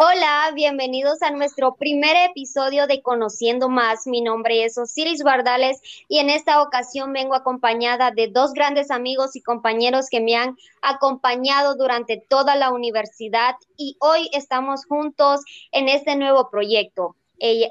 Hola, 0.00 0.52
bienvenidos 0.54 1.22
a 1.22 1.32
nuestro 1.32 1.74
primer 1.74 2.14
episodio 2.30 2.86
de 2.86 3.02
Conociendo 3.02 3.68
Más. 3.68 4.06
Mi 4.06 4.20
nombre 4.20 4.64
es 4.64 4.78
Osiris 4.78 5.24
Bardales 5.24 5.80
y 6.06 6.20
en 6.20 6.30
esta 6.30 6.62
ocasión 6.62 7.12
vengo 7.12 7.34
acompañada 7.34 8.12
de 8.12 8.28
dos 8.28 8.52
grandes 8.52 8.92
amigos 8.92 9.34
y 9.34 9.42
compañeros 9.42 10.06
que 10.08 10.20
me 10.20 10.36
han 10.36 10.56
acompañado 10.82 11.74
durante 11.74 12.16
toda 12.16 12.54
la 12.54 12.70
universidad 12.70 13.56
y 13.76 13.96
hoy 13.98 14.30
estamos 14.32 14.86
juntos 14.86 15.40
en 15.72 15.88
este 15.88 16.14
nuevo 16.14 16.48
proyecto. 16.48 17.16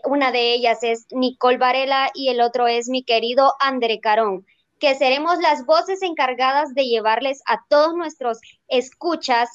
una 0.03 0.33
de 0.33 0.53
ellas 0.53 0.79
es 0.81 1.05
Nicole 1.11 1.57
Varela 1.57 2.11
y 2.13 2.27
el 2.27 2.41
otro 2.41 2.67
es 2.67 2.89
mi 2.89 3.03
querido 3.03 3.53
André 3.61 4.01
Carón 4.01 4.45
que 4.81 4.95
seremos 4.95 5.39
las 5.39 5.65
voces 5.65 6.01
encargadas 6.01 6.73
de 6.73 6.87
llevarles 6.87 7.41
a 7.45 7.63
todos 7.69 7.95
nuestros 7.95 8.39
escuchas 8.67 9.49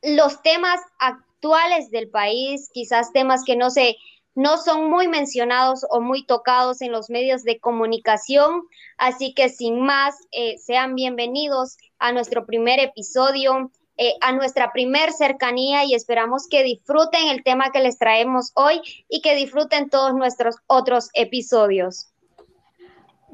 los 0.00 0.42
temas 0.42 0.80
actuales 1.00 1.31
actuales 1.42 1.90
del 1.90 2.08
país, 2.08 2.70
quizás 2.72 3.12
temas 3.12 3.42
que 3.44 3.56
no 3.56 3.70
se 3.70 3.96
no 4.34 4.56
son 4.56 4.88
muy 4.88 5.08
mencionados 5.08 5.84
o 5.90 6.00
muy 6.00 6.24
tocados 6.24 6.80
en 6.80 6.90
los 6.90 7.10
medios 7.10 7.42
de 7.42 7.60
comunicación. 7.60 8.62
Así 8.96 9.34
que 9.34 9.50
sin 9.50 9.80
más, 9.80 10.14
eh, 10.30 10.56
sean 10.56 10.94
bienvenidos 10.94 11.76
a 11.98 12.12
nuestro 12.12 12.46
primer 12.46 12.80
episodio, 12.80 13.70
eh, 13.98 14.14
a 14.22 14.32
nuestra 14.32 14.72
primer 14.72 15.12
cercanía 15.12 15.84
y 15.84 15.94
esperamos 15.94 16.46
que 16.48 16.62
disfruten 16.62 17.28
el 17.28 17.42
tema 17.42 17.72
que 17.72 17.80
les 17.80 17.98
traemos 17.98 18.52
hoy 18.54 18.80
y 19.08 19.20
que 19.20 19.34
disfruten 19.34 19.90
todos 19.90 20.14
nuestros 20.14 20.56
otros 20.66 21.10
episodios. 21.12 22.11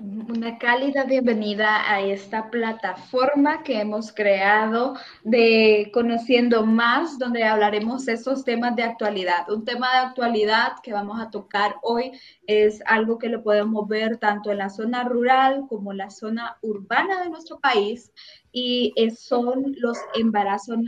Una 0.00 0.58
cálida 0.58 1.02
bienvenida 1.02 1.90
a 1.90 2.00
esta 2.00 2.50
plataforma 2.50 3.64
que 3.64 3.80
hemos 3.80 4.12
creado 4.12 4.94
de 5.24 5.90
Conociendo 5.92 6.64
Más, 6.64 7.18
donde 7.18 7.42
hablaremos 7.42 8.06
esos 8.06 8.44
temas 8.44 8.76
de 8.76 8.84
actualidad. 8.84 9.50
Un 9.50 9.64
tema 9.64 9.90
de 9.90 10.06
actualidad 10.06 10.74
que 10.84 10.92
vamos 10.92 11.20
a 11.20 11.32
tocar 11.32 11.74
hoy 11.82 12.12
es 12.46 12.80
algo 12.86 13.18
que 13.18 13.28
lo 13.28 13.42
podemos 13.42 13.88
ver 13.88 14.18
tanto 14.18 14.52
en 14.52 14.58
la 14.58 14.70
zona 14.70 15.02
rural 15.02 15.64
como 15.68 15.90
en 15.90 15.98
la 15.98 16.10
zona 16.10 16.58
urbana 16.62 17.24
de 17.24 17.30
nuestro 17.30 17.58
país 17.58 18.12
y 18.52 18.94
son 19.16 19.74
los 19.78 19.98
embarazos, 20.14 20.78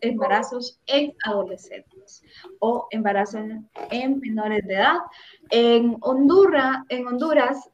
embarazos 0.00 0.78
en 0.86 1.12
adolescentes 1.24 2.22
o 2.60 2.86
embarazos 2.92 3.42
en 3.90 4.20
menores 4.20 4.64
de 4.64 4.74
edad. 4.74 4.98
En 5.50 5.96
Honduras, 6.02 6.84
en 6.88 7.08
Honduras 7.08 7.68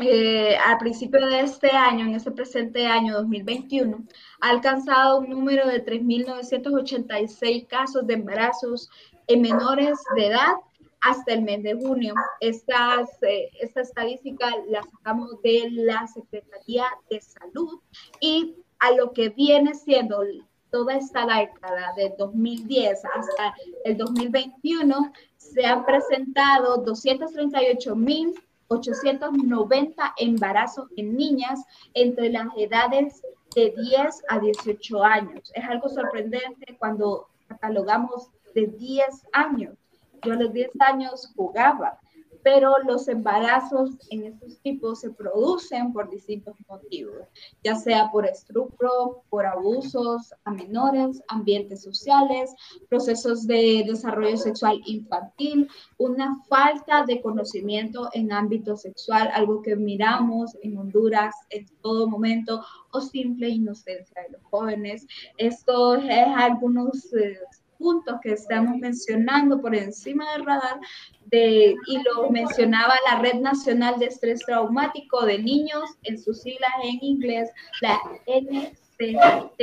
eh, 0.00 0.56
al 0.56 0.78
principio 0.78 1.26
de 1.26 1.40
este 1.40 1.70
año, 1.70 2.06
en 2.06 2.14
este 2.14 2.30
presente 2.30 2.86
año 2.86 3.14
2021, 3.14 4.04
ha 4.40 4.50
alcanzado 4.50 5.18
un 5.18 5.30
número 5.30 5.66
de 5.66 5.84
3.986 5.84 7.66
casos 7.66 8.06
de 8.06 8.14
embarazos 8.14 8.90
en 9.26 9.42
menores 9.42 9.98
de 10.16 10.26
edad 10.26 10.54
hasta 11.00 11.32
el 11.32 11.42
mes 11.42 11.62
de 11.62 11.74
junio. 11.74 12.14
Estas, 12.40 13.10
eh, 13.22 13.50
esta 13.60 13.82
estadística 13.82 14.50
la 14.68 14.82
sacamos 14.82 15.40
de 15.42 15.68
la 15.70 16.06
Secretaría 16.06 16.84
de 17.10 17.20
Salud 17.20 17.80
y 18.20 18.56
a 18.78 18.92
lo 18.92 19.12
que 19.12 19.28
viene 19.28 19.74
siendo 19.74 20.22
toda 20.70 20.96
esta 20.96 21.26
década 21.26 21.92
de 21.96 22.14
2010 22.16 23.02
hasta 23.04 23.54
el 23.84 23.96
2021, 23.96 25.12
se 25.36 25.66
han 25.66 25.84
presentado 25.84 26.78
238 26.78 27.96
mil 27.96 28.34
890 28.70 30.14
embarazos 30.18 30.88
en 30.96 31.16
niñas 31.16 31.60
entre 31.94 32.30
las 32.30 32.46
edades 32.56 33.20
de 33.54 33.74
10 33.76 34.22
a 34.28 34.38
18 34.38 35.04
años. 35.04 35.50
Es 35.54 35.64
algo 35.64 35.88
sorprendente 35.88 36.76
cuando 36.78 37.28
catalogamos 37.48 38.30
de 38.54 38.66
10 38.66 39.26
años. 39.32 39.74
Yo 40.22 40.34
a 40.34 40.36
los 40.36 40.52
10 40.52 40.70
años 40.80 41.32
jugaba, 41.34 41.98
pero 42.42 42.74
los 42.86 43.08
embarazos 43.08 43.90
en 44.10 44.24
estos 44.24 44.58
tipos 44.60 45.00
se 45.00 45.10
producen 45.10 45.92
por 45.92 46.10
distintos 46.10 46.56
motivos, 46.68 47.26
ya 47.62 47.74
sea 47.74 48.10
por 48.10 48.26
estupro, 48.26 49.22
por 49.28 49.46
abusos 49.46 50.32
a 50.44 50.50
menores, 50.50 51.22
ambientes 51.28 51.82
sociales, 51.82 52.54
procesos 52.88 53.46
de 53.46 53.84
desarrollo 53.86 54.36
sexual 54.36 54.80
infantil, 54.86 55.68
una 55.98 56.42
falta 56.48 57.04
de 57.04 57.20
conocimiento 57.20 58.08
en 58.12 58.32
ámbito 58.32 58.76
sexual, 58.76 59.30
algo 59.34 59.62
que 59.62 59.76
miramos 59.76 60.56
en 60.62 60.78
Honduras 60.78 61.34
en 61.50 61.66
todo 61.82 62.08
momento, 62.08 62.64
o 62.92 63.00
simple 63.00 63.48
inocencia 63.48 64.22
de 64.22 64.30
los 64.30 64.42
jóvenes. 64.44 65.06
Esto 65.36 65.94
es 65.94 66.26
algunos... 66.36 67.12
Eh, 67.12 67.38
puntos 67.80 68.20
que 68.22 68.32
estamos 68.32 68.76
mencionando 68.76 69.60
por 69.60 69.74
encima 69.74 70.30
del 70.32 70.44
radar, 70.44 70.78
de, 71.26 71.74
y 71.86 72.02
lo 72.02 72.30
mencionaba 72.30 72.94
la 73.10 73.20
Red 73.20 73.40
Nacional 73.40 73.98
de 73.98 74.06
Estrés 74.06 74.40
Traumático 74.40 75.24
de 75.24 75.38
Niños, 75.38 75.96
en 76.02 76.18
sus 76.18 76.42
siglas 76.42 76.70
en 76.84 76.98
inglés, 77.02 77.50
la 77.80 77.98
NCTFN. 78.26 79.60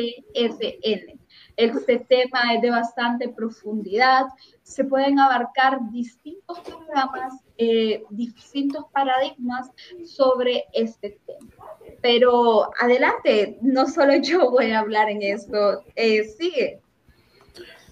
Este 1.58 2.00
tema 2.00 2.54
es 2.54 2.62
de 2.62 2.70
bastante 2.70 3.30
profundidad, 3.30 4.26
se 4.62 4.84
pueden 4.84 5.20
abarcar 5.20 5.80
distintos 5.92 6.60
programas, 6.60 7.34
eh, 7.58 8.04
distintos 8.12 8.86
paradigmas 8.92 9.72
sobre 10.06 10.66
este 10.74 11.20
tema. 11.26 11.52
Pero 12.02 12.70
adelante, 12.80 13.58
no 13.62 13.88
solo 13.88 14.16
yo 14.22 14.52
voy 14.52 14.72
a 14.72 14.80
hablar 14.80 15.10
en 15.10 15.24
esto, 15.24 15.84
eh, 15.96 16.24
sigue. 16.26 16.80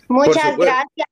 Muchas 0.08 0.58
gracias, 0.58 1.08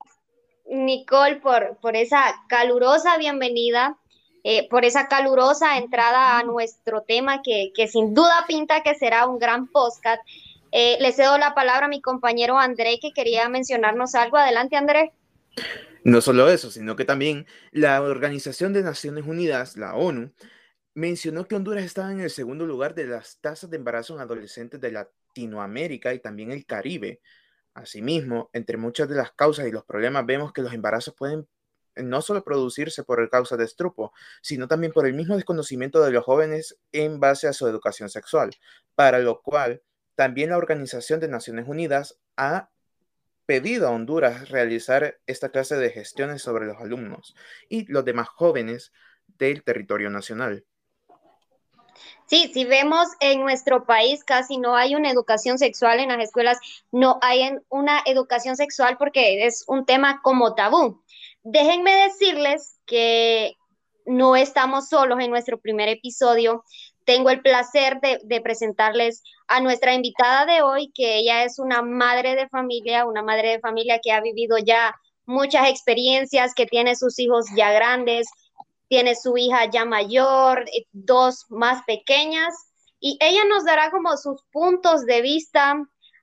Nicole, 0.66 1.38
por, 1.38 1.78
por 1.78 1.96
esa 1.96 2.44
calurosa 2.48 3.18
bienvenida, 3.18 3.98
eh, 4.44 4.68
por 4.70 4.86
esa 4.86 5.08
calurosa 5.08 5.78
entrada 5.78 6.38
a 6.38 6.44
nuestro 6.44 7.02
tema 7.02 7.42
que, 7.42 7.72
sin 7.88 8.14
duda 8.14 8.46
pinta 8.48 8.84
que 8.84 8.96
será 8.96 9.26
un 9.26 9.40
gran 9.40 9.68
podcast. 9.68 10.22
Eh, 10.72 10.98
le 11.00 11.12
cedo 11.12 11.38
la 11.38 11.54
palabra 11.54 11.86
a 11.86 11.90
mi 11.90 12.02
compañero 12.02 12.58
André, 12.58 13.00
que 13.00 13.14
quería 13.14 13.48
mencionarnos 13.48 14.16
algo. 14.16 14.38
Adelante, 14.38 14.76
André. 14.76 15.14
No 16.04 16.20
solo 16.20 16.50
eso, 16.50 16.72
sino 16.72 16.96
que 16.96 17.06
también 17.06 17.46
la 17.72 18.02
Organización 18.02 18.74
de 18.74 18.84
Naciones 18.84 19.26
Unidas, 19.26 19.78
la 19.78 19.96
ONU, 19.96 20.34
mencionó 20.94 21.48
que 21.48 21.56
Honduras 21.56 21.86
estaba 21.86 22.12
en 22.12 22.20
el 22.20 22.30
segundo 22.30 22.66
lugar 22.66 22.94
de 22.96 23.08
las 23.08 23.40
tasas 23.40 23.70
de 23.70 23.78
embarazo 23.78 24.16
en 24.16 24.22
adolescentes 24.22 24.82
de 24.82 24.92
Latinoamérica 24.92 26.14
y 26.14 26.20
también 26.20 26.52
el 26.52 26.66
Caribe, 26.66 27.22
Asimismo, 27.74 28.50
entre 28.54 28.78
muchas 28.78 29.10
de 29.10 29.16
las 29.16 29.32
causas 29.32 29.68
y 29.68 29.72
los 29.72 29.84
problemas 29.86 30.26
vemos 30.26 30.54
que 30.54 30.62
los 30.62 30.74
embarazos 30.74 31.16
pueden 31.16 31.48
eh, 31.96 32.04
no 32.04 32.22
solo 32.22 32.44
producirse 32.44 33.04
por 33.04 33.20
el 33.20 33.30
causa 33.30 33.58
de 33.58 33.66
estrupo, 33.66 34.14
sino 34.42 34.68
también 34.68 34.94
por 34.94 35.08
el 35.08 35.14
mismo 35.14 35.36
desconocimiento 35.36 36.04
de 36.04 36.12
los 36.12 36.24
jóvenes 36.24 36.78
en 36.92 37.20
base 37.20 37.48
a 37.48 37.54
su 37.54 37.68
educación 37.68 38.10
sexual, 38.10 38.52
para 38.96 39.20
lo 39.20 39.42
cual 39.42 39.82
también 40.16 40.52
la 40.52 40.58
Organización 40.58 41.20
de 41.20 41.28
Naciones 41.28 41.68
Unidas 41.68 42.20
ha 42.38 42.70
pedido 43.46 43.88
a 43.88 43.92
Honduras 43.92 44.50
realizar 44.50 45.20
esta 45.26 45.50
clase 45.50 45.76
de 45.76 45.90
gestiones 45.90 46.42
sobre 46.42 46.66
los 46.66 46.78
alumnos 46.78 47.36
y 47.70 47.92
los 47.92 48.06
demás 48.06 48.30
jóvenes 48.30 48.94
del 49.28 49.64
territorio 49.64 50.10
nacional. 50.10 50.66
Sí, 52.26 52.50
si 52.54 52.66
vemos 52.66 53.10
en 53.20 53.42
nuestro 53.42 53.86
país 53.86 54.24
casi 54.24 54.58
no 54.58 54.76
hay 54.76 54.96
una 54.96 55.12
educación 55.12 55.58
sexual 55.58 56.00
en 56.00 56.10
las 56.10 56.20
escuelas, 56.20 56.58
no 56.92 57.20
hay 57.22 57.58
una 57.70 58.02
educación 58.06 58.56
sexual 58.56 58.98
porque 58.98 59.46
es 59.46 59.64
un 59.68 59.86
tema 59.86 60.22
como 60.24 60.56
tabú. 60.56 61.04
Déjenme 61.44 61.94
decirles 61.94 62.80
que 62.86 63.56
no 64.06 64.36
estamos 64.36 64.90
solos 64.90 65.20
en 65.20 65.32
nuestro 65.32 65.60
primer 65.60 65.90
episodio. 65.90 66.64
Tengo 67.06 67.30
el 67.30 67.42
placer 67.42 68.00
de, 68.02 68.20
de, 68.24 68.42
presentarles 68.42 69.24
a 69.48 69.60
nuestra 69.60 69.94
invitada 69.94 70.46
de 70.46 70.62
hoy, 70.62 70.92
que 70.94 71.18
ella 71.18 71.44
es 71.44 71.60
una 71.60 71.82
madre 71.82 72.36
de 72.36 72.48
familia, 72.48 73.06
una 73.06 73.22
madre 73.22 73.50
de 73.50 73.60
familia 73.60 74.00
que 74.02 74.12
ha 74.12 74.22
vivido 74.22 74.58
ya 74.58 74.96
muchas 75.26 75.70
experiencias, 75.70 76.54
que 76.54 76.66
tiene 76.66 76.96
sus 76.96 77.20
hijos 77.20 77.46
ya 77.56 77.72
grandes, 77.72 78.28
tiene 78.94 79.16
su 79.16 79.36
hija 79.38 79.66
ya 79.72 79.86
mayor, 79.86 80.70
eh, 80.72 80.86
dos 80.92 81.48
más 81.50 81.82
pequeñas, 81.88 82.54
y 83.00 83.18
ella 83.20 83.44
nos 83.50 83.66
dará 83.66 83.90
como 83.90 84.16
sus 84.18 84.44
puntos 84.52 85.08
de 85.08 85.24
vista 85.24 85.74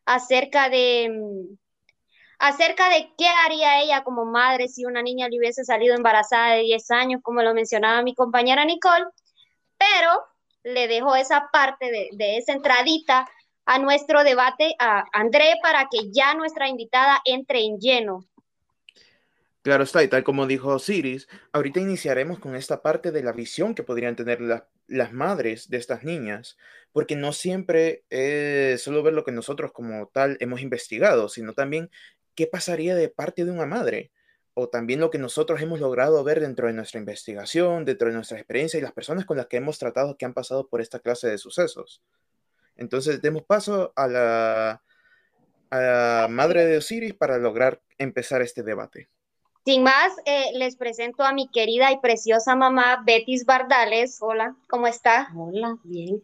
acerca 0.05 0.69
de 0.69 1.09
mm, 1.11 1.57
acerca 2.39 2.89
de 2.89 3.13
qué 3.19 3.27
haría 3.27 3.83
ella 3.83 4.05
como 4.05 4.25
madre 4.25 4.69
si 4.69 4.85
una 4.85 5.03
niña 5.03 5.29
le 5.29 5.39
hubiese 5.39 5.65
salido 5.65 5.97
embarazada 5.97 6.55
de 6.55 6.61
10 6.61 6.89
años, 6.93 7.21
como 7.25 7.43
lo 7.43 7.55
mencionaba 7.55 8.03
mi 8.03 8.15
compañera 8.15 8.65
Nicole, 8.65 9.07
pero 9.77 10.13
le 10.63 10.87
dejo 10.87 11.17
esa 11.17 11.49
parte 11.53 11.91
de, 11.91 12.11
de 12.13 12.37
esa 12.37 12.53
entradita 12.53 13.29
a 13.67 13.81
nuestro 13.81 14.23
debate 14.23 14.77
a 14.79 15.03
André 15.13 15.55
para 15.61 15.89
que 15.91 16.13
ya 16.13 16.35
nuestra 16.35 16.69
invitada 16.69 17.21
entre 17.25 17.65
en 17.65 17.81
lleno. 17.81 18.21
Claro 19.63 19.85
está, 19.85 20.03
y 20.03 20.09
tal 20.09 20.25
como 20.25 20.47
dijo 20.47 20.69
Osiris, 20.69 21.29
ahorita 21.53 21.81
iniciaremos 21.81 22.39
con 22.39 22.57
esta 22.57 22.81
parte 22.81 23.13
de 23.13 23.23
la 23.23 23.33
visión 23.33 23.75
que 23.75 23.83
podrían 23.83 24.17
tener 24.17 24.41
las 24.87 25.13
madres 25.13 25.69
de 25.69 25.77
estas 25.77 26.03
niñas, 26.03 26.57
porque 26.93 27.15
no 27.15 27.33
siempre 27.33 28.05
es 28.09 28.81
solo 28.83 29.03
ver 29.03 29.13
lo 29.13 29.25
que 29.25 29.33
nosotros 29.33 29.73
como 29.73 30.09
tal 30.09 30.39
hemos 30.41 30.63
investigado, 30.63 31.29
sino 31.29 31.53
también 31.53 31.91
¿qué 32.41 32.47
pasaría 32.47 32.95
de 32.95 33.11
parte 33.11 33.45
de 33.45 33.51
una 33.51 33.67
madre? 33.67 34.13
O 34.55 34.71
también 34.71 34.99
lo 34.99 35.11
que 35.11 35.19
nosotros 35.19 35.61
hemos 35.61 35.79
logrado 35.79 36.25
ver 36.25 36.41
dentro 36.41 36.67
de 36.69 36.73
nuestra 36.73 36.99
investigación, 36.99 37.85
dentro 37.85 38.09
de 38.09 38.15
nuestra 38.15 38.39
experiencia 38.39 38.79
y 38.79 38.83
las 38.83 38.93
personas 38.93 39.27
con 39.27 39.37
las 39.37 39.47
que 39.47 39.59
hemos 39.59 39.79
tratado 39.79 40.17
que 40.17 40.25
han 40.25 40.33
pasado 40.33 40.67
por 40.67 40.81
esta 40.81 41.01
clase 41.01 41.29
de 41.29 41.37
sucesos. 41.37 42.03
Entonces, 42.77 43.21
demos 43.21 43.43
paso 43.43 43.93
a 43.95 44.09
la, 44.09 44.83
madre 46.31 46.65
de 46.65 46.79
Osiris 46.79 47.13
para 47.13 47.37
lograr 47.37 47.83
empezar 47.99 48.41
este 48.41 48.63
debate. 48.63 49.11
Sin 49.71 49.85
más, 49.85 50.13
eh, 50.25 50.51
les 50.55 50.75
presento 50.75 51.23
a 51.23 51.33
mi 51.33 51.47
querida 51.47 51.93
y 51.93 52.01
preciosa 52.01 52.57
mamá 52.57 53.05
Betis 53.07 53.47
Bardales. 53.47 54.19
Hola, 54.21 54.57
¿cómo 54.69 54.89
está? 54.89 55.29
Hola, 55.33 55.79
bien. 55.85 56.21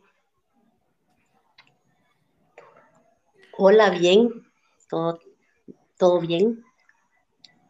Hola, 3.56 3.90
bien. 3.90 4.44
Todo, 4.90 5.20
todo 5.96 6.18
bien. 6.18 6.64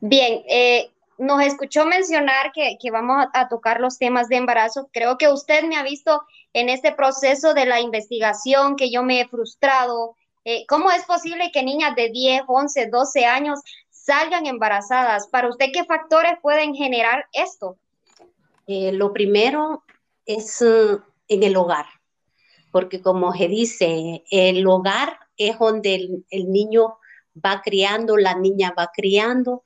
Bien, 0.00 0.42
eh, 0.48 0.90
nos 1.18 1.42
escuchó 1.42 1.84
mencionar 1.84 2.52
que, 2.52 2.78
vamos 2.90 3.26
a, 3.34 3.48
tocar 3.50 3.78
los 3.78 3.98
temas 3.98 4.30
de 4.30 4.36
embarazo. 4.36 4.88
Creo 4.94 5.18
que 5.18 5.28
usted 5.28 5.62
me 5.64 5.76
ha 5.76 5.82
visto 5.82 6.22
en 6.54 6.70
este 6.70 6.92
proceso 6.92 7.52
de 7.52 7.66
la 7.66 7.82
investigación, 7.82 8.76
que 8.76 8.90
yo 8.90 9.02
me 9.02 9.20
he 9.20 9.28
frustrado. 9.28 10.16
Eh, 10.46 10.64
¿Cómo 10.68 10.90
es 10.90 11.04
posible 11.04 11.50
que 11.52 11.62
niñas 11.62 11.94
de 11.96 12.08
10, 12.08 12.44
11, 12.46 12.86
12 12.86 13.26
años 13.26 13.60
salgan 14.06 14.46
embarazadas? 14.46 15.26
Para 15.28 15.48
usted, 15.48 15.66
¿qué 15.72 15.84
factores 15.84 16.34
pueden 16.40 16.74
generar 16.74 17.26
esto? 17.32 17.76
Eh, 18.66 18.92
lo 18.92 19.12
primero 19.12 19.82
es 20.24 20.62
en 20.62 21.42
el 21.42 21.56
hogar, 21.56 21.86
porque 22.70 23.02
como 23.02 23.32
se 23.32 23.48
dice, 23.48 24.24
el 24.30 24.66
hogar 24.66 25.18
es 25.36 25.58
donde 25.58 26.22
el 26.30 26.50
niño 26.50 26.98
va 27.44 27.60
criando, 27.62 28.16
la 28.16 28.34
niña 28.34 28.72
va 28.76 28.90
criando 28.94 29.62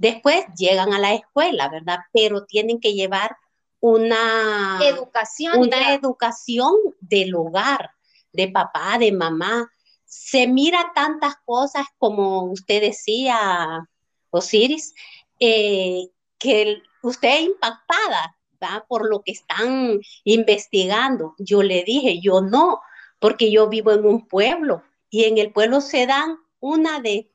Después 0.00 0.46
llegan 0.56 0.94
a 0.94 0.98
la 0.98 1.12
escuela, 1.12 1.68
¿verdad? 1.68 1.98
Pero 2.10 2.46
tienen 2.46 2.80
que 2.80 2.94
llevar 2.94 3.36
una 3.80 4.80
educación, 4.80 5.58
una 5.58 5.92
educación 5.92 6.72
del 7.00 7.34
hogar, 7.34 7.90
de 8.32 8.48
papá, 8.48 8.96
de 8.96 9.12
mamá. 9.12 9.70
Se 10.10 10.46
mira 10.48 10.92
tantas 10.94 11.36
cosas 11.44 11.86
como 11.96 12.50
usted 12.50 12.80
decía, 12.80 13.88
Osiris, 14.30 14.94
eh, 15.38 16.08
que 16.38 16.82
usted 17.02 17.28
es 17.28 17.40
impactada 17.42 18.36
¿verdad? 18.60 18.84
por 18.88 19.08
lo 19.08 19.22
que 19.22 19.32
están 19.32 20.00
investigando. 20.24 21.34
Yo 21.38 21.62
le 21.62 21.84
dije, 21.84 22.20
yo 22.20 22.40
no, 22.40 22.80
porque 23.20 23.52
yo 23.52 23.68
vivo 23.68 23.92
en 23.92 24.04
un 24.04 24.26
pueblo 24.26 24.82
y 25.10 25.24
en 25.24 25.38
el 25.38 25.52
pueblo 25.52 25.80
se 25.80 26.06
dan 26.06 26.38
una 26.58 27.00
de 27.00 27.30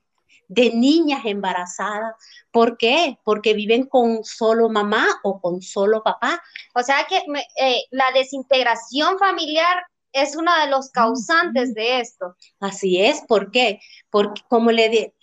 de 0.47 0.71
niñas 0.71 1.21
embarazadas. 1.25 2.15
¿Por 2.51 2.77
qué? 2.77 3.17
Porque 3.23 3.53
viven 3.53 3.85
con 3.87 4.23
solo 4.23 4.69
mamá 4.69 5.07
o 5.23 5.39
con 5.39 5.61
solo 5.61 6.03
papá. 6.03 6.41
O 6.73 6.83
sea 6.83 7.05
que 7.07 7.17
eh, 7.59 7.83
la 7.91 8.11
desintegración 8.13 9.17
familiar 9.17 9.83
es 10.15 10.35
uno 10.35 10.51
de 10.61 10.69
los 10.69 10.89
causantes 10.91 11.73
de 11.73 11.99
esto. 11.99 12.35
Así 12.61 13.01
es, 13.01 13.21
¿por 13.27 13.51
qué? 13.51 13.81
Porque 14.09 14.41
como 14.47 14.71
le 14.71 14.89
di, 14.89 15.13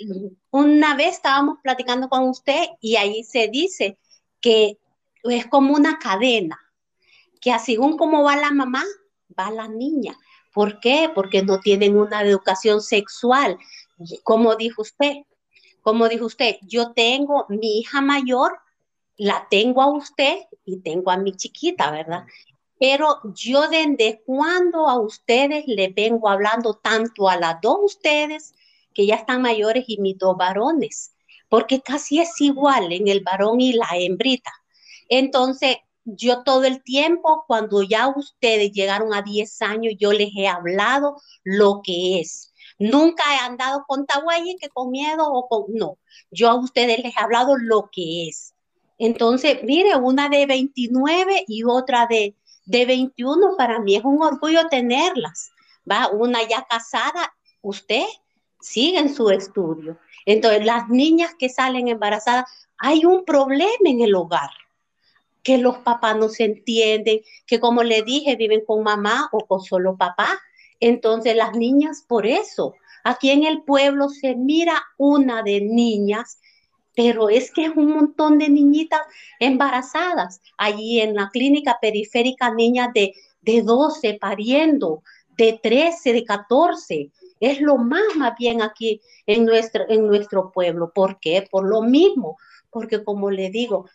una 0.50 0.94
vez 0.94 1.14
estábamos 1.14 1.58
platicando 1.62 2.10
con 2.10 2.28
usted 2.28 2.66
y 2.80 2.96
ahí 2.96 3.24
se 3.24 3.48
dice 3.48 3.98
que 4.40 4.78
es 5.24 5.46
como 5.46 5.74
una 5.74 5.98
cadena, 5.98 6.60
que 7.40 7.52
así 7.52 7.76
como 7.76 8.22
va 8.22 8.36
la 8.36 8.50
mamá, 8.50 8.84
va 9.38 9.50
la 9.50 9.66
niña. 9.66 10.14
¿Por 10.52 10.78
qué? 10.80 11.10
Porque 11.14 11.42
no 11.42 11.60
tienen 11.60 11.96
una 11.96 12.20
educación 12.22 12.82
sexual, 12.82 13.58
como 14.22 14.56
dijo 14.56 14.82
usted, 14.82 15.22
como 15.80 16.08
dijo 16.08 16.26
usted, 16.26 16.56
yo 16.62 16.92
tengo 16.92 17.46
mi 17.48 17.78
hija 17.78 18.02
mayor, 18.02 18.58
la 19.16 19.46
tengo 19.50 19.80
a 19.80 19.90
usted 19.90 20.36
y 20.66 20.80
tengo 20.80 21.10
a 21.10 21.16
mi 21.16 21.32
chiquita, 21.32 21.90
¿verdad? 21.90 22.24
Pero 22.82 23.20
yo 23.36 23.68
desde 23.68 24.22
cuando 24.26 24.88
a 24.88 24.98
ustedes 24.98 25.68
les 25.68 25.94
vengo 25.94 26.28
hablando 26.28 26.74
tanto 26.74 27.28
a 27.28 27.36
las 27.36 27.60
dos 27.62 27.78
ustedes, 27.80 28.54
que 28.92 29.06
ya 29.06 29.14
están 29.14 29.40
mayores, 29.40 29.84
y 29.86 30.00
mis 30.00 30.18
dos 30.18 30.36
varones, 30.36 31.14
porque 31.48 31.80
casi 31.80 32.18
es 32.18 32.40
igual 32.40 32.92
en 32.92 33.06
el 33.06 33.20
varón 33.20 33.60
y 33.60 33.74
la 33.74 33.86
hembrita. 33.92 34.50
Entonces, 35.08 35.76
yo 36.04 36.42
todo 36.42 36.64
el 36.64 36.82
tiempo, 36.82 37.44
cuando 37.46 37.84
ya 37.84 38.08
ustedes 38.08 38.72
llegaron 38.72 39.14
a 39.14 39.22
10 39.22 39.62
años, 39.62 39.94
yo 39.96 40.12
les 40.12 40.30
he 40.36 40.48
hablado 40.48 41.22
lo 41.44 41.82
que 41.84 42.18
es. 42.18 42.52
Nunca 42.80 43.22
he 43.32 43.38
andado 43.38 43.84
con 43.86 44.06
Tahuay 44.06 44.56
que 44.60 44.70
con 44.70 44.90
miedo 44.90 45.32
o 45.32 45.46
con... 45.46 45.66
No, 45.68 45.98
yo 46.32 46.50
a 46.50 46.56
ustedes 46.56 46.98
les 46.98 47.16
he 47.16 47.20
hablado 47.20 47.56
lo 47.56 47.90
que 47.92 48.26
es. 48.26 48.54
Entonces, 48.98 49.62
mire, 49.62 49.94
una 49.94 50.28
de 50.28 50.46
29 50.46 51.44
y 51.46 51.62
otra 51.64 52.06
de, 52.08 52.34
de 52.64 52.86
21, 52.86 53.56
para 53.56 53.80
mí 53.80 53.96
es 53.96 54.04
un 54.04 54.22
orgullo 54.22 54.68
tenerlas. 54.68 55.50
Va, 55.90 56.08
una 56.08 56.46
ya 56.48 56.64
casada, 56.68 57.34
usted 57.60 58.04
sigue 58.60 58.98
en 58.98 59.14
su 59.14 59.30
estudio. 59.30 59.98
Entonces, 60.24 60.64
las 60.64 60.88
niñas 60.88 61.34
que 61.38 61.48
salen 61.48 61.88
embarazadas, 61.88 62.44
hay 62.78 63.04
un 63.04 63.24
problema 63.24 63.70
en 63.84 64.00
el 64.00 64.14
hogar, 64.14 64.50
que 65.42 65.58
los 65.58 65.78
papás 65.78 66.16
no 66.16 66.28
se 66.28 66.44
entienden, 66.44 67.20
que 67.46 67.60
como 67.60 67.82
le 67.82 68.02
dije, 68.02 68.36
viven 68.36 68.64
con 68.64 68.82
mamá 68.82 69.28
o 69.32 69.46
con 69.46 69.60
solo 69.60 69.96
papá. 69.96 70.40
Entonces 70.80 71.36
las 71.36 71.54
niñas, 71.54 72.04
por 72.06 72.26
eso, 72.26 72.74
aquí 73.04 73.30
en 73.30 73.44
el 73.44 73.62
pueblo 73.62 74.08
se 74.08 74.34
mira 74.34 74.82
una 74.96 75.42
de 75.42 75.60
niñas, 75.60 76.38
pero 76.94 77.28
es 77.28 77.50
que 77.50 77.66
es 77.66 77.76
un 77.76 77.90
montón 77.90 78.38
de 78.38 78.48
niñitas 78.48 79.00
embarazadas. 79.38 80.40
Allí 80.58 81.00
en 81.00 81.14
la 81.14 81.30
clínica 81.30 81.78
periférica, 81.80 82.52
niñas 82.52 82.88
de, 82.94 83.14
de 83.40 83.62
12 83.62 84.18
pariendo, 84.20 85.02
de 85.36 85.58
13, 85.62 86.12
de 86.12 86.24
14. 86.24 87.10
Es 87.40 87.60
lo 87.60 87.78
más, 87.78 88.16
más 88.16 88.34
bien 88.38 88.62
aquí 88.62 89.00
en 89.26 89.44
nuestro, 89.44 89.84
en 89.88 90.06
nuestro 90.06 90.52
pueblo. 90.52 90.92
¿Por 90.94 91.18
qué? 91.20 91.46
Por 91.50 91.68
lo 91.68 91.82
mismo, 91.82 92.36
porque 92.70 93.02
como 93.02 93.30
le 93.30 93.50
digo, 93.50 93.86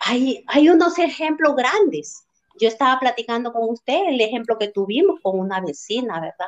hay, 0.00 0.44
hay 0.46 0.68
unos 0.68 0.98
ejemplos 0.98 1.56
grandes 1.56 2.26
yo 2.58 2.68
estaba 2.68 2.98
platicando 2.98 3.52
con 3.52 3.68
usted 3.70 4.08
el 4.08 4.20
ejemplo 4.20 4.58
que 4.58 4.68
tuvimos 4.68 5.20
con 5.22 5.38
una 5.38 5.60
vecina, 5.60 6.20
¿verdad? 6.20 6.46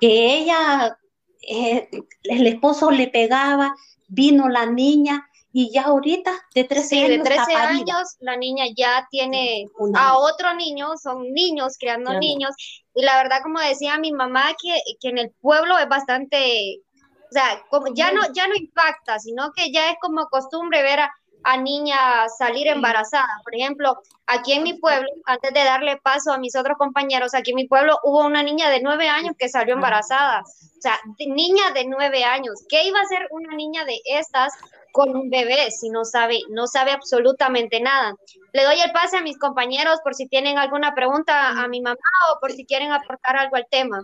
Que 0.00 0.34
ella, 0.34 0.98
eh, 1.42 1.88
el 2.24 2.46
esposo 2.46 2.90
le 2.90 3.08
pegaba, 3.08 3.74
vino 4.10 4.48
la 4.48 4.66
niña 4.66 5.26
y 5.52 5.72
ya 5.72 5.84
ahorita 5.84 6.32
de 6.54 6.64
13 6.64 6.96
años. 6.96 7.10
de 7.10 7.18
13 7.18 7.54
años 7.54 8.16
la 8.20 8.36
niña 8.36 8.66
ya 8.76 9.06
tiene 9.10 9.66
a 9.94 10.18
otro 10.18 10.54
niño, 10.54 10.96
son 10.96 11.32
niños 11.32 11.76
creando 11.78 12.18
niños. 12.18 12.54
Y 12.94 13.02
la 13.02 13.16
verdad, 13.16 13.38
como 13.42 13.58
decía 13.60 13.98
mi 13.98 14.12
mamá, 14.12 14.54
que, 14.62 14.74
que 15.00 15.08
en 15.08 15.18
el 15.18 15.30
pueblo 15.40 15.78
es 15.78 15.88
bastante, 15.88 16.82
o 16.94 17.32
sea, 17.32 17.64
como 17.68 17.86
ya 17.94 18.12
no, 18.12 18.20
ya 18.32 18.46
no 18.46 18.54
impacta, 18.54 19.18
sino 19.18 19.50
que 19.52 19.72
ya 19.72 19.90
es 19.90 19.96
como 20.00 20.26
costumbre 20.26 20.82
ver 20.82 21.00
a, 21.00 21.12
a 21.42 21.56
niñas 21.56 22.36
salir 22.38 22.66
embarazadas. 22.68 23.42
Por 23.44 23.54
ejemplo, 23.54 23.98
aquí 24.26 24.52
en 24.52 24.62
mi 24.62 24.74
pueblo, 24.74 25.08
antes 25.26 25.52
de 25.52 25.64
darle 25.64 25.96
paso 25.98 26.32
a 26.32 26.38
mis 26.38 26.56
otros 26.56 26.76
compañeros, 26.78 27.34
aquí 27.34 27.50
en 27.50 27.56
mi 27.56 27.68
pueblo 27.68 27.98
hubo 28.04 28.24
una 28.24 28.42
niña 28.42 28.68
de 28.70 28.80
nueve 28.80 29.08
años 29.08 29.34
que 29.38 29.48
salió 29.48 29.74
embarazada. 29.74 30.42
O 30.42 30.80
sea, 30.80 30.98
niña 31.18 31.72
de 31.74 31.86
nueve 31.86 32.24
años. 32.24 32.64
¿Qué 32.68 32.84
iba 32.84 32.98
a 32.98 33.02
hacer 33.02 33.26
una 33.30 33.54
niña 33.54 33.84
de 33.84 34.00
estas 34.04 34.52
con 34.92 35.14
un 35.14 35.30
bebé 35.30 35.70
si 35.70 35.88
no 35.90 36.04
sabe, 36.04 36.40
no 36.48 36.66
sabe 36.66 36.92
absolutamente 36.92 37.80
nada? 37.80 38.14
Le 38.52 38.64
doy 38.64 38.80
el 38.80 38.92
pase 38.92 39.18
a 39.18 39.22
mis 39.22 39.38
compañeros 39.38 40.00
por 40.02 40.14
si 40.14 40.26
tienen 40.26 40.58
alguna 40.58 40.94
pregunta 40.94 41.50
a 41.50 41.68
mi 41.68 41.80
mamá 41.80 41.96
o 42.32 42.40
por 42.40 42.52
si 42.52 42.64
quieren 42.64 42.92
aportar 42.92 43.36
algo 43.36 43.56
al 43.56 43.66
tema. 43.70 44.00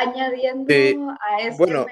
Añadiendo 0.00 1.10
a 1.20 1.42
este 1.42 1.58
bueno, 1.58 1.86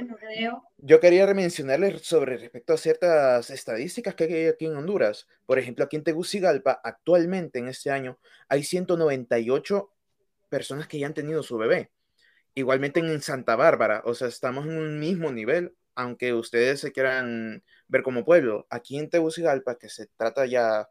yo 0.78 0.98
quería 0.98 1.26
mencionarles 1.34 2.00
sobre 2.02 2.38
respecto 2.38 2.72
a 2.72 2.78
ciertas 2.78 3.50
estadísticas 3.50 4.14
que 4.14 4.24
hay 4.24 4.46
aquí 4.46 4.64
en 4.64 4.76
Honduras. 4.76 5.26
Por 5.44 5.58
ejemplo, 5.58 5.84
aquí 5.84 5.96
en 5.96 6.04
Tegucigalpa, 6.04 6.80
actualmente 6.82 7.58
en 7.58 7.68
este 7.68 7.90
año, 7.90 8.18
hay 8.48 8.62
198 8.62 9.90
personas 10.48 10.88
que 10.88 10.98
ya 10.98 11.06
han 11.06 11.14
tenido 11.14 11.42
su 11.42 11.58
bebé. 11.58 11.90
Igualmente 12.54 13.00
en 13.00 13.20
Santa 13.20 13.56
Bárbara, 13.56 14.02
o 14.06 14.14
sea, 14.14 14.28
estamos 14.28 14.64
en 14.64 14.78
un 14.78 14.98
mismo 14.98 15.30
nivel, 15.30 15.74
aunque 15.94 16.32
ustedes 16.32 16.80
se 16.80 16.92
quieran 16.92 17.62
ver 17.88 18.02
como 18.02 18.24
pueblo. 18.24 18.66
Aquí 18.70 18.98
en 18.98 19.10
Tegucigalpa, 19.10 19.78
que 19.78 19.90
se 19.90 20.06
trata 20.16 20.46
ya 20.46 20.88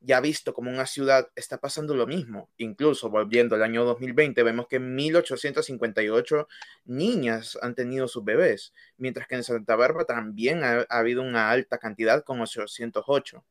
ya 0.00 0.20
visto 0.20 0.54
como 0.54 0.70
una 0.70 0.86
ciudad, 0.86 1.28
está 1.36 1.58
pasando 1.58 1.94
lo 1.94 2.06
mismo. 2.06 2.48
Incluso 2.56 3.10
volviendo 3.10 3.54
al 3.54 3.62
año 3.62 3.84
2020, 3.84 4.42
vemos 4.42 4.66
que 4.66 4.80
1.858 4.80 6.46
niñas 6.86 7.58
han 7.60 7.74
tenido 7.74 8.08
sus 8.08 8.24
bebés, 8.24 8.72
mientras 8.96 9.28
que 9.28 9.34
en 9.36 9.44
Santa 9.44 9.76
Bárbara 9.76 10.06
también 10.06 10.64
ha, 10.64 10.86
habido 10.88 11.22
una 11.22 11.50
alta 11.50 11.78
cantidad, 11.78 12.24
como 12.24 12.44
808. 12.44 13.44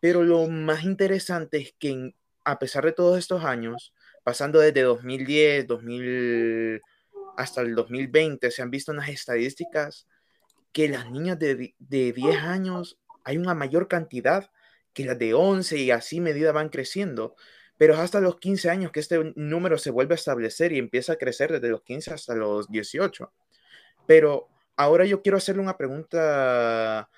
Pero 0.00 0.22
lo 0.22 0.46
más 0.48 0.84
interesante 0.84 1.58
es 1.58 1.74
que 1.78 2.14
a 2.44 2.58
pesar 2.58 2.84
de 2.84 2.92
todos 2.92 3.18
estos 3.18 3.44
años, 3.44 3.92
pasando 4.22 4.60
desde 4.60 4.82
2010, 4.82 5.66
2000 5.66 6.80
hasta 7.36 7.60
el 7.60 7.74
2020, 7.74 8.50
se 8.50 8.62
han 8.62 8.70
visto 8.70 8.92
unas 8.92 9.08
estadísticas 9.08 10.06
que 10.72 10.88
las 10.88 11.10
niñas 11.10 11.38
de, 11.38 11.74
de 11.78 12.12
10 12.12 12.36
años 12.42 12.98
hay 13.24 13.36
una 13.36 13.54
mayor 13.54 13.88
cantidad 13.88 14.50
que 14.98 15.04
las 15.04 15.16
de 15.16 15.32
11 15.32 15.78
y 15.78 15.92
así 15.92 16.20
medida 16.20 16.50
van 16.50 16.70
creciendo, 16.70 17.36
pero 17.76 17.94
es 17.94 18.00
hasta 18.00 18.18
los 18.18 18.40
15 18.40 18.68
años 18.68 18.90
que 18.90 18.98
este 18.98 19.32
número 19.36 19.78
se 19.78 19.92
vuelve 19.92 20.14
a 20.14 20.16
establecer 20.16 20.72
y 20.72 20.78
empieza 20.78 21.12
a 21.12 21.16
crecer 21.16 21.52
desde 21.52 21.68
los 21.68 21.82
15 21.82 22.14
hasta 22.14 22.34
los 22.34 22.68
18. 22.68 23.32
Pero 24.08 24.48
ahora 24.76 25.04
yo 25.04 25.22
quiero 25.22 25.38
hacerle 25.38 25.62
una 25.62 25.76
pregunta 25.76 27.08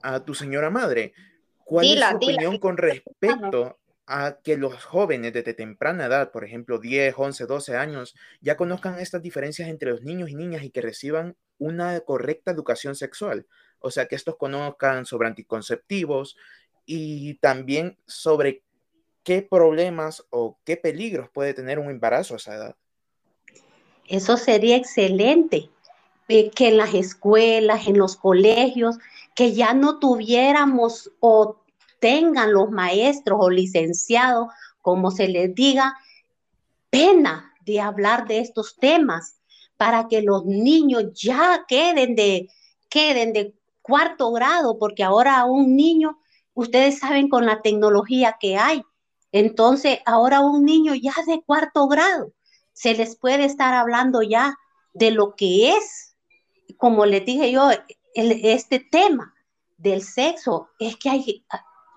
a 0.00 0.24
tu 0.24 0.32
señora 0.32 0.70
madre. 0.70 1.12
¿Cuál 1.64 1.86
es 1.86 2.08
su 2.08 2.14
opinión 2.14 2.58
con 2.60 2.76
respecto 2.76 3.80
a 4.06 4.38
que 4.44 4.56
los 4.56 4.84
jóvenes 4.84 5.32
desde 5.32 5.54
temprana 5.54 6.06
edad, 6.06 6.30
por 6.30 6.44
ejemplo, 6.44 6.78
10, 6.78 7.14
11, 7.16 7.46
12 7.46 7.76
años, 7.76 8.14
ya 8.40 8.56
conozcan 8.56 9.00
estas 9.00 9.22
diferencias 9.22 9.68
entre 9.68 9.90
los 9.90 10.02
niños 10.02 10.30
y 10.30 10.36
niñas 10.36 10.62
y 10.62 10.70
que 10.70 10.82
reciban 10.82 11.36
una 11.58 11.98
correcta 11.98 12.52
educación 12.52 12.94
sexual? 12.94 13.48
O 13.80 13.90
sea, 13.90 14.06
que 14.06 14.14
estos 14.14 14.36
conozcan 14.36 15.06
sobre 15.06 15.28
anticonceptivos 15.28 16.36
y 16.86 17.34
también 17.34 17.98
sobre 18.06 18.62
qué 19.22 19.42
problemas 19.42 20.24
o 20.30 20.56
qué 20.64 20.76
peligros 20.76 21.28
puede 21.30 21.52
tener 21.52 21.78
un 21.78 21.90
embarazo 21.90 22.34
a 22.34 22.36
esa 22.36 22.54
edad. 22.54 22.76
Eso 24.08 24.36
sería 24.36 24.76
excelente, 24.76 25.68
eh, 26.28 26.50
que 26.50 26.68
en 26.68 26.76
las 26.76 26.94
escuelas, 26.94 27.88
en 27.88 27.98
los 27.98 28.16
colegios, 28.16 28.98
que 29.34 29.52
ya 29.52 29.74
no 29.74 29.98
tuviéramos 29.98 31.10
o 31.20 31.60
tengan 31.98 32.52
los 32.52 32.70
maestros 32.70 33.38
o 33.40 33.50
licenciados, 33.50 34.48
como 34.80 35.10
se 35.10 35.28
les 35.28 35.54
diga, 35.54 35.96
pena 36.90 37.52
de 37.64 37.80
hablar 37.80 38.28
de 38.28 38.38
estos 38.38 38.76
temas 38.76 39.40
para 39.76 40.06
que 40.08 40.22
los 40.22 40.44
niños 40.44 41.12
ya 41.14 41.64
queden 41.66 42.14
de, 42.14 42.48
queden 42.88 43.32
de 43.32 43.54
cuarto 43.82 44.30
grado, 44.30 44.78
porque 44.78 45.02
ahora 45.02 45.44
un 45.44 45.76
niño, 45.76 46.20
ustedes 46.56 46.98
saben 46.98 47.28
con 47.28 47.46
la 47.46 47.60
tecnología 47.62 48.36
que 48.40 48.56
hay, 48.56 48.82
entonces 49.30 50.00
ahora 50.06 50.40
un 50.40 50.64
niño 50.64 50.94
ya 50.94 51.12
de 51.26 51.42
cuarto 51.44 51.86
grado, 51.86 52.32
se 52.72 52.94
les 52.94 53.16
puede 53.16 53.44
estar 53.44 53.74
hablando 53.74 54.22
ya 54.22 54.56
de 54.94 55.10
lo 55.10 55.34
que 55.36 55.76
es, 55.76 56.16
como 56.78 57.04
les 57.06 57.24
dije 57.24 57.52
yo, 57.52 57.70
este 58.14 58.80
tema 58.80 59.34
del 59.76 60.02
sexo, 60.02 60.70
es 60.78 60.96
que 60.96 61.10
hay, 61.10 61.44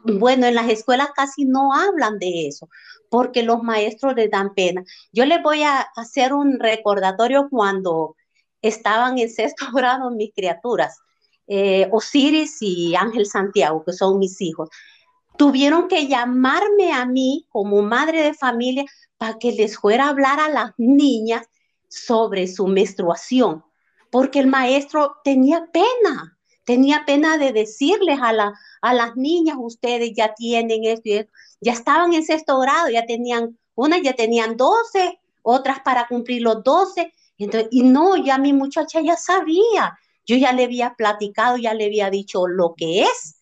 bueno, 0.04 0.46
en 0.46 0.56
las 0.56 0.70
escuelas 0.70 1.10
casi 1.16 1.46
no 1.46 1.74
hablan 1.74 2.20
de 2.20 2.48
eso, 2.48 2.70
porque 3.10 3.44
los 3.44 3.64
maestros 3.64 4.16
les 4.16 4.30
dan 4.30 4.54
pena. 4.54 4.84
Yo 5.14 5.26
les 5.26 5.42
voy 5.42 5.64
a 5.64 5.88
hacer 5.96 6.34
un 6.34 6.60
recordatorio 6.60 7.48
cuando 7.50 8.18
estaban 8.62 9.18
en 9.18 9.30
sexto 9.30 9.68
grado 9.74 10.12
mis 10.12 10.34
criaturas, 10.34 11.00
eh, 11.50 11.90
Osiris 11.92 12.58
y 12.62 12.96
Ángel 12.96 13.26
Santiago, 13.26 13.84
que 13.84 13.92
son 13.92 14.20
mis 14.20 14.40
hijos. 14.40 14.70
Tuvieron 15.38 15.88
que 15.88 16.08
llamarme 16.08 16.94
a 16.94 17.06
mí 17.06 17.46
como 17.50 17.82
madre 17.82 18.24
de 18.24 18.34
familia 18.34 18.86
para 19.18 19.38
que 19.38 19.52
les 19.52 19.78
fuera 19.78 20.06
a 20.06 20.10
hablar 20.10 20.40
a 20.40 20.50
las 20.50 20.72
niñas 20.78 21.46
sobre 21.90 22.48
su 22.48 22.68
menstruación, 22.68 23.64
porque 24.12 24.40
el 24.40 24.48
maestro 24.48 25.18
tenía 25.24 25.68
pena 25.74 26.40
tenía 26.70 27.04
pena 27.04 27.40
de 27.40 27.52
decirles 27.52 28.20
a, 28.22 28.32
la, 28.32 28.54
a 28.82 28.94
las 28.94 29.16
niñas, 29.16 29.58
ustedes 29.60 30.12
ya 30.16 30.36
tienen 30.36 30.84
esto 30.84 31.32
ya 31.62 31.74
estaban 31.74 32.14
en 32.14 32.24
sexto 32.24 32.60
grado, 32.60 32.90
ya 32.90 33.08
tenían, 33.08 33.58
unas 33.74 34.04
ya 34.04 34.14
tenían 34.14 34.56
12, 34.56 35.20
otras 35.42 35.80
para 35.80 36.08
cumplir 36.08 36.44
los 36.44 36.64
12, 36.64 37.12
entonces, 37.40 37.70
y 37.72 37.82
no, 37.82 38.18
ya 38.18 38.38
mi 38.38 38.54
muchacha 38.54 39.02
ya 39.02 39.18
sabía, 39.18 39.98
yo 40.30 40.38
ya 40.38 40.54
le 40.54 40.66
había 40.66 40.94
platicado, 40.94 41.58
ya 41.58 41.74
le 41.74 41.86
había 41.86 42.12
dicho 42.12 42.48
lo 42.48 42.76
que 42.78 43.02
es. 43.02 43.40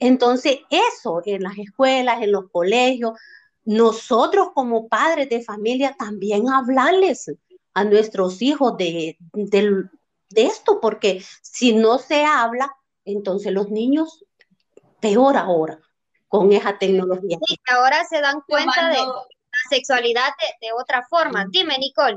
Entonces, 0.00 0.58
eso 0.68 1.22
en 1.24 1.44
las 1.44 1.56
escuelas, 1.58 2.22
en 2.22 2.32
los 2.32 2.50
colegios, 2.50 3.12
nosotros 3.64 4.48
como 4.52 4.88
padres 4.88 5.28
de 5.28 5.42
familia 5.42 5.94
también 5.96 6.48
hablarles 6.48 7.30
a 7.72 7.84
nuestros 7.84 8.42
hijos 8.42 8.76
de, 8.76 9.16
de, 9.32 9.84
de 10.30 10.42
esto, 10.42 10.80
porque 10.80 11.24
si 11.40 11.72
no 11.72 11.98
se 11.98 12.24
habla, 12.24 12.74
entonces 13.04 13.52
los 13.52 13.70
niños, 13.70 14.24
peor 14.98 15.36
ahora, 15.36 15.78
con 16.26 16.52
esa 16.52 16.76
tecnología. 16.78 17.38
Sí, 17.46 17.56
ahora 17.72 18.04
se 18.06 18.20
dan 18.20 18.40
cuenta 18.48 18.88
de 18.88 18.96
la 18.96 19.68
sexualidad 19.70 20.30
de, 20.60 20.72
otra 20.72 21.06
forma. 21.08 21.46
Dime, 21.48 21.78
Nicole. 21.78 22.16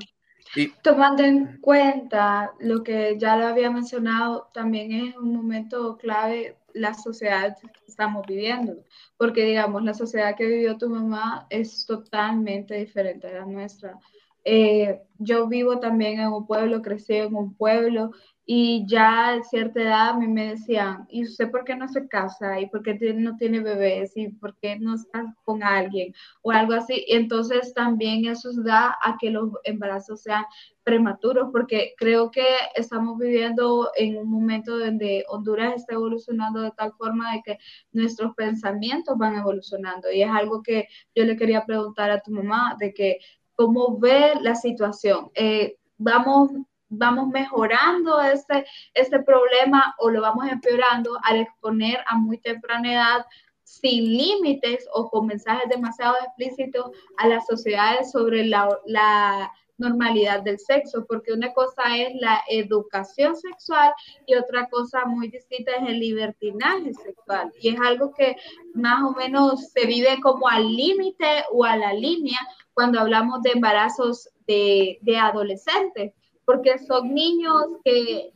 Tomando 0.82 1.24
en 1.24 1.60
cuenta 1.62 2.54
lo 2.60 2.84
que 2.84 3.18
ya 3.18 3.36
lo 3.36 3.48
había 3.48 3.70
mencionado, 3.70 4.50
también 4.54 4.92
es 4.92 5.16
un 5.18 5.36
momento 5.36 5.98
clave 5.98 6.58
la 6.74 6.94
sociedad 6.94 7.58
que 7.58 7.86
estamos 7.88 8.26
viviendo, 8.28 8.84
porque 9.18 9.44
digamos, 9.44 9.84
la 9.84 9.94
sociedad 9.94 10.36
que 10.36 10.46
vivió 10.46 10.78
tu 10.78 10.90
mamá 10.90 11.48
es 11.50 11.86
totalmente 11.86 12.76
diferente 12.76 13.28
a 13.28 13.40
la 13.40 13.46
nuestra. 13.46 13.98
Eh, 14.44 15.02
yo 15.18 15.48
vivo 15.48 15.80
también 15.80 16.20
en 16.20 16.30
un 16.30 16.46
pueblo, 16.46 16.82
crecí 16.82 17.16
en 17.16 17.36
un 17.36 17.54
pueblo 17.54 18.12
y 18.50 18.86
ya 18.88 19.34
a 19.34 19.44
cierta 19.44 19.82
edad 19.82 20.10
a 20.12 20.18
mí 20.18 20.26
me 20.26 20.52
decían, 20.52 21.06
¿y 21.10 21.24
usted 21.24 21.52
por 21.52 21.66
qué 21.66 21.76
no 21.76 21.86
se 21.90 22.08
casa? 22.08 22.62
¿Y 22.62 22.70
por 22.70 22.82
qué 22.82 22.98
no 23.14 23.36
tiene 23.36 23.60
bebés? 23.60 24.16
¿Y 24.16 24.30
por 24.30 24.56
qué 24.56 24.80
no 24.80 24.96
está 24.96 25.36
con 25.44 25.64
alguien? 25.64 26.14
O 26.44 26.52
algo 26.52 26.72
así. 26.74 27.04
Y 27.08 27.16
entonces 27.16 27.74
también 27.74 28.26
eso 28.26 28.50
da 28.64 28.98
a 29.04 29.18
que 29.20 29.32
los 29.32 29.52
embarazos 29.66 30.22
sean 30.22 30.46
prematuros, 30.84 31.50
porque 31.52 31.94
creo 31.98 32.32
que 32.32 32.46
estamos 32.76 33.18
viviendo 33.18 33.92
en 33.98 34.18
un 34.18 34.32
momento 34.32 34.80
donde 34.80 35.26
Honduras 35.28 35.76
está 35.76 35.96
evolucionando 35.96 36.62
de 36.62 36.72
tal 36.72 36.94
forma 36.94 37.34
de 37.34 37.42
que 37.44 37.60
nuestros 37.92 38.34
pensamientos 38.36 39.18
van 39.18 39.36
evolucionando. 39.36 40.10
Y 40.10 40.24
es 40.24 40.30
algo 40.30 40.64
que 40.64 40.88
yo 41.14 41.26
le 41.26 41.36
quería 41.36 41.66
preguntar 41.66 42.12
a 42.12 42.22
tu 42.22 42.32
mamá, 42.32 42.78
de 42.80 42.94
que 42.94 43.20
cómo 43.56 44.00
ve 44.00 44.36
la 44.42 44.56
situación. 44.56 45.32
Eh, 45.36 45.76
vamos, 45.98 46.52
vamos 46.90 47.28
mejorando 47.28 48.22
este, 48.22 48.66
este 48.94 49.20
problema 49.20 49.96
o 50.00 50.10
lo 50.10 50.22
vamos 50.22 50.48
empeorando 50.48 51.18
al 51.24 51.42
exponer 51.42 52.04
a 52.08 52.18
muy 52.18 52.38
temprana 52.38 52.94
edad 52.94 53.26
sin 53.64 54.06
límites 54.06 54.88
o 54.94 55.10
con 55.10 55.28
mensajes 55.28 55.70
demasiado 55.70 56.16
explícitos 56.24 56.92
a 57.18 57.28
las 57.28 57.46
sociedades 57.46 58.12
sobre 58.12 58.46
la, 58.46 58.70
la 58.86 59.52
normalidad 59.78 60.42
del 60.42 60.58
sexo, 60.58 61.06
porque 61.08 61.34
una 61.34 61.54
cosa 61.54 61.96
es 61.98 62.16
la 62.20 62.42
educación 62.50 63.36
sexual 63.36 63.92
y 64.26 64.36
otra 64.36 64.68
cosa 64.70 65.06
muy 65.06 65.30
distinta 65.30 65.74
es 65.74 65.90
el 65.90 66.00
libertinaje 66.00 66.94
sexual. 66.94 67.52
Y 67.60 67.70
es 67.70 67.80
algo 67.80 68.14
que 68.14 68.36
más 68.74 69.04
o 69.04 69.12
menos 69.12 69.70
se 69.72 69.86
vive 69.86 70.20
como 70.22 70.48
al 70.48 70.76
límite 70.76 71.44
o 71.52 71.64
a 71.64 71.76
la 71.76 71.94
línea 71.94 72.40
cuando 72.74 73.00
hablamos 73.00 73.42
de 73.42 73.52
embarazos 73.52 74.30
de, 74.48 74.98
de 75.02 75.18
adolescentes, 75.18 76.14
porque 76.48 76.80
son 76.80 77.14
niños 77.14 77.62
que, 77.84 78.32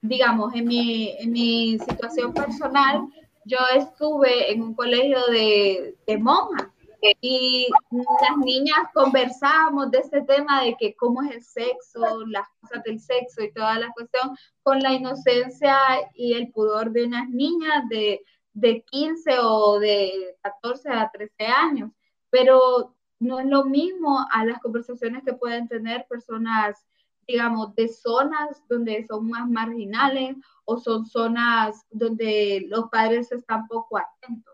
digamos, 0.00 0.52
en 0.52 0.66
mi, 0.66 1.14
en 1.20 1.30
mi 1.30 1.78
situación 1.78 2.34
personal, 2.34 3.06
yo 3.44 3.58
estuve 3.76 4.50
en 4.50 4.62
un 4.62 4.74
colegio 4.74 5.20
de, 5.30 5.94
monjas 6.18 6.66
y 7.20 7.68
las 7.92 8.36
niñas 8.44 8.78
conversábamos 8.92 9.92
de 9.92 9.98
este 9.98 10.22
tema 10.22 10.64
de 10.64 10.76
que 10.76 10.96
cómo 10.96 11.22
es 11.22 11.30
el 11.36 11.44
sexo, 11.44 12.26
las 12.26 12.48
cosas 12.60 12.82
del 12.82 12.98
sexo 12.98 13.44
y 13.44 13.52
toda 13.52 13.78
la 13.78 13.92
cuestión 13.92 14.36
con 14.64 14.80
la 14.80 14.92
inocencia 14.92 15.78
y 16.16 16.34
el 16.34 16.50
pudor 16.50 16.90
de 16.90 17.04
unas 17.04 17.28
niñas 17.28 17.88
de, 17.88 18.24
de 18.54 18.82
15 18.82 19.38
o 19.40 19.78
de 19.78 20.36
14 20.42 20.88
a 20.90 21.10
13 21.12 21.46
años. 21.46 21.92
Pero 22.28 22.96
no 23.20 23.38
es 23.38 23.46
lo 23.46 23.64
mismo 23.66 24.26
a 24.32 24.44
las 24.44 24.58
conversaciones 24.58 25.22
que 25.22 25.32
pueden 25.32 25.68
tener 25.68 26.06
personas, 26.08 26.84
digamos, 27.26 27.74
de 27.74 27.88
zonas 27.88 28.62
donde 28.68 29.04
son 29.06 29.28
más 29.28 29.48
marginales 29.48 30.36
o 30.64 30.78
son 30.78 31.06
zonas 31.06 31.84
donde 31.90 32.66
los 32.68 32.88
padres 32.90 33.30
están 33.32 33.66
poco 33.66 33.98
atentos 33.98 34.52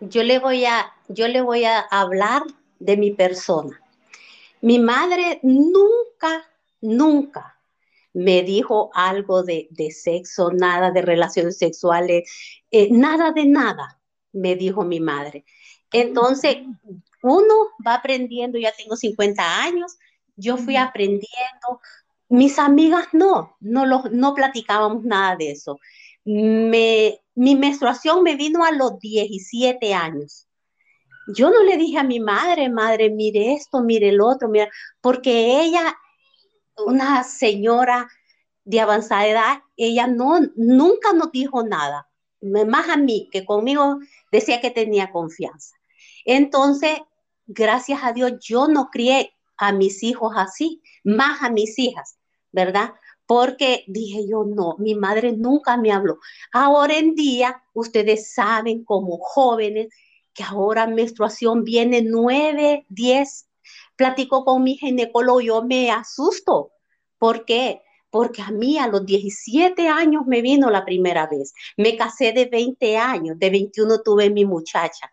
yo 0.00 0.22
le 0.22 0.38
voy 0.38 0.64
a, 0.64 0.92
yo 1.08 1.28
le 1.28 1.40
voy 1.40 1.64
a 1.64 1.80
hablar 1.80 2.42
de 2.78 2.96
mi 2.96 3.12
persona. 3.12 3.80
Mi 4.60 4.78
madre 4.78 5.40
nunca, 5.42 6.44
nunca 6.80 7.58
me 8.12 8.42
dijo 8.42 8.90
algo 8.94 9.42
de, 9.42 9.68
sexo, 9.90 10.50
nada 10.52 10.90
de 10.90 11.02
relaciones 11.02 11.58
sexuales, 11.58 12.30
eh, 12.70 12.88
nada 12.90 13.32
de 13.32 13.46
nada, 13.46 14.00
me 14.32 14.56
dijo 14.56 14.84
mi 14.84 15.00
madre. 15.00 15.44
Entonces, 15.92 16.58
uno 17.22 17.54
va 17.86 17.94
aprendiendo, 17.94 18.58
ya 18.58 18.72
tengo 18.72 18.96
50 18.96 19.62
años, 19.62 19.98
yo 20.36 20.56
fui 20.56 20.76
aprendiendo, 20.76 21.80
mis 22.28 22.58
amigas 22.58 23.08
no, 23.12 23.56
no, 23.60 23.86
lo, 23.86 24.04
no 24.10 24.34
platicábamos 24.34 25.04
nada 25.04 25.36
de 25.36 25.52
eso. 25.52 25.78
Me, 26.24 27.20
mi 27.34 27.54
menstruación 27.54 28.22
me 28.22 28.36
vino 28.36 28.64
a 28.64 28.72
los 28.72 28.98
17 28.98 29.94
años. 29.94 30.46
Yo 31.28 31.50
no 31.50 31.62
le 31.62 31.76
dije 31.76 31.98
a 31.98 32.04
mi 32.04 32.20
madre, 32.20 32.68
madre, 32.68 33.10
mire 33.10 33.54
esto, 33.54 33.80
mire 33.80 34.10
el 34.10 34.20
otro, 34.20 34.48
mira, 34.48 34.68
porque 35.00 35.60
ella, 35.60 35.96
una 36.84 37.24
señora 37.24 38.08
de 38.64 38.80
avanzada 38.80 39.26
edad, 39.26 39.58
ella 39.76 40.06
no, 40.06 40.40
nunca 40.56 41.12
nos 41.12 41.32
dijo 41.32 41.64
nada, 41.64 42.08
más 42.40 42.88
a 42.88 42.96
mí, 42.96 43.28
que 43.32 43.44
conmigo 43.44 43.98
decía 44.30 44.60
que 44.60 44.70
tenía 44.70 45.10
confianza. 45.10 45.76
Entonces, 46.24 46.98
gracias 47.46 48.00
a 48.02 48.12
Dios, 48.12 48.32
yo 48.40 48.68
no 48.68 48.90
crié 48.90 49.35
a 49.58 49.72
mis 49.72 50.02
hijos 50.02 50.32
así, 50.36 50.82
más 51.04 51.42
a 51.42 51.50
mis 51.50 51.78
hijas, 51.78 52.18
¿verdad? 52.52 52.94
Porque 53.26 53.84
dije 53.88 54.26
yo, 54.28 54.44
no, 54.44 54.76
mi 54.78 54.94
madre 54.94 55.32
nunca 55.32 55.76
me 55.76 55.92
habló. 55.92 56.18
Ahora 56.52 56.96
en 56.96 57.14
día, 57.14 57.62
ustedes 57.74 58.32
saben 58.32 58.84
como 58.84 59.18
jóvenes 59.18 59.88
que 60.32 60.44
ahora 60.44 60.86
menstruación 60.86 61.64
viene 61.64 62.02
nueve, 62.02 62.86
diez. 62.88 63.48
Platico 63.96 64.44
con 64.44 64.62
mi 64.62 64.76
ginecólogo, 64.76 65.40
yo 65.40 65.62
me 65.64 65.90
asusto. 65.90 66.72
¿Por 67.18 67.44
qué? 67.44 67.82
Porque 68.10 68.42
a 68.42 68.50
mí 68.50 68.78
a 68.78 68.86
los 68.86 69.04
17 69.04 69.88
años 69.88 70.26
me 70.26 70.42
vino 70.42 70.70
la 70.70 70.84
primera 70.84 71.26
vez. 71.26 71.54
Me 71.76 71.96
casé 71.96 72.32
de 72.32 72.44
20 72.46 72.96
años, 72.96 73.38
de 73.38 73.50
21 73.50 74.02
tuve 74.02 74.30
mi 74.30 74.44
muchacha. 74.44 75.10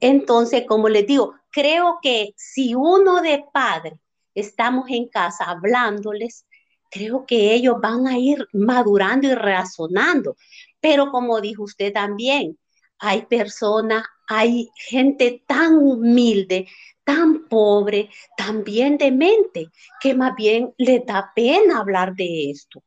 Entonces, 0.00 0.64
como 0.66 0.88
les 0.88 1.06
digo, 1.06 1.34
creo 1.50 1.98
que 2.02 2.32
si 2.36 2.74
uno 2.74 3.20
de 3.20 3.44
padre 3.52 3.98
estamos 4.34 4.88
en 4.88 5.08
casa 5.08 5.44
hablándoles, 5.44 6.46
creo 6.90 7.24
que 7.26 7.54
ellos 7.54 7.76
van 7.80 8.06
a 8.06 8.18
ir 8.18 8.46
madurando 8.52 9.28
y 9.28 9.34
razonando. 9.34 10.36
Pero 10.80 11.10
como 11.10 11.40
dijo 11.40 11.64
usted 11.64 11.92
también, 11.92 12.58
hay 12.98 13.22
personas, 13.26 14.04
hay 14.26 14.68
gente 14.74 15.42
tan 15.46 15.76
humilde, 15.76 16.66
tan 17.04 17.48
pobre, 17.48 18.10
tan 18.36 18.62
bien 18.62 18.98
de 18.98 19.10
mente, 19.10 19.68
que 20.00 20.14
más 20.14 20.34
bien 20.36 20.72
le 20.78 21.00
da 21.00 21.32
pena 21.34 21.78
hablar 21.78 22.14
de 22.14 22.50
esto. 22.50 22.82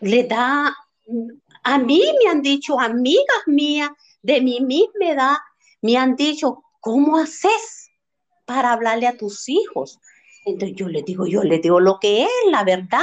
Le 0.00 0.24
da, 0.24 0.74
a 1.62 1.78
mí 1.78 2.02
me 2.22 2.30
han 2.30 2.42
dicho, 2.42 2.78
amigas 2.78 3.42
mías 3.46 3.90
de 4.22 4.40
mi 4.40 4.60
misma 4.60 5.10
edad, 5.10 5.36
me 5.82 5.96
han 5.96 6.16
dicho, 6.16 6.62
¿cómo 6.80 7.16
haces 7.16 7.90
para 8.44 8.72
hablarle 8.72 9.06
a 9.06 9.16
tus 9.16 9.48
hijos? 9.48 9.98
Entonces 10.44 10.76
yo 10.76 10.88
le 10.88 11.02
digo, 11.02 11.26
yo 11.26 11.42
le 11.42 11.58
digo 11.58 11.80
lo 11.80 11.98
que 12.00 12.24
es, 12.24 12.30
la 12.50 12.64
verdad. 12.64 13.02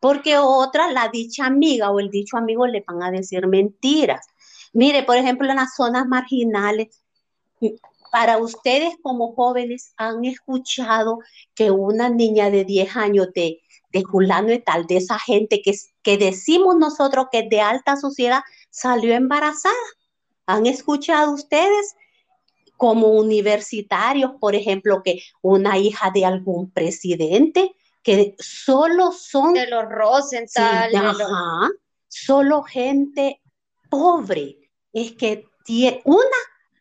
Porque 0.00 0.38
otra, 0.38 0.90
la 0.92 1.08
dicha 1.08 1.46
amiga 1.46 1.90
o 1.90 2.00
el 2.00 2.10
dicho 2.10 2.36
amigo 2.36 2.66
le 2.66 2.84
van 2.86 3.02
a 3.02 3.10
decir 3.10 3.46
mentiras. 3.46 4.26
Mire, 4.72 5.04
por 5.04 5.16
ejemplo, 5.16 5.48
en 5.48 5.56
las 5.56 5.74
zonas 5.74 6.06
marginales, 6.06 7.02
para 8.12 8.38
ustedes 8.38 8.94
como 9.02 9.34
jóvenes 9.34 9.92
han 9.96 10.24
escuchado 10.24 11.18
que 11.54 11.70
una 11.70 12.08
niña 12.08 12.50
de 12.50 12.64
10 12.64 12.96
años 12.96 13.28
de, 13.34 13.60
de 13.92 14.02
fulano 14.02 14.52
y 14.52 14.58
tal, 14.58 14.86
de 14.86 14.98
esa 14.98 15.18
gente 15.18 15.62
que, 15.62 15.72
que 16.02 16.18
decimos 16.18 16.76
nosotros 16.76 17.26
que 17.32 17.40
es 17.40 17.48
de 17.48 17.60
alta 17.60 17.96
sociedad, 17.96 18.42
salió 18.70 19.14
embarazada. 19.14 19.74
¿Han 20.46 20.66
escuchado 20.66 21.32
ustedes 21.32 21.96
como 22.76 23.08
universitarios, 23.08 24.32
por 24.40 24.54
ejemplo, 24.54 25.02
que 25.02 25.22
una 25.42 25.78
hija 25.78 26.10
de 26.14 26.24
algún 26.24 26.70
presidente, 26.70 27.74
que 28.02 28.34
solo 28.38 29.12
son... 29.12 29.54
De 29.54 29.66
los 29.66 29.84
Rosenthal. 29.88 30.92
solo 32.08 32.62
gente 32.62 33.40
pobre. 33.90 34.70
Es 34.92 35.12
que 35.12 35.46
tiene, 35.64 36.00
una, 36.04 36.36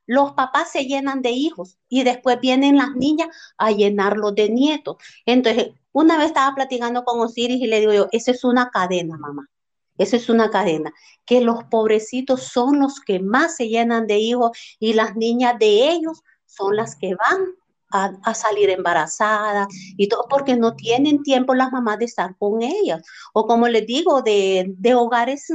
los 0.05 0.33
papás 0.33 0.71
se 0.71 0.85
llenan 0.85 1.21
de 1.21 1.31
hijos 1.31 1.77
y 1.89 2.03
después 2.03 2.39
vienen 2.39 2.77
las 2.77 2.91
niñas 2.95 3.29
a 3.57 3.71
llenarlos 3.71 4.35
de 4.35 4.49
nietos. 4.49 4.97
Entonces, 5.25 5.69
una 5.91 6.17
vez 6.17 6.27
estaba 6.27 6.53
platicando 6.55 7.03
con 7.03 7.19
Osiris 7.19 7.61
y 7.61 7.67
le 7.67 7.79
digo 7.79 7.93
yo, 7.93 8.07
esa 8.11 8.31
es 8.31 8.43
una 8.43 8.69
cadena, 8.69 9.17
mamá. 9.17 9.49
Esa 9.97 10.17
es 10.17 10.29
una 10.29 10.49
cadena, 10.49 10.93
que 11.25 11.41
los 11.41 11.63
pobrecitos 11.65 12.43
son 12.43 12.79
los 12.79 12.99
que 12.99 13.19
más 13.19 13.55
se 13.55 13.69
llenan 13.69 14.07
de 14.07 14.17
hijos 14.17 14.51
y 14.79 14.93
las 14.93 15.15
niñas 15.15 15.57
de 15.59 15.89
ellos 15.91 16.21
son 16.45 16.75
las 16.75 16.95
que 16.95 17.15
van 17.15 17.45
a, 17.91 18.33
salir 18.33 18.69
embarazadas 18.69 19.67
y 19.95 20.09
todo 20.09 20.25
porque 20.29 20.55
no 20.57 20.75
tienen 20.75 21.23
tiempo 21.23 21.53
las 21.53 21.71
mamás 21.71 21.99
de 21.99 22.05
estar 22.05 22.35
con 22.37 22.61
ellas. 22.61 23.01
O 23.33 23.47
como 23.47 23.67
les 23.67 23.85
digo, 23.85 24.21
de, 24.21 24.75
hogares 24.95 25.47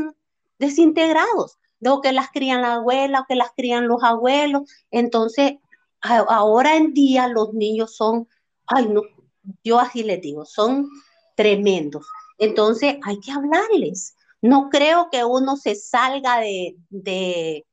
desintegrados, 0.58 1.58
de 1.80 1.90
que 2.02 2.12
las 2.12 2.30
crían 2.30 2.62
la 2.62 2.74
abuela 2.74 3.20
o 3.20 3.26
que 3.28 3.34
las 3.34 3.50
crían 3.56 3.88
los 3.88 4.02
abuelos. 4.02 4.62
Entonces, 4.90 5.54
ahora 6.00 6.76
en 6.76 6.94
día 6.94 7.28
los 7.28 7.52
niños 7.52 7.94
son, 7.94 8.26
ay 8.66 8.88
no, 8.88 9.02
yo 9.64 9.78
así 9.78 10.02
les 10.02 10.20
digo, 10.20 10.44
son 10.46 10.88
tremendos. 11.36 12.06
Entonces 12.38 12.96
hay 13.02 13.20
que 13.20 13.32
hablarles, 13.32 14.16
no 14.42 14.70
creo 14.70 15.08
que 15.10 15.24
uno 15.24 15.56
se 15.56 15.74
salga 15.74 16.40
de, 16.40 17.66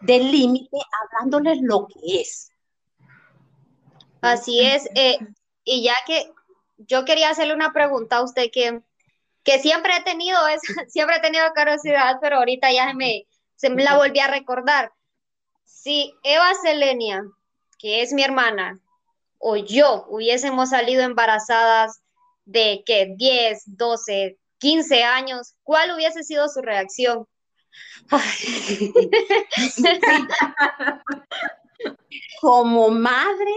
del 0.00 0.30
límite 0.30 0.76
hablándoles 1.02 1.58
lo 1.62 1.86
que 1.86 2.20
es. 2.20 2.50
Así 4.20 4.60
es. 4.60 4.88
Eh, 4.94 5.18
y 5.64 5.84
ya 5.84 5.94
que 6.06 6.32
yo 6.78 7.04
quería 7.04 7.30
hacerle 7.30 7.54
una 7.54 7.72
pregunta 7.72 8.16
a 8.16 8.22
usted 8.22 8.50
que, 8.52 8.80
que 9.42 9.58
siempre 9.58 9.96
he 9.96 10.02
tenido 10.02 10.38
siempre 10.88 11.16
he 11.16 11.20
tenido 11.20 11.44
curiosidad, 11.54 12.16
pero 12.20 12.36
ahorita 12.36 12.72
ya 12.72 12.88
se 12.88 12.94
me, 12.94 13.26
se 13.56 13.70
me 13.70 13.84
la 13.84 13.96
volví 13.96 14.20
a 14.20 14.28
recordar. 14.28 14.92
Si 15.64 16.14
Eva 16.22 16.52
Selenia, 16.62 17.22
que 17.78 18.02
es 18.02 18.12
mi 18.12 18.22
hermana, 18.22 18.80
o 19.38 19.56
yo 19.56 20.06
hubiésemos 20.08 20.70
salido 20.70 21.02
embarazadas 21.02 22.00
de 22.46 22.82
que 22.86 23.12
10, 23.16 23.76
12, 23.76 24.38
15 24.64 25.02
años, 25.02 25.56
¿cuál 25.62 25.94
hubiese 25.94 26.24
sido 26.24 26.48
su 26.48 26.62
reacción? 26.62 27.26
Como 32.40 32.88
madre, 32.88 33.52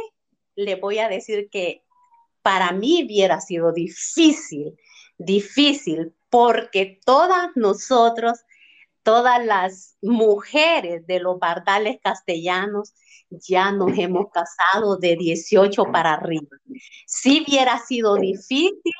le 0.55 0.75
voy 0.75 0.99
a 0.99 1.07
decir 1.07 1.47
que 1.49 1.85
para 2.41 2.73
mí 2.73 3.05
hubiera 3.05 3.39
sido 3.39 3.71
difícil, 3.71 4.77
difícil, 5.17 6.13
porque 6.29 6.99
todas 7.05 7.51
nosotros, 7.55 8.39
todas 9.01 9.45
las 9.45 9.95
mujeres 10.01 11.07
de 11.07 11.21
los 11.21 11.39
bardales 11.39 11.99
castellanos, 12.03 12.93
ya 13.29 13.71
nos 13.71 13.97
hemos 13.97 14.29
casado 14.29 14.97
de 14.97 15.15
18 15.15 15.85
para 15.85 16.15
arriba. 16.15 16.57
Sí 17.05 17.45
hubiera 17.47 17.79
sido 17.79 18.15
difícil, 18.15 18.93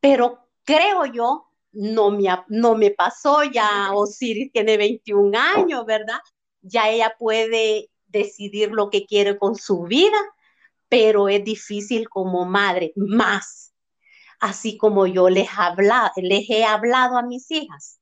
pero 0.00 0.49
creo 0.70 1.04
yo, 1.06 1.46
no 1.72 2.10
me, 2.10 2.28
no 2.48 2.76
me 2.76 2.90
pasó, 2.92 3.42
ya 3.42 3.92
Osiris 3.92 4.52
tiene 4.52 4.76
21 4.76 5.36
años, 5.36 5.84
¿verdad? 5.84 6.18
Ya 6.62 6.88
ella 6.88 7.14
puede 7.18 7.90
decidir 8.06 8.70
lo 8.70 8.88
que 8.88 9.04
quiere 9.04 9.36
con 9.36 9.56
su 9.56 9.82
vida, 9.82 10.18
pero 10.88 11.28
es 11.28 11.44
difícil 11.44 12.08
como 12.08 12.44
madre, 12.44 12.92
más, 12.94 13.72
así 14.38 14.76
como 14.76 15.06
yo 15.06 15.28
les, 15.28 15.48
habla, 15.56 16.12
les 16.16 16.48
he 16.48 16.64
hablado 16.64 17.16
a 17.16 17.22
mis 17.22 17.50
hijas, 17.50 18.00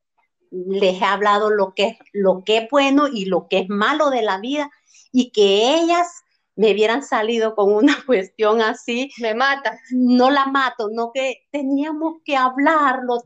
les 0.51 1.01
he 1.01 1.05
hablado 1.05 1.51
lo 1.51 1.73
que, 1.75 1.99
lo 2.13 2.43
que 2.45 2.59
es 2.59 2.71
bueno 2.71 3.09
y 3.09 3.25
lo 3.27 3.49
que 3.49 3.61
es 3.61 3.69
malo 3.69 4.11
de 4.11 4.23
la 4.23 4.39
vida, 4.41 4.71
y 5.11 5.31
que 5.31 5.75
ellas 5.75 6.23
me 6.59 6.73
hubieran 6.73 7.05
salido 7.05 7.55
con 7.55 7.73
una 7.73 7.97
cuestión 8.07 8.61
así, 8.61 9.11
me 9.21 9.35
mata. 9.35 9.79
No 9.93 10.29
la 10.31 10.47
mato, 10.47 10.91
no 10.93 11.13
que 11.13 11.47
teníamos 11.51 12.17
que 12.25 12.37
hablarlo, 12.37 13.23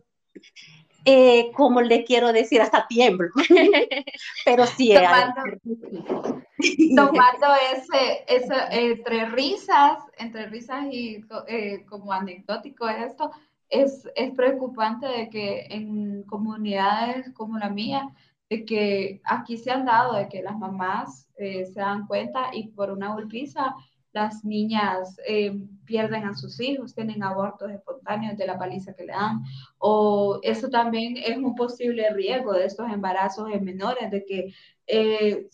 eh, 1.06 1.50
como 1.56 1.80
le 1.80 2.04
quiero 2.04 2.32
decir, 2.32 2.60
hasta 2.60 2.86
tiemblo. 2.86 3.30
Pero 4.44 4.66
sí, 4.66 4.92
tomando, 4.94 6.42
tomando 6.94 7.46
ese, 7.74 8.24
ese, 8.28 8.54
entre 8.70 9.24
risas, 9.30 9.98
entre 10.18 10.46
risas 10.46 10.84
y 10.90 11.24
eh, 11.48 11.86
como 11.88 12.12
anecdótico 12.12 12.86
esto, 12.86 13.30
es, 13.70 14.06
es 14.14 14.30
preocupante 14.32 15.06
de 15.06 15.30
que 15.30 15.66
en 15.70 16.22
comunidades 16.24 17.32
como 17.32 17.58
la 17.58 17.70
mía, 17.70 18.10
de 18.52 18.66
que 18.66 19.22
aquí 19.24 19.56
se 19.56 19.70
han 19.70 19.86
dado 19.86 20.14
de 20.14 20.28
que 20.28 20.42
las 20.42 20.58
mamás 20.58 21.26
eh, 21.38 21.64
se 21.64 21.80
dan 21.80 22.06
cuenta 22.06 22.50
y 22.52 22.68
por 22.68 22.90
una 22.90 23.14
golpiza 23.14 23.74
las 24.12 24.44
niñas 24.44 25.16
eh, 25.26 25.58
pierden 25.86 26.24
a 26.24 26.34
sus 26.34 26.60
hijos, 26.60 26.94
tienen 26.94 27.22
abortos 27.22 27.70
espontáneos 27.70 28.36
de 28.36 28.46
la 28.46 28.58
paliza 28.58 28.92
que 28.92 29.06
le 29.06 29.14
dan, 29.14 29.42
o 29.78 30.38
eso 30.42 30.68
también 30.68 31.16
es 31.16 31.38
un 31.38 31.54
posible 31.54 32.12
riesgo 32.12 32.52
de 32.52 32.66
estos 32.66 32.90
embarazos 32.92 33.48
en 33.50 33.64
menores, 33.64 34.10
de 34.10 34.22
que 34.26 34.52
eh, 34.86 35.48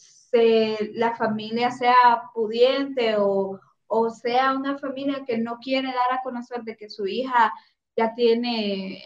la 0.94 1.14
familia 1.14 1.70
sea 1.70 1.94
pudiente 2.34 3.14
o, 3.16 3.60
o 3.86 4.10
sea 4.10 4.54
una 4.54 4.76
familia 4.76 5.24
que 5.24 5.38
no 5.38 5.58
quiere 5.58 5.86
dar 5.86 6.18
a 6.18 6.22
conocer 6.24 6.64
de 6.64 6.76
que 6.76 6.90
su 6.90 7.06
hija 7.06 7.52
ya 7.96 8.12
tiene, 8.12 9.04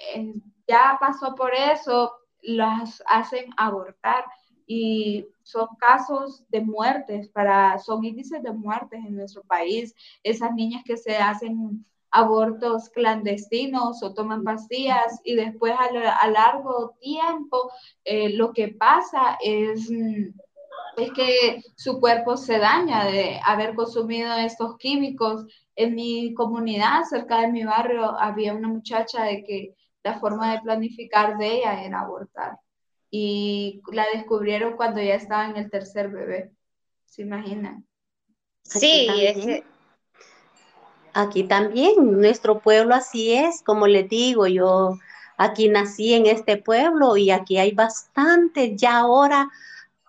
ya 0.67 0.97
pasó 0.99 1.35
por 1.35 1.53
eso, 1.55 2.11
las 2.43 3.03
hacen 3.07 3.51
abortar 3.57 4.25
y 4.67 5.27
son 5.43 5.69
casos 5.79 6.45
de 6.49 6.61
muertes, 6.61 7.29
para, 7.29 7.79
son 7.79 8.05
índices 8.05 8.43
de 8.43 8.53
muertes 8.53 9.01
en 9.05 9.17
nuestro 9.17 9.43
país, 9.43 9.95
esas 10.23 10.55
niñas 10.55 10.83
que 10.85 10.97
se 10.97 11.17
hacen 11.17 11.85
abortos 12.13 12.91
clandestinos 12.91 14.03
o 14.03 14.13
toman 14.13 14.45
pastillas 14.45 15.21
y 15.25 15.35
después 15.35 15.73
a, 15.73 16.29
largo 16.29 16.95
tiempo 17.01 17.73
eh, 18.05 18.31
lo 18.31 18.53
que 18.53 18.69
pasa 18.69 19.39
es, 19.43 19.91
mm, 19.91 20.29
es 20.99 21.13
que 21.13 21.63
su 21.75 21.99
cuerpo 22.01 22.37
se 22.37 22.59
daña 22.59 23.07
de 23.07 23.41
haber 23.45 23.75
consumido 23.75 24.35
estos 24.37 24.77
químicos. 24.77 25.47
En 25.75 25.95
mi 25.95 26.35
comunidad, 26.35 27.05
cerca 27.09 27.41
de 27.41 27.49
mi 27.49 27.65
barrio, 27.65 28.15
había 28.19 28.53
una 28.53 28.69
muchacha 28.69 29.25
de 29.25 29.43
que 29.43 29.75
la 30.03 30.19
forma 30.19 30.53
de 30.53 30.61
planificar 30.61 31.39
de 31.39 31.59
ella 31.59 31.85
era 31.85 32.01
abortar 32.01 32.59
y 33.11 33.83
la 33.93 34.07
descubrieron 34.15 34.75
cuando 34.77 35.01
ya 35.01 35.15
estaba 35.15 35.47
en 35.47 35.57
el 35.57 35.71
tercer 35.71 36.09
bebé. 36.09 36.53
¿Se 37.05 37.23
imaginan? 37.23 37.87
Sí, 38.63 39.63
aquí 41.13 41.45
también, 41.45 42.21
nuestro 42.21 42.61
pueblo 42.61 42.95
así 42.95 43.35
es, 43.35 43.63
como 43.63 43.87
les 43.87 44.09
digo, 44.09 44.47
yo 44.47 44.99
aquí 45.37 45.69
nací 45.69 46.15
en 46.15 46.25
este 46.25 46.57
pueblo 46.57 47.19
y 47.19 47.31
aquí 47.31 47.59
hay 47.59 47.73
bastantes 47.73 48.77
ya 48.77 48.99
ahora 48.99 49.51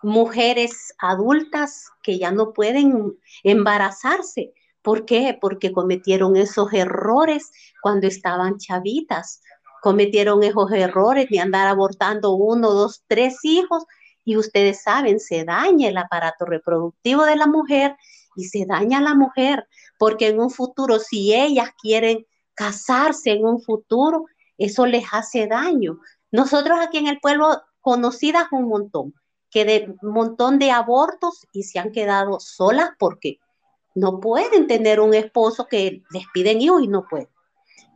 mujeres 0.02 0.94
adultas 0.98 1.90
que 2.02 2.18
ya 2.18 2.30
no 2.30 2.52
pueden 2.52 3.18
embarazarse. 3.42 4.54
¿Por 4.80 5.04
qué? 5.04 5.36
Porque 5.38 5.72
cometieron 5.72 6.36
esos 6.36 6.72
errores 6.72 7.50
cuando 7.82 8.06
estaban 8.06 8.58
chavitas, 8.58 9.42
cometieron 9.84 10.42
esos 10.42 10.72
errores 10.72 11.28
de 11.28 11.40
andar 11.40 11.68
abortando 11.68 12.32
uno, 12.32 12.70
dos, 12.70 13.04
tres 13.06 13.36
hijos 13.42 13.84
y 14.24 14.38
ustedes 14.38 14.82
saben, 14.82 15.20
se 15.20 15.44
daña 15.44 15.90
el 15.90 15.98
aparato 15.98 16.46
reproductivo 16.46 17.26
de 17.26 17.36
la 17.36 17.46
mujer 17.46 17.94
y 18.34 18.44
se 18.44 18.64
daña 18.64 18.96
a 18.96 19.02
la 19.02 19.14
mujer, 19.14 19.68
porque 19.98 20.28
en 20.28 20.40
un 20.40 20.48
futuro, 20.48 20.98
si 21.00 21.34
ellas 21.34 21.68
quieren 21.82 22.24
casarse 22.54 23.32
en 23.32 23.44
un 23.44 23.60
futuro, 23.60 24.24
eso 24.56 24.86
les 24.86 25.04
hace 25.12 25.46
daño. 25.48 25.98
Nosotros 26.32 26.78
aquí 26.80 26.96
en 26.96 27.08
el 27.08 27.20
pueblo, 27.20 27.60
conocidas 27.82 28.46
un 28.52 28.68
montón, 28.68 29.12
que 29.50 29.66
de 29.66 29.94
un 30.00 30.12
montón 30.14 30.58
de 30.58 30.70
abortos 30.70 31.46
y 31.52 31.64
se 31.64 31.78
han 31.78 31.92
quedado 31.92 32.40
solas 32.40 32.92
porque 32.98 33.38
no 33.94 34.18
pueden 34.18 34.66
tener 34.66 34.98
un 34.98 35.12
esposo 35.12 35.66
que 35.68 36.02
les 36.10 36.24
piden 36.32 36.62
hijos 36.62 36.82
y 36.82 36.88
no 36.88 37.06
pueden. 37.06 37.33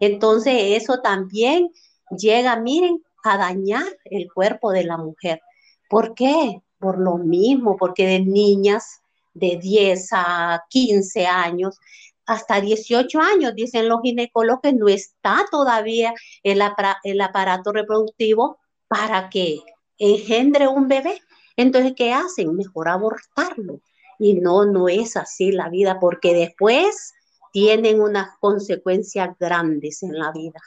Entonces 0.00 0.82
eso 0.82 1.00
también 1.00 1.70
llega, 2.16 2.56
miren, 2.56 3.02
a 3.24 3.36
dañar 3.36 3.86
el 4.04 4.32
cuerpo 4.32 4.70
de 4.70 4.84
la 4.84 4.96
mujer. 4.96 5.40
¿Por 5.88 6.14
qué? 6.14 6.62
Por 6.78 6.98
lo 6.98 7.18
mismo, 7.18 7.76
porque 7.76 8.06
de 8.06 8.20
niñas 8.20 9.00
de 9.34 9.58
10 9.60 10.08
a 10.12 10.64
15 10.68 11.26
años, 11.26 11.78
hasta 12.26 12.60
18 12.60 13.20
años, 13.20 13.54
dicen 13.54 13.88
los 13.88 14.00
ginecólogos, 14.02 14.60
que 14.62 14.72
no 14.72 14.88
está 14.88 15.44
todavía 15.50 16.12
el, 16.42 16.62
el 17.04 17.20
aparato 17.20 17.72
reproductivo 17.72 18.58
para 18.86 19.30
que 19.30 19.60
engendre 19.98 20.68
un 20.68 20.88
bebé. 20.88 21.20
Entonces, 21.56 21.94
¿qué 21.96 22.12
hacen? 22.12 22.54
Mejor 22.54 22.88
abortarlo. 22.88 23.80
Y 24.18 24.34
no, 24.34 24.66
no 24.66 24.88
es 24.88 25.16
así 25.16 25.52
la 25.52 25.68
vida, 25.68 25.98
porque 26.00 26.34
después 26.34 27.14
tienen 27.52 28.00
unas 28.00 28.36
consecuencias 28.40 29.30
grandes 29.38 30.02
en 30.02 30.18
la 30.18 30.32
vida. 30.32 30.60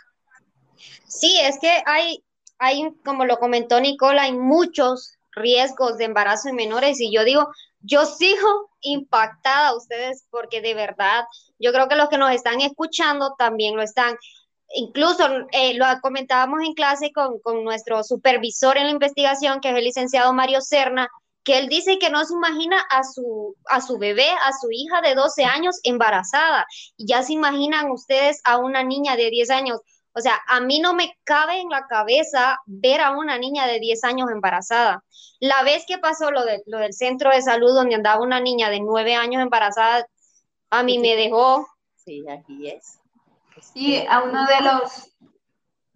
Sí, 1.08 1.40
es 1.42 1.60
que 1.60 1.72
hay, 1.86 2.24
hay, 2.58 2.92
como 3.04 3.26
lo 3.26 3.38
comentó 3.38 3.80
Nicola, 3.80 4.24
hay 4.24 4.34
muchos 4.34 5.18
riesgos 5.32 5.98
de 5.98 6.06
embarazo 6.06 6.50
en 6.50 6.56
menores 6.56 7.00
y 7.00 7.14
yo 7.14 7.24
digo, 7.24 7.48
yo 7.82 8.06
sigo 8.06 8.70
impactada 8.82 9.70
a 9.70 9.76
ustedes 9.76 10.26
porque 10.30 10.62
de 10.62 10.74
verdad, 10.74 11.24
yo 11.60 11.72
creo 11.72 11.88
que 11.88 11.96
los 11.96 12.10
que 12.10 12.18
nos 12.18 12.32
están 12.32 12.62
escuchando 12.62 13.36
también 13.38 13.76
lo 13.76 13.82
están. 13.82 14.16
Incluso 14.74 15.28
eh, 15.52 15.74
lo 15.74 15.86
comentábamos 16.02 16.62
en 16.64 16.74
clase 16.74 17.12
con, 17.12 17.40
con 17.40 17.64
nuestro 17.64 18.04
supervisor 18.04 18.78
en 18.78 18.86
la 18.86 18.92
investigación, 18.92 19.60
que 19.60 19.70
es 19.70 19.76
el 19.76 19.84
licenciado 19.84 20.34
Mario 20.34 20.62
Serna, 20.62 21.10
que 21.44 21.58
él 21.58 21.68
dice 21.68 21.98
que 22.00 22.10
no 22.10 22.24
se 22.24 22.34
imagina 22.34 22.80
a 22.90 23.04
su, 23.04 23.56
a 23.66 23.82
su 23.82 23.98
bebé, 23.98 24.30
a 24.30 24.52
su 24.54 24.70
hija 24.72 25.02
de 25.02 25.16
12 25.16 25.44
años 25.44 25.80
embarazada. 25.84 26.66
Y 26.98 27.08
ya 27.08 27.24
se 27.24 27.34
imaginan 27.34 27.92
ustedes 27.92 28.42
a 28.44 28.58
una 28.58 28.84
niña 28.84 29.16
de 29.16 29.30
10 29.30 29.50
años. 29.50 29.80
O 30.14 30.20
sea, 30.20 30.40
a 30.48 30.60
mí 30.60 30.80
no 30.80 30.94
me 30.94 31.18
cabe 31.24 31.60
en 31.60 31.70
la 31.70 31.88
cabeza 31.88 32.60
ver 32.66 33.02
a 33.02 33.12
una 33.12 33.38
niña 33.38 33.66
de 33.66 33.80
10 33.80 34.04
años 34.04 34.30
embarazada. 34.30 35.04
La 35.40 35.64
vez 35.64 35.86
que 35.88 35.98
pasó 35.98 36.32
lo, 36.32 36.44
de, 36.44 36.62
lo 36.68 36.80
del 36.80 36.94
centro 36.94 37.32
de 37.32 37.42
salud 37.42 37.74
donde 37.74 37.96
andaba 37.96 38.22
una 38.22 38.40
niña 38.40 38.70
de 38.70 38.82
9 38.82 39.16
años 39.16 39.42
embarazada, 39.42 40.06
a 40.70 40.84
mí 40.84 41.00
me 41.00 41.16
dejó. 41.16 41.68
Sí, 41.96 42.24
aquí 42.30 42.70
es. 42.70 43.00
Sí, 43.62 44.06
a 44.10 44.22
uno 44.24 44.46
de 44.46 44.62
los, 44.62 45.16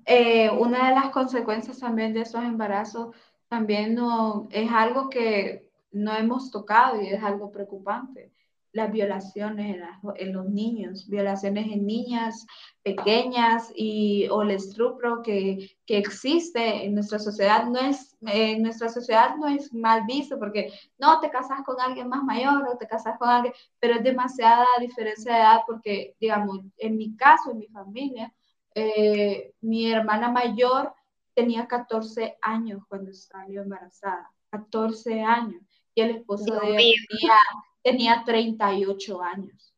eh, 0.06 0.50
una 0.50 0.90
de 0.90 0.96
las 0.96 1.10
consecuencias 1.10 1.80
también 1.80 2.14
de 2.14 2.22
esos 2.22 2.44
embarazos 2.44 3.16
también 3.48 3.96
no, 3.96 4.48
es 4.52 4.72
algo 4.72 5.10
que 5.10 5.70
no 5.92 6.16
hemos 6.16 6.52
tocado 6.52 7.02
y 7.02 7.08
es 7.08 7.24
algo 7.24 7.52
preocupante. 7.52 8.32
Las 8.74 8.92
violaciones 8.92 9.78
en, 10.18 10.34
los 10.34 10.50
niños, 10.50 11.08
violaciones 11.08 11.68
en 11.72 11.86
niñas 11.86 12.46
pequeñas 12.84 13.72
y 13.74 14.28
o 14.28 14.42
el 14.42 14.52
estupro 14.52 15.22
que, 15.22 15.78
que, 15.86 15.98
existe 15.98 16.84
en 16.84 16.94
nuestra 16.94 17.18
sociedad 17.18 17.68
no 17.68 17.80
es 17.80 18.18
en 18.20 18.62
nuestra 18.64 18.90
sociedad 18.90 19.38
no 19.38 19.48
es 19.48 19.74
mal 19.74 20.04
visto 20.06 20.38
porque 20.38 20.74
no 20.98 21.22
te 21.22 21.30
casas 21.30 21.62
con 21.66 21.80
alguien 21.80 22.10
más 22.10 22.24
mayor 22.24 22.68
o 22.68 22.78
te 22.78 22.86
casas 22.86 23.18
con 23.18 23.30
alguien, 23.30 23.54
pero 23.80 23.96
es 23.96 24.04
demasiada 24.04 24.66
diferencia 24.82 25.34
de 25.34 25.40
edad 25.40 25.62
porque 25.66 26.16
digamos 26.20 26.60
en 26.78 26.98
mi 26.98 27.16
caso 27.16 27.52
en 27.52 27.60
mi 27.60 27.68
familia 27.68 28.34
eh, 28.76 29.54
mi 29.62 29.90
hermana 29.90 30.30
mayor 30.30 30.94
tenía 31.36 31.68
14 31.68 32.38
años 32.42 32.82
cuando 32.88 33.14
salió 33.14 33.62
embarazada, 33.62 34.32
14 34.50 35.22
años 35.22 35.62
y 35.94 36.02
el 36.02 36.12
esposo 36.18 36.56
de 36.60 36.78
ella 36.78 36.96
tenía 37.10 37.34
tenía 37.86 38.24
38 38.26 39.22
años. 39.22 39.74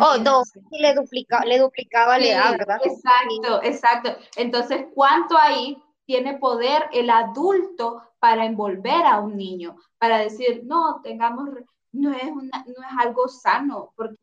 Oh, 0.00 0.16
dos, 0.18 0.52
y 0.70 0.80
le, 0.80 0.94
duplica, 0.94 1.44
le 1.44 1.58
duplicaba 1.58 2.18
la 2.18 2.26
edad, 2.26 2.52
¿verdad? 2.52 2.78
Exacto, 2.82 3.62
exacto. 3.62 4.16
Entonces, 4.36 4.86
¿cuánto 4.94 5.36
ahí 5.36 5.76
tiene 6.06 6.38
poder 6.38 6.88
el 6.94 7.10
adulto 7.10 8.00
para 8.18 8.46
envolver 8.46 9.04
a 9.04 9.20
un 9.20 9.36
niño? 9.36 9.76
Para 9.98 10.16
decir, 10.16 10.62
no, 10.64 11.02
tengamos, 11.02 11.50
no 11.92 12.12
es, 12.14 12.30
una, 12.30 12.64
no 12.64 12.82
es 12.82 12.98
algo 13.06 13.28
sano, 13.28 13.92
porque 13.94 14.16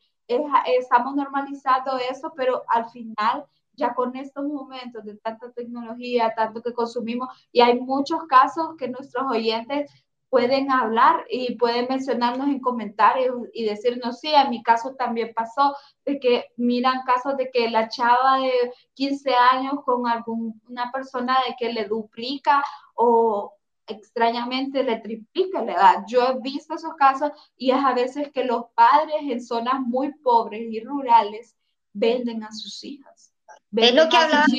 estamos 0.79 1.15
normalizando 1.15 1.99
eso, 1.99 2.33
pero 2.35 2.63
al 2.67 2.89
final 2.89 3.45
ya 3.73 3.93
con 3.93 4.15
estos 4.15 4.45
momentos 4.45 5.03
de 5.03 5.15
tanta 5.17 5.51
tecnología, 5.51 6.33
tanto 6.35 6.61
que 6.61 6.73
consumimos, 6.73 7.29
y 7.51 7.61
hay 7.61 7.79
muchos 7.79 8.23
casos 8.27 8.75
que 8.77 8.87
nuestros 8.87 9.25
oyentes 9.29 9.89
pueden 10.33 10.71
hablar 10.71 11.25
y 11.29 11.55
pueden 11.57 11.85
mencionarnos 11.87 12.47
en 12.47 12.59
comentarios 12.59 13.35
y 13.53 13.65
decirnos, 13.65 14.19
sí, 14.19 14.33
en 14.33 14.49
mi 14.49 14.63
caso 14.63 14.95
también 14.95 15.31
pasó, 15.35 15.75
de 16.05 16.19
que 16.19 16.45
miran 16.57 17.03
casos 17.05 17.37
de 17.37 17.51
que 17.51 17.69
la 17.69 17.87
chava 17.87 18.39
de 18.39 18.73
15 18.95 19.31
años 19.51 19.75
con 19.85 20.07
alguna 20.07 20.91
persona 20.91 21.37
de 21.47 21.55
que 21.59 21.71
le 21.71 21.85
duplica 21.85 22.63
o 22.95 23.53
extrañamente 23.85 24.83
le 24.83 24.99
triplica 25.01 25.63
la 25.63 25.73
edad. 25.73 26.03
Yo 26.07 26.23
he 26.23 26.39
visto 26.39 26.73
esos 26.73 26.95
casos 26.95 27.31
y 27.55 27.69
es 27.69 27.83
a 27.83 27.93
veces 27.93 28.31
que 28.31 28.43
los 28.43 28.65
padres 28.73 29.21
en 29.21 29.39
zonas 29.39 29.81
muy 29.81 30.13
pobres 30.15 30.61
y 30.61 30.79
rurales 30.79 31.55
venden 31.93 32.43
a 32.43 32.51
sus 32.51 32.83
hijas. 32.83 33.32
Es 33.75 33.93
lo 33.93 34.09
que 34.09 34.17
hablábamos. 34.17 34.49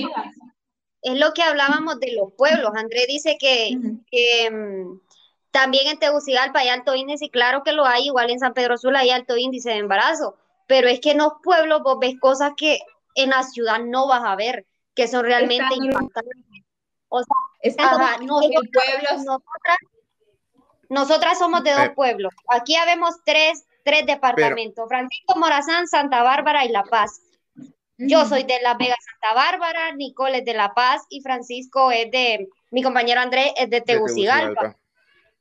Es 1.03 1.19
lo 1.19 1.33
que 1.33 1.43
hablábamos 1.43 2.01
de 2.01 2.13
los 2.15 2.33
pueblos. 2.33 2.73
André 2.75 3.07
dice 3.07 3.37
que, 3.39 3.77
que 4.11 4.51
mm, 4.51 5.01
también 5.51 5.87
en 5.87 5.99
Tegucigalpa 5.99 6.61
hay 6.61 6.69
alto 6.69 6.95
índice, 6.95 7.27
y 7.27 7.31
claro 7.31 7.63
que 7.63 7.73
lo 7.73 7.85
hay, 7.85 8.07
igual 8.07 8.31
en 8.31 8.39
San 8.39 8.55
Pedro 8.55 8.79
Sula 8.79 9.01
hay 9.01 9.11
alto 9.11 9.37
índice 9.37 9.71
de 9.71 9.77
embarazo, 9.77 10.37
pero 10.67 10.89
es 10.89 11.01
que 11.01 11.11
en 11.11 11.19
los 11.19 11.35
pueblos 11.43 11.83
vos 11.83 11.99
ves 12.01 12.19
cosas 12.19 12.53
que 12.57 12.79
en 13.15 13.31
la 13.31 13.43
ciudad 13.43 13.79
no 13.81 14.09
vas 14.09 14.23
a 14.25 14.35
ver, 14.35 14.67
que 14.95 15.07
son 15.07 15.25
realmente 15.25 15.75
impactantes. 15.75 16.65
O 17.09 17.23
sea, 17.23 17.37
nosotras, 20.89 21.39
somos 21.39 21.63
de 21.63 21.73
dos 21.73 21.91
pueblos. 21.95 22.33
Aquí 22.49 22.75
habemos 22.77 23.15
tres, 23.25 23.65
tres 23.85 24.07
departamentos, 24.07 24.89
Francisco 24.89 25.37
Morazán, 25.37 25.87
Santa 25.87 26.23
Bárbara 26.23 26.65
y 26.65 26.71
La 26.71 26.83
Paz. 26.83 27.21
Yo 27.99 28.25
soy 28.27 28.43
de 28.45 28.61
La 28.63 28.75
Vega 28.75 28.97
Santa 29.01 29.35
Bárbara, 29.35 29.93
Nicole 29.93 30.39
es 30.39 30.45
de 30.45 30.55
La 30.55 30.75
Paz 30.75 31.03
y 31.11 31.21
Francisco 31.21 31.91
es 31.91 32.11
de, 32.11 32.49
mi 32.71 32.83
compañero 32.83 33.21
Andrés 33.21 33.53
es 33.57 33.71
de 33.71 33.81
Tegucigalpa. 33.81 34.77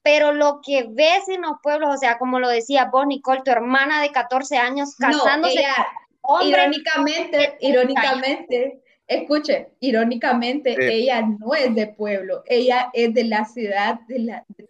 Pero 0.03 0.33
lo 0.33 0.59
que 0.61 0.85
ves 0.89 1.29
en 1.29 1.41
los 1.41 1.53
pueblos, 1.63 1.95
o 1.95 1.97
sea, 1.97 2.17
como 2.17 2.39
lo 2.39 2.49
decía 2.49 2.89
vos, 2.91 3.07
Nicole, 3.07 3.41
tu 3.43 3.51
hermana 3.51 4.01
de 4.01 4.11
14 4.11 4.57
años 4.57 4.95
casándose. 4.97 5.63
irónicamente, 6.43 7.57
irónicamente, 7.61 8.81
escuche, 9.07 9.69
irónicamente, 9.79 10.75
ella 10.79 11.21
no 11.21 11.53
es 11.55 11.73
de 11.73 11.87
pueblo, 11.87 12.43
ella 12.47 12.89
es 12.93 13.13
de 13.13 13.23
la 13.23 13.45
ciudad 13.45 13.99
de, 14.07 14.19
la, 14.19 14.45
de 14.49 14.67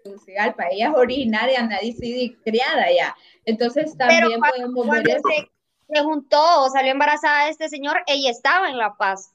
ella 0.72 0.90
es 0.90 0.96
originaria, 0.96 1.64
nadie 1.64 1.96
y 2.00 2.36
criada 2.36 2.84
allá. 2.84 3.16
Entonces 3.46 3.98
también 3.98 4.40
podemos 4.40 4.88
ver 5.04 5.20
se 5.20 5.50
juntó 6.04 6.64
o 6.64 6.70
salió 6.70 6.92
embarazada 6.92 7.46
de 7.46 7.52
este 7.52 7.70
señor, 7.70 8.04
ella 8.08 8.32
estaba 8.32 8.70
en 8.70 8.78
La 8.78 8.96
Paz. 8.96 9.34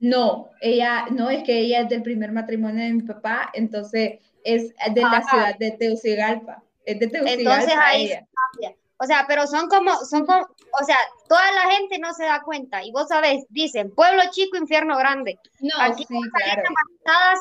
No, 0.00 0.50
ella, 0.60 1.06
no, 1.10 1.30
es 1.30 1.44
que 1.44 1.58
ella 1.60 1.80
es 1.80 1.88
del 1.88 2.02
primer 2.02 2.32
matrimonio 2.32 2.84
de 2.84 2.92
mi 2.92 3.02
papá, 3.02 3.50
entonces 3.54 4.18
es 4.44 4.74
de 4.92 5.00
la 5.00 5.22
ciudad 5.22 5.58
de 5.58 5.70
Tegucigalpa. 5.70 6.62
Es 6.84 7.00
de 7.00 7.08
Tegucigalpa. 7.08 7.54
Entonces 7.54 7.78
ahí 7.80 8.08
cambia. 8.10 8.76
O 8.98 9.06
sea, 9.06 9.24
pero 9.26 9.46
son 9.48 9.68
como, 9.68 9.92
son 10.04 10.24
como, 10.24 10.42
o 10.80 10.84
sea, 10.84 10.96
toda 11.28 11.50
la 11.52 11.72
gente 11.72 11.98
no 11.98 12.14
se 12.14 12.24
da 12.24 12.42
cuenta. 12.42 12.84
Y 12.84 12.92
vos 12.92 13.08
sabés, 13.08 13.44
dicen, 13.48 13.90
pueblo 13.92 14.22
chico, 14.30 14.56
infierno 14.56 14.96
grande. 14.96 15.36
No, 15.60 15.74
Aquí 15.80 16.04
sí, 16.08 16.14
claro. 16.32 16.62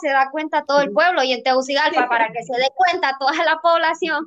se 0.01 0.09
da 0.09 0.31
cuenta 0.31 0.65
todo 0.65 0.81
el 0.81 0.91
pueblo 0.91 1.23
y 1.23 1.31
en 1.31 1.43
Tegucigalpa, 1.43 2.09
para 2.09 2.31
que 2.31 2.43
se 2.43 2.53
dé 2.53 2.69
cuenta 2.75 3.15
toda 3.19 3.35
la 3.45 3.59
población, 3.61 4.25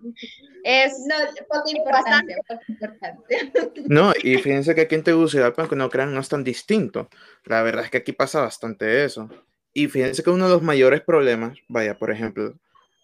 es 0.62 1.00
no, 1.08 1.16
poco 1.48 1.68
importante, 1.70 2.36
poco 2.46 2.62
importante. 2.68 3.42
No, 3.88 4.12
y 4.22 4.36
fíjense 4.36 4.76
que 4.76 4.82
aquí 4.82 4.94
en 4.94 5.02
Tegucigalpa, 5.02 5.62
aunque 5.62 5.76
no 5.76 5.90
crean, 5.90 6.14
no 6.14 6.20
es 6.20 6.28
tan 6.28 6.44
distinto. 6.44 7.08
La 7.44 7.62
verdad 7.62 7.84
es 7.84 7.90
que 7.90 7.98
aquí 7.98 8.12
pasa 8.12 8.40
bastante 8.40 9.04
eso. 9.04 9.28
Y 9.72 9.88
fíjense 9.88 10.22
que 10.22 10.30
uno 10.30 10.46
de 10.46 10.54
los 10.54 10.62
mayores 10.62 11.02
problemas, 11.02 11.58
vaya, 11.68 11.98
por 11.98 12.12
ejemplo, 12.12 12.54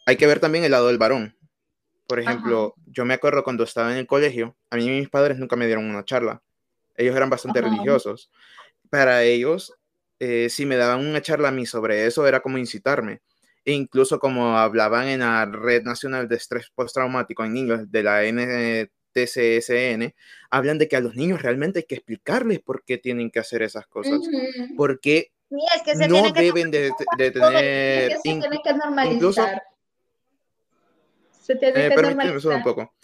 hay 0.07 0.17
que 0.17 0.27
ver 0.27 0.39
también 0.39 0.65
el 0.65 0.71
lado 0.71 0.87
del 0.87 0.99
varón. 0.99 1.37
Por 2.07 2.21
ejemplo, 2.21 2.75
yo 2.87 3.05
me 3.05 3.15
acuerdo 3.15 3.45
cuando 3.45 3.65
estaba 3.65 3.93
en 3.93 3.99
el 3.99 4.07
colegio, 4.07 4.57
a 4.71 4.77
mí 4.77 4.89
mis 4.89 5.09
padres 5.09 5.39
nunca 5.39 5.57
me 5.57 5.67
dieron 5.67 5.85
una 5.85 6.05
charla. 6.05 6.43
Ellos 6.97 7.17
eran 7.17 7.31
bastante 7.31 7.61
religiosos. 7.61 8.31
Para 8.91 9.23
ellos, 9.23 9.75
eh, 10.19 10.49
si 10.51 10.67
me 10.67 10.77
daban 10.77 11.07
una 11.07 11.23
charla 11.23 11.49
a 11.49 11.53
mí 11.53 11.67
sobre 11.67 12.07
eso, 12.07 12.27
era 12.27 12.41
como 12.41 12.59
incitarme. 12.59 13.23
E 13.65 13.73
incluso 13.73 14.19
como 14.19 14.59
hablaban 14.59 15.09
en 15.09 15.21
la 15.21 15.47
Red 15.47 15.85
Nacional 15.85 16.29
de 16.29 16.37
Estrés 16.37 16.71
Postraumático 16.75 17.45
en 17.45 17.57
inglés, 17.57 17.91
de 17.91 18.03
la 18.03 18.23
NTCSN, 18.25 20.15
hablan 20.51 20.79
de 20.79 20.89
que 20.89 20.97
a 20.97 21.01
los 21.01 21.15
niños 21.15 21.41
realmente 21.43 21.81
hay 21.81 21.85
que 21.85 21.95
explicarles 21.95 22.61
por 22.61 22.85
qué 22.85 22.99
tienen 22.99 23.31
que 23.31 23.39
hacer 23.39 23.63
esas 23.63 23.87
cosas. 23.87 24.21
Porque 24.77 25.33
no 26.09 26.33
deben 26.33 26.71
de, 26.71 26.91
tener... 27.17 28.19
que 28.23 28.75
normalizar. 28.75 29.63
Se 31.43 31.57
tiene 31.57 31.87
eh, 31.87 31.91
que 31.91 32.49
un 32.49 32.63
poco. 32.63 32.95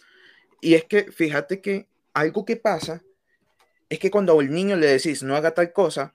Y 0.61 0.75
es 0.75 0.85
que 0.85 1.11
fíjate 1.11 1.61
que 1.61 1.89
algo 2.15 2.45
que 2.45 2.57
pasa 2.57 3.03
es 3.89 3.99
que 3.99 4.11
cuando 4.11 4.39
al 4.39 4.51
niño 4.51 4.77
le 4.77 4.87
decís 4.87 5.23
no 5.23 5.35
haga 5.35 5.53
tal 5.53 5.73
cosa 5.73 6.15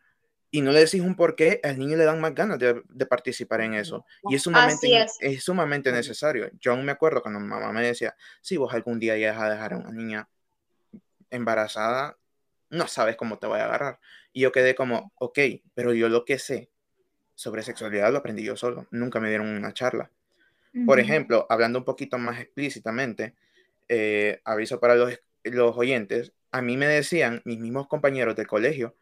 y 0.51 0.61
no 0.61 0.71
le 0.71 0.81
decís 0.81 1.01
un 1.01 1.15
porqué, 1.15 1.59
al 1.63 1.79
niño 1.79 1.97
le 1.97 2.05
dan 2.05 2.21
más 2.21 2.35
ganas 2.35 2.59
de, 2.59 3.05
participar 3.07 3.61
en 3.61 3.73
eso. 3.73 4.05
Y 4.29 4.35
es 4.35 4.43
sumamente, 4.43 5.05
es. 5.19 5.43
sumamente 5.43 5.91
necesario. 5.91 6.49
Yo 6.59 6.73
aún 6.73 6.85
me 6.85 6.91
acuerdo 6.91 7.23
cuando 7.23 7.39
mi 7.39 7.47
mamá 7.47 7.71
me 7.71 7.81
decía, 7.81 8.15
si 8.39 8.55
vos 8.57 8.71
algún 8.73 8.99
día 8.99 9.17
llegas 9.17 9.41
a 9.41 9.49
dejar 9.49 9.73
a 9.73 9.77
una 9.77 9.91
niña 9.91 10.29
embarazada, 11.31 12.17
no 12.69 12.87
sabes 12.87 13.15
cómo 13.15 13.39
te 13.39 13.47
voy 13.47 13.59
a 13.59 13.65
agarrar. 13.65 13.99
Y 14.31 14.41
yo 14.41 14.51
quedé 14.51 14.75
como, 14.75 15.11
ok, 15.15 15.39
pero 15.73 15.91
yo 15.93 16.07
lo 16.07 16.23
que 16.23 16.37
sé 16.37 16.69
sobre 17.33 17.63
sexualidad 17.63 18.11
lo 18.11 18.19
aprendí 18.19 18.43
yo 18.43 18.55
solo. 18.55 18.85
Nunca 18.91 19.19
me 19.19 19.29
dieron 19.29 19.47
una 19.47 19.73
charla. 19.73 20.11
Por 20.85 20.99
ejemplo, 20.99 21.45
hablando 21.49 21.79
un 21.79 21.85
poquito 21.85 22.17
más 22.17 22.39
explícitamente, 22.39 23.35
eh, 23.89 24.41
aviso 24.43 24.79
para 24.79 24.95
los, 24.95 25.19
los 25.43 25.77
oyentes, 25.77 26.33
a 26.51 26.61
mí 26.61 26.77
me 26.77 26.87
decían 26.87 27.41
mis 27.45 27.59
mismos 27.59 27.87
compañeros 27.87 28.35
del 28.35 28.47
colegio 28.47 28.95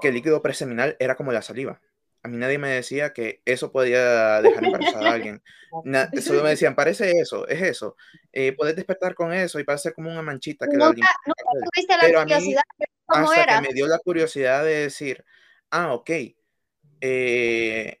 que 0.00 0.08
el 0.08 0.14
líquido 0.14 0.40
preseminal 0.40 0.96
era 0.98 1.14
como 1.14 1.32
la 1.32 1.42
saliva. 1.42 1.80
A 2.22 2.28
mí 2.28 2.36
nadie 2.36 2.56
me 2.56 2.68
decía 2.68 3.12
que 3.12 3.42
eso 3.44 3.72
podía 3.72 4.40
dejar 4.40 4.64
embarazada 4.64 5.10
a 5.10 5.12
alguien. 5.12 5.42
solo 6.22 6.42
me 6.42 6.50
decían, 6.50 6.74
parece 6.74 7.10
eso, 7.10 7.46
es 7.46 7.60
eso. 7.60 7.96
Eh, 8.32 8.52
puedes 8.52 8.74
despertar 8.74 9.14
con 9.14 9.32
eso 9.32 9.60
y 9.60 9.64
parece 9.64 9.92
como 9.92 10.10
una 10.10 10.22
manchita 10.22 10.66
que 10.66 10.76
la 10.76 10.94
Pero 12.00 12.20
a 12.20 12.24
mí, 12.24 12.54
hasta 13.06 13.60
que 13.60 13.68
me 13.68 13.74
dio 13.74 13.86
la 13.86 13.98
curiosidad 13.98 14.64
de 14.64 14.82
decir, 14.82 15.24
ah, 15.70 15.92
ok, 15.92 16.10
eh, 17.00 18.00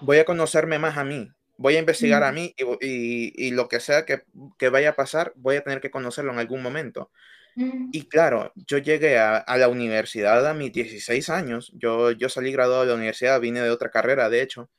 voy 0.00 0.18
a 0.18 0.24
conocerme 0.24 0.78
más 0.78 0.96
a 0.96 1.04
mí 1.04 1.30
voy 1.60 1.76
a 1.76 1.80
investigar 1.80 2.22
a 2.22 2.32
mí 2.32 2.54
y, 2.80 3.50
lo 3.50 3.68
que 3.68 3.80
sea 3.80 4.06
que, 4.06 4.22
vaya 4.70 4.90
a 4.90 4.96
pasar, 4.96 5.34
voy 5.36 5.56
a 5.56 5.62
tener 5.62 5.82
que 5.82 5.90
conocerlo 5.90 6.32
en 6.32 6.38
algún 6.38 6.62
momento. 6.62 7.10
Y 7.54 8.08
claro, 8.08 8.50
yo 8.54 8.78
llegué 8.78 9.18
a, 9.18 9.44
la 9.58 9.68
universidad 9.68 10.46
a 10.46 10.54
mis 10.54 10.72
16 10.72 11.28
años, 11.28 11.70
yo, 11.74 12.12
yo 12.12 12.30
salí 12.30 12.50
graduado 12.50 12.82
de 12.82 12.88
la 12.88 12.94
universidad, 12.94 13.38
vine 13.40 13.60
de 13.60 13.68
otra 13.68 13.90
carrera, 13.90 14.30
de 14.30 14.40
hecho. 14.40 14.70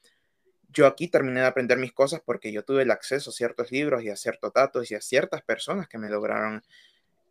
Yo 0.69 0.87
aquí 0.87 1.07
terminé 1.07 1.41
de 1.41 1.45
aprender 1.45 1.77
mis 1.77 1.93
cosas 1.93 2.21
porque 2.25 2.51
yo 2.51 2.63
tuve 2.63 2.81
el 2.81 2.91
acceso 2.91 3.29
a 3.29 3.33
ciertos 3.33 3.71
libros 3.71 4.01
y 4.03 4.09
a 4.09 4.15
ciertos 4.15 4.51
datos 4.51 4.89
y 4.89 4.95
a 4.95 5.01
ciertas 5.01 5.43
personas 5.43 5.87
que 5.87 5.99
me 5.99 6.09
lograron 6.09 6.63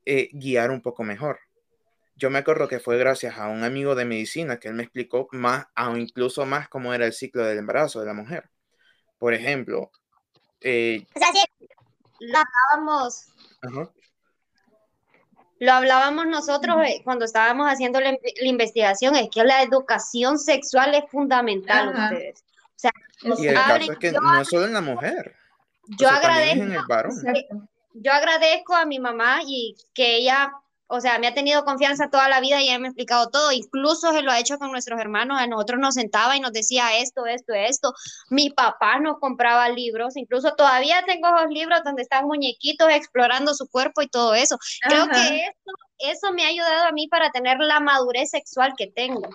eh, 0.05 0.29
guiar 0.33 0.71
un 0.71 0.81
poco 0.81 1.03
mejor. 1.03 1.41
Yo 2.15 2.31
me 2.31 2.39
acuerdo 2.39 2.69
que 2.69 2.79
fue 2.79 2.99
gracias 2.99 3.37
a 3.37 3.49
un 3.49 3.65
amigo 3.65 3.97
de 3.97 4.05
medicina 4.05 4.61
que 4.61 4.69
él 4.69 4.75
me 4.75 4.85
explicó 4.85 5.27
más, 5.33 5.67
o 5.77 5.97
incluso 5.97 6.47
más 6.47 6.69
cómo 6.69 6.95
era 6.95 7.07
el 7.07 7.15
ciclo 7.15 7.45
del 7.45 7.59
embarazo 7.59 7.99
de 7.99 8.07
la 8.07 8.15
mujer. 8.15 8.51
Por 9.20 9.35
ejemplo, 9.35 9.90
eh, 10.62 11.06
o 11.14 11.18
sea, 11.18 11.28
lo 12.20 12.38
hablábamos, 12.38 13.26
lo 15.59 15.72
hablábamos 15.72 16.26
nosotros 16.26 16.78
eh, 16.87 17.02
cuando 17.04 17.26
estábamos 17.26 17.68
haciendo 17.68 18.00
la, 18.00 18.16
investigación, 18.40 19.14
es 19.16 19.28
que 19.28 19.44
la 19.44 19.62
educación 19.62 20.38
sexual 20.38 20.94
es 20.94 21.04
fundamental 21.11 21.90
ustedes. 21.90 22.42
O 22.42 22.76
sea, 22.76 22.92
y 23.22 23.46
el 23.48 23.54
caso 23.54 23.92
es 23.92 23.98
que 23.98 24.12
no 24.12 24.40
es 24.40 24.48
solo 24.48 24.64
en 24.64 24.72
la 24.72 24.80
mujer. 24.80 25.37
Yo 25.98 26.09
agradezco, 26.09 27.68
yo 27.92 28.12
agradezco 28.12 28.74
a 28.74 28.87
mi 28.87 29.00
mamá 29.00 29.40
y 29.44 29.76
que 29.92 30.16
ella 30.16 30.50
o 30.92 31.00
sea, 31.00 31.20
me 31.20 31.29
ha 31.29 31.35
tenido 31.35 31.64
confianza 31.64 32.11
toda 32.11 32.29
la 32.29 32.40
vida 32.40 32.61
y 32.61 32.64
ella 32.68 32.81
me 32.81 32.88
ha 32.88 32.90
explicado 32.90 33.31
todo. 33.31 33.53
Incluso 33.53 34.12
se 34.12 34.22
lo 34.22 34.33
ha 34.33 34.40
hecho 34.40 34.59
con 34.59 34.72
nuestros 34.72 34.98
hermanos. 34.98 35.40
A 35.40 35.46
nosotros 35.46 35.79
nos 35.79 35.94
sentaba 35.94 36.37
y 36.37 36.40
nos 36.40 36.53
decía 36.53 36.98
esto, 36.98 37.26
esto, 37.26 37.55
esto. 37.55 37.94
Mi 38.29 38.50
papá 38.50 38.98
nos 38.98 39.20
compraba 39.20 39.68
libros. 39.68 40.16
Incluso 40.16 40.53
todavía 40.57 41.05
tengo 41.07 41.29
esos 41.29 41.50
libros 41.50 41.81
donde 41.85 42.03
están 42.03 42.26
muñequitos 42.26 42.90
explorando 42.90 43.55
su 43.55 43.68
cuerpo 43.68 44.03
y 44.03 44.09
todo 44.09 44.35
eso. 44.35 44.59
Creo 44.81 45.07
que 45.09 45.44
eso, 45.44 45.72
eso 45.98 46.33
me 46.33 46.44
ha 46.44 46.48
ayudado 46.48 46.88
a 46.88 46.92
mí 46.92 47.07
para 47.07 47.31
tener 47.31 47.59
la 47.61 47.79
madurez 47.79 48.31
sexual 48.31 48.74
que 48.76 48.88
tengo. 48.88 49.29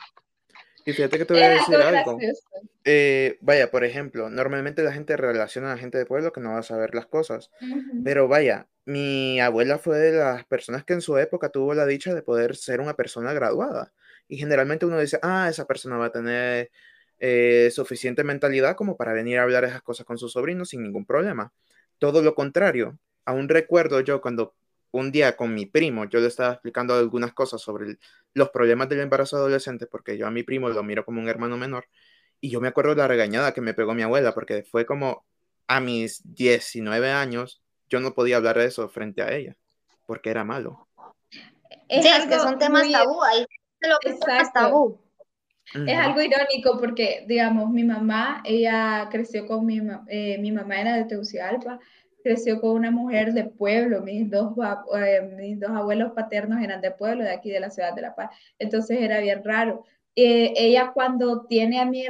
Y 0.85 0.91
fíjate 0.91 1.17
que 1.17 1.25
te 1.25 1.33
voy 1.33 1.43
a 1.43 1.49
decir 1.51 1.75
algo. 1.75 2.19
Eh, 2.83 3.37
vaya, 3.39 3.71
por 3.71 3.85
ejemplo, 3.85 4.29
normalmente 4.29 4.83
la 4.83 4.91
gente 4.91 5.15
relaciona 5.15 5.71
a 5.71 5.75
la 5.75 5.81
gente 5.81 5.97
de 5.97 6.05
pueblo 6.05 6.33
que 6.33 6.41
no 6.41 6.51
va 6.51 6.59
a 6.59 6.63
saber 6.63 6.93
las 6.93 7.05
cosas. 7.05 7.49
Pero 8.03 8.27
vaya, 8.27 8.67
mi 8.85 9.39
abuela 9.39 9.79
fue 9.79 9.97
de 9.97 10.11
las 10.13 10.45
personas 10.45 10.83
que 10.85 10.93
en 10.93 11.01
su 11.01 11.17
época 11.17 11.49
tuvo 11.49 11.73
la 11.73 11.85
dicha 11.85 12.13
de 12.13 12.21
poder 12.21 12.55
ser 12.55 12.81
una 12.81 12.95
persona 12.95 13.33
graduada. 13.33 13.93
Y 14.27 14.37
generalmente 14.37 14.85
uno 14.85 14.99
dice, 14.99 15.19
ah, 15.23 15.47
esa 15.49 15.65
persona 15.65 15.97
va 15.97 16.07
a 16.07 16.11
tener 16.11 16.71
eh, 17.19 17.69
suficiente 17.71 18.23
mentalidad 18.23 18.75
como 18.75 18.97
para 18.97 19.13
venir 19.13 19.39
a 19.39 19.43
hablar 19.43 19.63
esas 19.63 19.81
cosas 19.81 20.05
con 20.05 20.17
sus 20.17 20.33
sobrinos 20.33 20.69
sin 20.69 20.83
ningún 20.83 21.05
problema. 21.05 21.53
Todo 21.99 22.21
lo 22.21 22.35
contrario. 22.35 22.99
Aún 23.25 23.49
recuerdo 23.49 24.01
yo 24.01 24.21
cuando 24.21 24.55
un 24.91 25.11
día 25.11 25.35
con 25.35 25.53
mi 25.53 25.65
primo, 25.65 26.05
yo 26.05 26.19
le 26.19 26.27
estaba 26.27 26.53
explicando 26.53 26.93
algunas 26.95 27.33
cosas 27.33 27.61
sobre 27.61 27.97
los 28.33 28.49
problemas 28.49 28.89
del 28.89 29.01
embarazo 29.01 29.37
adolescente, 29.37 29.87
porque 29.87 30.17
yo 30.17 30.27
a 30.27 30.31
mi 30.31 30.43
primo 30.43 30.69
lo 30.69 30.83
miro 30.83 31.05
como 31.05 31.21
un 31.21 31.27
hermano 31.29 31.57
menor, 31.57 31.85
y 32.39 32.49
yo 32.49 32.61
me 32.61 32.67
acuerdo 32.69 32.95
la 32.95 33.07
regañada 33.07 33.53
que 33.53 33.61
me 33.61 33.73
pegó 33.73 33.93
mi 33.93 34.03
abuela, 34.03 34.33
porque 34.33 34.63
fue 34.63 34.85
como 34.85 35.25
a 35.67 35.79
mis 35.81 36.21
19 36.35 37.11
años, 37.11 37.61
yo 37.89 37.99
no 37.99 38.13
podía 38.13 38.37
hablar 38.37 38.57
de 38.57 38.65
eso 38.65 38.87
frente 38.89 39.21
a 39.21 39.33
ella, 39.33 39.55
porque 40.05 40.29
era 40.29 40.43
malo. 40.43 40.87
Es 41.87 42.03
sí, 42.03 42.27
que 42.27 42.39
son 42.39 42.57
temas 42.57 42.91
tabú, 42.91 43.21
ahí 43.23 43.45
lo 43.81 43.97
que 44.01 44.09
es 44.09 44.53
tabú. 44.53 44.99
Es 45.73 45.97
algo 45.97 46.21
irónico 46.21 46.79
porque, 46.79 47.25
digamos, 47.27 47.71
mi 47.71 47.83
mamá, 47.83 48.41
ella 48.45 49.07
creció 49.09 49.47
con 49.47 49.65
mi, 49.65 49.81
eh, 50.07 50.37
mi 50.37 50.51
mamá 50.51 50.79
era 50.79 50.95
de 50.95 51.05
Tegucigalpa, 51.05 51.79
creció 52.23 52.61
con 52.61 52.71
una 52.71 52.91
mujer 52.91 53.33
de 53.33 53.45
pueblo, 53.45 54.01
mis 54.01 54.29
dos, 54.29 54.53
eh, 54.95 55.21
mis 55.37 55.59
dos 55.59 55.71
abuelos 55.71 56.11
paternos 56.13 56.61
eran 56.63 56.81
de 56.81 56.91
pueblo, 56.91 57.23
de 57.23 57.31
aquí 57.31 57.49
de 57.49 57.59
la 57.59 57.71
ciudad 57.71 57.93
de 57.93 58.01
La 58.03 58.15
Paz, 58.15 58.29
entonces 58.59 58.99
era 59.01 59.19
bien 59.19 59.43
raro. 59.43 59.85
Eh, 60.15 60.53
ella 60.55 60.91
cuando 60.93 61.45
tiene 61.45 61.79
a 61.79 61.85
mi, 61.85 62.05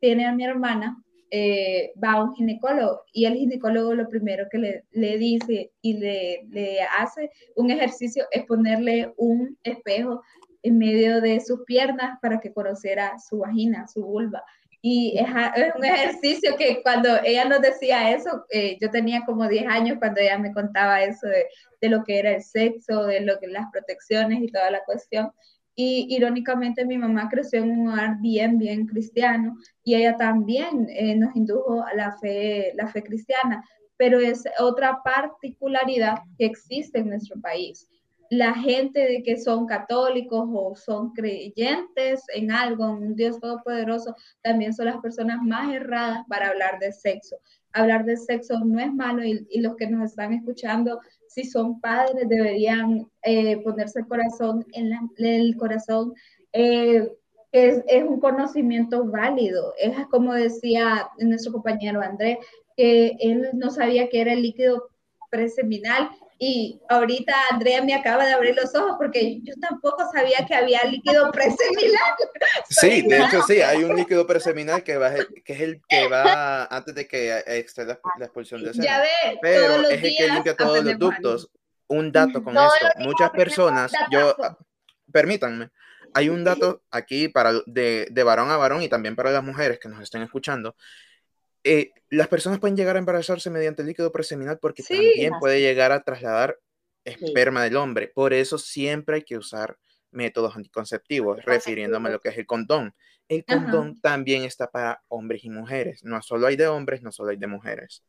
tiene 0.00 0.26
a 0.26 0.32
mi 0.32 0.44
hermana, 0.44 1.02
eh, 1.30 1.92
va 2.02 2.12
a 2.12 2.22
un 2.22 2.34
ginecólogo 2.34 3.02
y 3.12 3.24
el 3.24 3.34
ginecólogo 3.34 3.94
lo 3.94 4.08
primero 4.08 4.46
que 4.50 4.58
le, 4.58 4.84
le 4.92 5.18
dice 5.18 5.72
y 5.82 5.94
le, 5.94 6.46
le, 6.50 6.82
hace 6.82 7.30
un 7.56 7.70
ejercicio 7.70 8.24
es 8.30 8.44
ponerle 8.44 9.12
un 9.16 9.58
espejo 9.64 10.22
en 10.62 10.78
medio 10.78 11.20
de 11.20 11.40
sus 11.40 11.64
piernas 11.64 12.18
para 12.20 12.40
que 12.40 12.52
conociera 12.52 13.18
su 13.18 13.38
vagina, 13.38 13.86
su 13.86 14.04
vulva. 14.04 14.44
Y 14.82 15.18
es, 15.18 15.28
un 15.76 15.84
ejercicio 15.84 16.56
que 16.56 16.80
cuando 16.82 17.08
ella 17.24 17.44
nos 17.44 17.60
decía 17.60 18.12
eso, 18.12 18.44
eh, 18.50 18.78
yo 18.80 18.90
tenía 18.90 19.24
como 19.26 19.48
10 19.48 19.66
años 19.66 19.98
cuando 19.98 20.20
ella 20.20 20.38
me 20.38 20.52
contaba 20.52 21.02
eso 21.02 21.26
de, 21.26 21.46
de, 21.80 21.88
lo 21.88 22.04
que 22.04 22.20
era 22.20 22.32
el 22.32 22.42
sexo, 22.42 23.04
de 23.04 23.20
lo 23.20 23.38
que 23.40 23.48
las 23.48 23.66
protecciones 23.72 24.40
y 24.42 24.46
toda 24.46 24.70
la 24.70 24.84
cuestión. 24.84 25.32
Y 25.78 26.06
irónicamente 26.08 26.86
mi 26.86 26.96
mamá 26.96 27.28
creció 27.28 27.62
en 27.62 27.70
un 27.70 27.88
hogar 27.88 28.18
bien, 28.20 28.58
bien 28.58 28.86
cristiano 28.86 29.56
y 29.84 29.94
ella 29.94 30.16
también 30.16 30.88
eh, 30.88 31.14
nos 31.14 31.36
indujo 31.36 31.82
a 31.82 31.94
la 31.94 32.16
fe, 32.18 32.72
la 32.74 32.88
fe 32.88 33.02
cristiana, 33.02 33.62
pero 33.98 34.18
es 34.18 34.44
otra 34.58 35.02
particularidad 35.04 36.18
que 36.38 36.46
existe 36.46 36.98
en 36.98 37.08
nuestro 37.10 37.40
país. 37.40 37.88
la 38.28 38.54
gente 38.54 38.98
de 39.00 39.22
que 39.22 39.36
son 39.36 39.66
católicos 39.66 40.48
o 40.52 40.74
son 40.74 41.12
creyentes 41.12 42.24
en 42.34 42.50
algo, 42.50 42.84
en 42.84 42.90
un 42.90 43.14
Dios 43.14 43.38
todopoderoso, 43.38 44.16
también 44.42 44.74
son 44.74 44.86
las 44.86 44.96
personas 44.98 45.38
más 45.42 45.72
erradas 45.72 46.24
para 46.28 46.48
hablar 46.48 46.80
de 46.80 46.90
sexo. 46.90 47.36
Hablar 47.72 48.04
de 48.04 48.16
sexo 48.16 48.58
no 48.64 48.80
es 48.80 48.92
malo 48.92 49.22
y, 49.24 49.46
los 49.60 49.76
que 49.76 49.86
nos 49.86 50.10
están 50.10 50.32
escuchando, 50.32 51.00
si 51.36 51.44
son 51.44 51.78
padres, 51.82 52.26
deberían 52.30 53.10
eh, 53.22 53.58
ponerse 53.58 54.00
el 54.00 54.08
corazón 54.08 54.64
en 54.72 54.90
el 55.18 55.54
corazón. 55.58 56.14
Eh, 56.54 57.12
es, 57.52 57.82
es, 57.86 58.04
un 58.04 58.20
conocimiento 58.20 59.04
válido. 59.04 59.74
Es 59.78 59.94
como 60.06 60.32
decía 60.32 61.10
nuestro 61.18 61.52
compañero 61.52 62.00
Andrés, 62.00 62.38
que 62.74 63.16
él 63.20 63.50
no 63.52 63.70
sabía 63.70 64.08
que 64.08 64.22
era 64.22 64.32
el 64.32 64.40
líquido 64.40 64.88
preseminal 65.30 66.08
y 66.38 66.80
ahorita 66.88 67.34
Andrea 67.50 67.82
me 67.82 67.94
acaba 67.94 68.26
de 68.26 68.32
abrir 68.32 68.54
los 68.54 68.74
ojos 68.74 68.96
porque 68.98 69.40
yo 69.42 69.54
tampoco 69.60 70.04
sabía 70.12 70.44
que 70.46 70.54
había 70.54 70.84
líquido 70.84 71.30
preseminal. 71.32 72.14
Sí, 72.68 73.02
de 73.02 73.18
hecho 73.18 73.42
sí, 73.42 73.60
hay 73.60 73.84
un 73.84 73.96
líquido 73.96 74.26
preseminal 74.26 74.82
que, 74.82 74.96
va, 74.96 75.12
que 75.44 75.52
es 75.52 75.60
el 75.60 75.80
que 75.88 76.08
va 76.08 76.64
antes 76.66 76.94
de 76.94 77.06
que 77.06 77.42
extra 77.46 77.84
la, 77.84 77.98
expulsión 78.20 78.62
de 78.62 78.72
semen. 78.72 78.86
Ya 78.86 79.00
ve, 79.00 79.38
pero 79.40 79.88
es 79.88 80.02
el 80.02 80.16
que 80.16 80.28
limpia 80.28 80.56
todos 80.56 80.84
los 80.84 80.98
ductos. 80.98 81.50
Un 81.88 82.10
dato 82.10 82.42
con 82.42 82.56
esto, 82.56 82.86
muchas 82.98 83.30
personas, 83.30 83.92
yo, 84.10 84.34
permítanme, 85.12 85.70
hay 86.14 86.28
un 86.28 86.42
dato 86.42 86.82
aquí 86.90 87.28
para 87.28 87.52
de, 87.66 88.08
de 88.10 88.22
varón 88.24 88.50
a 88.50 88.56
varón 88.56 88.82
y 88.82 88.88
también 88.88 89.14
para 89.14 89.30
las 89.30 89.44
mujeres 89.44 89.78
que 89.78 89.88
nos 89.88 90.02
estén 90.02 90.22
escuchando, 90.22 90.74
eh, 91.66 91.90
las 92.10 92.28
personas 92.28 92.60
pueden 92.60 92.76
llegar 92.76 92.96
a 92.96 93.00
embarazarse 93.00 93.50
mediante 93.50 93.82
el 93.82 93.88
líquido 93.88 94.12
preseminal 94.12 94.58
porque 94.60 94.82
también 94.82 95.32
puede 95.40 95.60
llegar 95.60 95.92
a 95.92 96.02
trasladar 96.02 96.58
esperma 97.04 97.64
del 97.64 97.76
hombre. 97.76 98.08
Por 98.14 98.32
eso 98.32 98.58
siempre 98.58 99.16
hay 99.16 99.22
que 99.22 99.36
usar 99.36 99.76
métodos 100.10 100.56
anticonceptivos, 100.56 101.44
refiriéndome 101.44 102.08
a 102.08 102.12
lo 102.12 102.20
que 102.20 102.30
es 102.30 102.38
el 102.38 102.46
condón. 102.46 102.94
El 103.28 103.44
condón 103.44 104.00
también 104.00 104.44
está 104.44 104.70
para 104.70 105.02
hombres 105.08 105.44
y 105.44 105.50
mujeres. 105.50 106.04
No 106.04 106.22
solo 106.22 106.46
hay 106.46 106.56
de 106.56 106.68
hombres, 106.68 107.02
no 107.02 107.10
solo 107.10 107.30
hay 107.30 107.36
de 107.36 107.46
mujeres. 107.48 108.02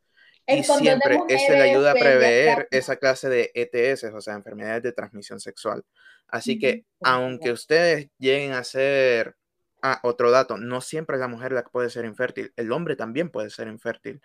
y 0.46 0.62
siempre 0.62 1.18
eso 1.28 1.52
le 1.52 1.70
ayuda 1.70 1.90
a 1.90 1.94
prever 1.94 2.68
esa 2.70 2.96
clase 2.96 3.28
de 3.28 3.50
ETS, 3.54 4.04
o 4.04 4.20
sea, 4.20 4.34
enfermedades 4.34 4.84
de 4.84 4.92
transmisión 4.92 5.40
sexual. 5.40 5.84
Así 6.28 6.58
que, 6.58 6.84
aunque 7.02 7.52
ustedes 7.52 8.08
lleguen 8.18 8.52
a 8.52 8.62
ser 8.62 9.36
Ah, 9.82 10.00
otro 10.02 10.30
dato, 10.30 10.56
no 10.56 10.80
siempre 10.80 11.18
la 11.18 11.28
mujer 11.28 11.52
la 11.52 11.62
puede 11.62 11.90
ser 11.90 12.04
infértil, 12.04 12.52
el 12.56 12.72
hombre 12.72 12.96
también 12.96 13.30
puede 13.30 13.50
ser 13.50 13.68
infértil. 13.68 14.20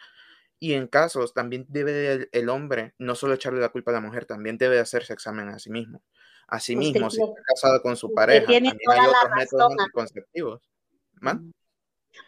Y 0.59 0.73
en 0.73 0.87
casos 0.87 1.33
también 1.33 1.65
debe 1.67 2.29
el, 2.31 2.49
hombre 2.49 2.93
no 2.97 3.15
solo 3.15 3.33
echarle 3.33 3.59
la 3.59 3.69
culpa 3.69 3.91
a 3.91 3.95
la 3.95 3.99
mujer, 3.99 4.25
también 4.25 4.57
debe 4.57 4.79
hacerse 4.79 5.13
examen 5.13 5.49
a 5.49 5.59
sí 5.59 5.69
mismo. 5.69 6.01
A 6.47 6.59
sí 6.59 6.75
mismo, 6.75 7.09
si 7.09 7.21
está 7.21 7.41
casado 7.45 7.81
con 7.81 7.97
su 7.97 8.13
pareja, 8.13 8.45
también 8.45 8.67
hay 8.67 9.07
otros 9.07 9.31
métodos 9.35 9.73
anticonceptivos. 9.77 10.61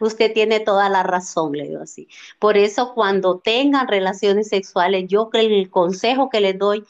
Usted 0.00 0.32
tiene 0.32 0.60
toda 0.60 0.88
la 0.88 1.02
razón, 1.02 1.52
le 1.52 1.68
digo 1.68 1.82
así. 1.82 2.08
Por 2.38 2.56
eso 2.56 2.92
cuando 2.94 3.38
tengan 3.38 3.88
relaciones 3.88 4.48
sexuales, 4.48 5.04
yo 5.08 5.30
creo 5.30 5.48
el 5.48 5.70
consejo 5.70 6.28
que 6.28 6.40
les 6.40 6.58
doy, 6.58 6.84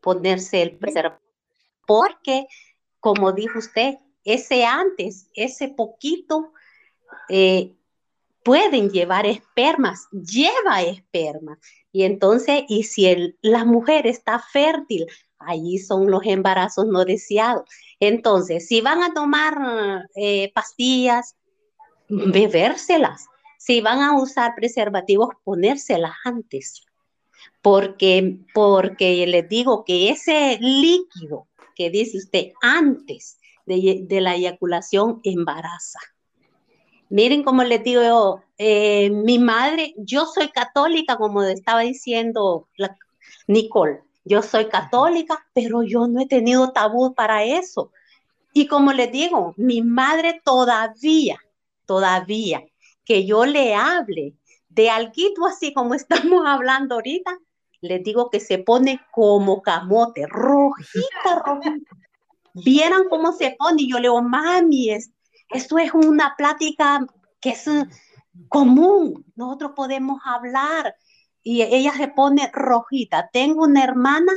ponerse 0.00 0.62
el 0.62 0.76
preservativo. 0.76 1.20
Porque, 1.86 2.46
como 3.00 3.32
dijo 3.32 3.58
usted, 3.58 3.98
ese 4.24 4.64
antes, 4.64 5.28
ese 5.34 5.68
poquito, 5.68 6.52
eh, 7.28 7.74
pueden 8.44 8.90
llevar 8.90 9.26
espermas, 9.26 10.08
lleva 10.10 10.82
espermas. 10.82 11.58
Y 11.92 12.04
entonces, 12.04 12.64
y 12.68 12.84
si 12.84 13.34
la 13.42 13.64
mujer 13.64 14.06
está 14.06 14.38
fértil, 14.38 15.06
allí 15.38 15.78
son 15.78 16.10
los 16.10 16.24
embarazos 16.24 16.86
no 16.86 17.04
deseados. 17.04 17.68
Entonces, 17.98 18.66
si 18.66 18.80
van 18.80 19.02
a 19.02 19.12
tomar 19.12 20.06
eh, 20.14 20.52
pastillas, 20.54 21.36
bebérselas. 22.08 23.26
Si 23.58 23.80
van 23.80 24.00
a 24.00 24.18
usar 24.18 24.54
preservativos, 24.54 25.28
ponérselas 25.44 26.14
antes. 26.24 26.82
Porque, 27.62 28.38
porque 28.54 29.26
les 29.26 29.48
digo 29.48 29.84
que 29.84 30.10
ese 30.10 30.58
líquido 30.60 31.48
que 31.74 31.90
dice 31.90 32.18
usted 32.18 32.52
antes 32.62 33.39
de, 33.78 34.20
la 34.20 34.34
eyaculación 34.34 35.20
embaraza. 35.22 36.00
Miren 37.08 37.42
cómo 37.42 37.64
les 37.64 37.82
digo 37.82 38.42
eh, 38.58 39.10
mi 39.10 39.38
madre, 39.38 39.94
yo 39.96 40.26
soy 40.26 40.48
católica, 40.48 41.16
como 41.16 41.42
estaba 41.42 41.80
diciendo 41.80 42.68
Nicole, 43.46 44.00
yo 44.24 44.42
soy 44.42 44.66
católica, 44.66 45.46
pero 45.54 45.82
yo 45.82 46.06
no 46.06 46.20
he 46.20 46.26
tenido 46.26 46.72
tabú 46.72 47.14
para 47.14 47.44
eso. 47.44 47.92
Y 48.52 48.66
como 48.66 48.92
les 48.92 49.10
digo, 49.12 49.54
mi 49.56 49.82
madre 49.82 50.40
todavía, 50.44 51.38
todavía, 51.86 52.64
que 53.04 53.24
yo 53.24 53.44
le 53.44 53.74
hable 53.74 54.34
de 54.68 54.90
algo 54.90 55.46
así 55.48 55.72
como 55.72 55.94
estamos 55.94 56.42
hablando 56.46 56.96
ahorita, 56.96 57.38
les 57.80 58.02
digo 58.02 58.30
que 58.30 58.40
se 58.40 58.58
pone 58.58 59.00
como 59.10 59.62
camote, 59.62 60.26
rojita, 60.26 61.42
rojita 61.44 61.99
vieran 62.64 63.04
cómo 63.08 63.32
se 63.32 63.56
pone. 63.58 63.82
Y 63.82 63.90
yo 63.90 63.96
le 63.96 64.02
digo, 64.02 64.22
mami, 64.22 64.90
es, 64.90 65.10
esto 65.50 65.78
es 65.78 65.92
una 65.94 66.34
plática 66.36 67.06
que 67.40 67.50
es 67.50 67.66
uh, 67.66 67.86
común, 68.48 69.24
nosotros 69.36 69.72
podemos 69.74 70.20
hablar. 70.24 70.94
Y 71.42 71.62
ella 71.62 71.92
se 71.92 72.08
pone 72.08 72.50
rojita. 72.52 73.30
Tengo 73.32 73.64
una 73.64 73.82
hermana 73.84 74.32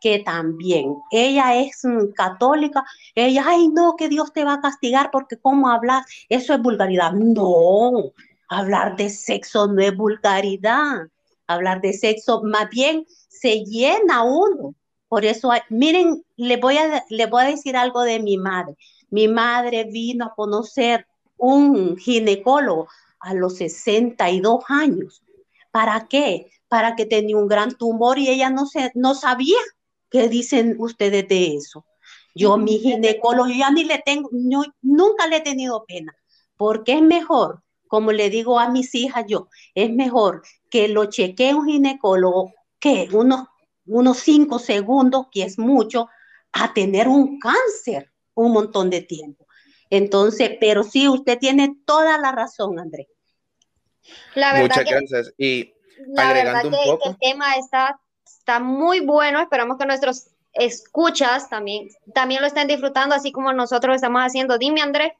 que 0.00 0.18
también, 0.18 0.96
ella 1.12 1.54
es 1.54 1.84
uh, 1.84 2.12
católica, 2.14 2.84
ella, 3.14 3.44
ay 3.46 3.68
no, 3.68 3.94
que 3.96 4.08
Dios 4.08 4.32
te 4.32 4.44
va 4.44 4.54
a 4.54 4.60
castigar 4.60 5.10
porque 5.12 5.36
cómo 5.36 5.70
hablas, 5.70 6.04
eso 6.28 6.52
es 6.54 6.60
vulgaridad. 6.60 7.12
No, 7.12 8.12
hablar 8.48 8.96
de 8.96 9.08
sexo 9.08 9.68
no 9.68 9.80
es 9.80 9.96
vulgaridad, 9.96 11.06
hablar 11.46 11.80
de 11.80 11.92
sexo 11.92 12.42
más 12.42 12.68
bien 12.68 13.06
se 13.28 13.64
llena 13.64 14.24
uno, 14.24 14.74
por 15.12 15.26
eso, 15.26 15.50
miren, 15.68 16.24
le 16.38 16.56
voy, 16.56 16.78
a, 16.78 17.04
le 17.10 17.26
voy 17.26 17.42
a 17.42 17.48
decir 17.48 17.76
algo 17.76 18.00
de 18.00 18.18
mi 18.18 18.38
madre. 18.38 18.78
Mi 19.10 19.28
madre 19.28 19.84
vino 19.84 20.24
a 20.24 20.34
conocer 20.34 21.06
un 21.36 21.98
ginecólogo 21.98 22.88
a 23.20 23.34
los 23.34 23.58
62 23.58 24.64
años. 24.68 25.22
¿Para 25.70 26.08
qué? 26.08 26.50
Para 26.66 26.96
que 26.96 27.04
tenía 27.04 27.36
un 27.36 27.46
gran 27.46 27.76
tumor 27.76 28.18
y 28.18 28.30
ella 28.30 28.48
no, 28.48 28.64
se, 28.64 28.90
no 28.94 29.14
sabía 29.14 29.58
qué 30.08 30.30
dicen 30.30 30.76
ustedes 30.78 31.28
de 31.28 31.56
eso. 31.56 31.84
Yo, 32.34 32.56
mi 32.56 32.78
ginecólogo, 32.78 33.50
ya 33.50 33.70
ni 33.70 33.84
le 33.84 33.98
tengo, 33.98 34.30
nunca 34.80 35.26
le 35.26 35.36
he 35.36 35.40
tenido 35.42 35.84
pena, 35.84 36.16
porque 36.56 36.94
es 36.94 37.02
mejor, 37.02 37.62
como 37.86 38.12
le 38.12 38.30
digo 38.30 38.58
a 38.58 38.70
mis 38.70 38.94
hijas 38.94 39.26
yo, 39.28 39.50
es 39.74 39.90
mejor 39.90 40.40
que 40.70 40.88
lo 40.88 41.04
chequee 41.04 41.52
un 41.52 41.66
ginecólogo 41.66 42.54
que 42.78 43.10
unos 43.12 43.51
unos 43.86 44.18
cinco 44.18 44.58
segundos, 44.58 45.26
que 45.30 45.42
es 45.42 45.58
mucho, 45.58 46.08
a 46.52 46.72
tener 46.72 47.08
un 47.08 47.38
cáncer 47.38 48.12
un 48.34 48.52
montón 48.52 48.90
de 48.90 49.02
tiempo. 49.02 49.46
Entonces, 49.90 50.52
pero 50.58 50.82
sí, 50.84 51.08
usted 51.08 51.38
tiene 51.38 51.76
toda 51.84 52.18
la 52.18 52.32
razón, 52.32 52.78
André. 52.78 53.08
La 54.34 54.52
verdad 54.52 54.76
Muchas 54.76 54.84
gracias. 54.84 55.34
Y 55.36 55.74
agregando 56.16 56.78
un 56.78 56.84
poco. 56.84 57.10
el 57.10 57.18
tema 57.18 57.56
está, 57.56 58.00
está 58.24 58.58
muy 58.58 59.00
bueno. 59.00 59.40
Esperamos 59.40 59.78
que 59.78 59.86
nuestros 59.86 60.28
escuchas 60.54 61.48
también, 61.48 61.88
también 62.14 62.40
lo 62.40 62.46
estén 62.46 62.68
disfrutando, 62.68 63.14
así 63.14 63.32
como 63.32 63.52
nosotros 63.52 63.96
estamos 63.96 64.22
haciendo. 64.22 64.58
Dime, 64.58 64.80
André. 64.80 65.16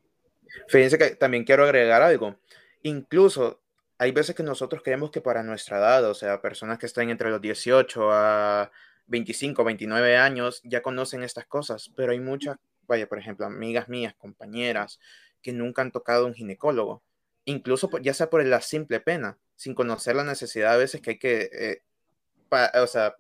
Fíjense 0.69 0.99
que 0.99 1.17
también 1.17 1.45
quiero 1.45 1.65
agregar 1.65 2.03
algo. 2.03 2.37
Incluso 2.83 3.62
hay 4.03 4.11
veces 4.11 4.35
que 4.35 4.43
nosotros 4.43 4.83
creemos 4.83 5.13
que 5.13 5.21
para 5.21 5.45
nuestra 5.45 5.79
edad, 5.79 6.05
o 6.11 6.15
sea, 6.15 6.43
personas 6.43 6.77
que 6.81 6.87
están 6.87 7.09
entre 7.09 7.31
los 7.31 7.41
18 7.41 8.11
a 8.11 8.73
25, 9.07 9.63
29 9.63 10.17
años, 10.17 10.61
ya 10.65 10.83
conocen 10.83 11.23
estas 11.23 11.47
cosas, 11.47 11.89
pero 11.95 12.11
hay 12.11 12.19
muchas, 12.19 12.57
vaya, 12.89 13.09
por 13.09 13.21
ejemplo, 13.21 13.47
amigas 13.47 13.89
mías, 13.89 14.13
compañeras, 14.19 14.99
que 15.41 15.53
nunca 15.53 15.83
han 15.83 15.93
tocado 15.93 16.27
un 16.27 16.35
ginecólogo, 16.35 17.01
incluso 17.45 17.89
ya 18.01 18.13
sea 18.13 18.29
por 18.29 18.45
la 18.45 18.61
simple 18.61 18.99
pena, 18.99 19.39
sin 19.55 19.73
conocer 19.73 20.17
la 20.17 20.25
necesidad 20.25 20.73
a 20.73 20.79
veces 20.79 21.01
que 21.01 21.11
hay 21.11 21.19
que, 21.21 21.51
eh, 21.53 21.83
o 22.83 22.87
sea, 22.89 23.15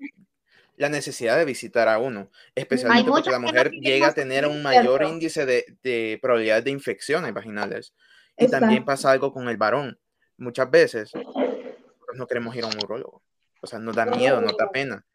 la 0.77 0.89
necesidad 0.89 1.37
de 1.37 1.45
visitar 1.45 1.89
a 1.89 2.01
uno, 2.01 2.29
especialmente 2.57 3.09
porque 3.09 3.31
la 3.31 3.39
mujer 3.39 3.71
llega 3.71 4.09
a 4.09 4.15
tener 4.15 4.49
un 4.49 4.65
mayor 4.65 5.05
índice 5.05 5.47
de, 5.47 5.77
de 5.85 6.19
probabilidad 6.21 6.61
de 6.61 6.73
infecciones 6.73 7.33
vaginales. 7.33 7.95
Y 8.37 8.49
también 8.49 8.85
pasa 8.85 9.13
algo 9.13 9.33
con 9.33 9.49
el 9.49 9.59
varón 9.59 9.97
muchas 10.43 10.71
veces 10.71 11.13
no 12.15 12.27
queremos 12.27 12.55
ir 12.57 12.65
a 12.65 12.69
un 12.69 12.77
urologo. 12.83 13.23
O 13.61 13.67
sea, 13.67 13.79
nos 13.79 13.95
da 13.95 14.05
miedo, 14.05 14.41
nos 14.41 14.57
da 14.57 14.71
pena. 14.71 15.07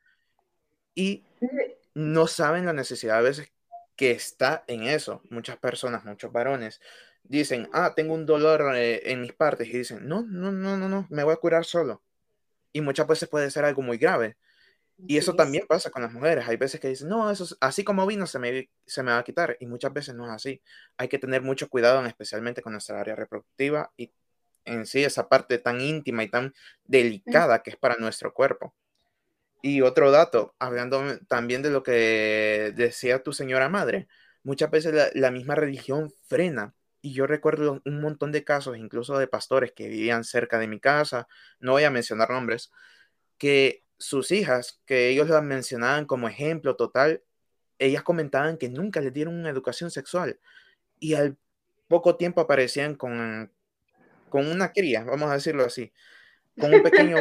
Y 0.96 1.24
no 1.94 2.28
saben 2.28 2.66
la 2.66 2.74
necesidad 2.74 3.18
a 3.18 3.22
veces 3.22 3.52
que 3.96 4.12
está 4.12 4.64
en 4.68 4.84
eso. 4.84 5.22
Muchas 5.30 5.58
personas, 5.58 6.06
muchos 6.06 6.32
varones 6.32 6.80
dicen, 7.24 7.70
ah, 7.74 7.94
tengo 7.96 8.14
un 8.14 8.26
dolor 8.26 8.76
eh, 8.76 9.12
en 9.12 9.22
mis 9.22 9.34
partes 9.34 9.68
y 9.68 9.78
dicen, 9.78 10.08
no, 10.08 10.24
no, 10.24 10.52
no, 10.52 10.78
no, 10.78 10.88
no, 10.88 11.08
me 11.10 11.24
voy 11.24 11.34
a 11.34 11.38
curar 11.38 11.66
solo. 11.66 12.02
Y 12.72 12.82
muchas 12.82 13.08
veces 13.08 13.28
puede 13.28 13.52
ser 13.52 13.66
algo 13.66 13.82
muy 13.82 13.98
grave. 13.98 14.38
Y 15.06 15.18
eso 15.18 15.36
también 15.36 15.68
pasa 15.68 15.92
con 15.92 16.02
las 16.02 16.12
mujeres. 16.12 16.48
Hay 16.48 16.58
veces 16.58 16.80
que 16.80 16.88
dicen, 16.88 17.10
no, 17.10 17.30
eso 17.30 17.46
así 17.62 17.84
como 17.84 18.08
vino 18.08 18.26
se 18.26 18.40
me, 18.40 18.70
se 18.86 19.04
me 19.04 19.12
va 19.12 19.20
a 19.20 19.24
quitar. 19.24 19.58
Y 19.60 19.68
muchas 19.68 19.94
veces 19.94 20.16
no 20.16 20.26
es 20.26 20.32
así. 20.32 20.62
Hay 20.98 21.08
que 21.08 21.20
tener 21.20 21.42
mucho 21.44 21.70
cuidado, 21.70 22.04
especialmente 22.06 22.62
con 22.62 22.74
nuestra 22.74 23.00
área 23.00 23.16
reproductiva 23.16 23.92
y 23.98 24.12
en 24.68 24.86
sí 24.86 25.04
esa 25.04 25.30
parte 25.30 25.58
tan 25.58 25.82
íntima 25.82 26.24
y 26.24 26.30
tan 26.30 26.54
delicada 26.86 27.64
que 27.64 27.72
es 27.72 27.78
para 27.78 27.96
nuestro 27.98 28.34
cuerpo. 28.34 28.74
Y 29.62 29.82
otro 29.82 30.12
dato, 30.12 30.56
hablando 30.60 31.04
también 31.28 31.62
de 31.62 31.72
lo 31.72 31.84
que 31.84 32.74
decía 32.76 33.24
tu 33.24 33.34
señora 33.34 33.70
madre, 33.70 34.08
muchas 34.44 34.72
veces 34.72 35.12
la, 35.14 35.32
misma 35.32 35.56
religión 35.56 36.14
frena. 36.28 36.76
Y 37.02 37.14
yo 37.14 37.28
recuerdo 37.28 37.82
un 37.86 38.02
montón 38.02 38.32
de 38.32 38.44
casos, 38.44 38.78
incluso 38.78 39.18
de 39.18 39.28
pastores 39.28 39.72
que 39.72 39.88
vivían 39.88 40.24
cerca 40.24 40.60
de 40.60 40.68
mi 40.68 40.80
casa, 40.80 41.28
no 41.60 41.74
voy 41.74 41.84
a 41.84 41.92
mencionar 41.92 42.30
nombres, 42.30 42.72
que 43.38 43.84
sus 43.98 44.32
hijas, 44.32 44.82
que 44.86 45.10
ellos 45.10 45.30
las 45.30 45.44
mencionaban 45.44 46.06
como 46.06 46.28
ejemplo 46.28 46.76
total, 46.76 47.24
ellas 47.80 48.04
comentaban 48.04 48.58
que 48.58 48.70
nunca 48.70 49.02
les 49.02 49.14
dieron 49.14 49.36
una 49.36 49.50
educación 49.50 49.92
sexual 49.92 50.40
y 51.00 51.14
al 51.16 51.38
poco 51.88 52.16
tiempo 52.18 52.42
aparecían 52.42 52.96
con, 52.96 53.52
con 54.30 54.48
una 54.48 54.72
cría, 54.72 55.04
vamos 55.04 55.30
a 55.30 55.36
decirlo 55.36 55.66
así, 55.66 55.92
con 56.60 56.74
un 56.74 56.84
pequeño 56.84 57.18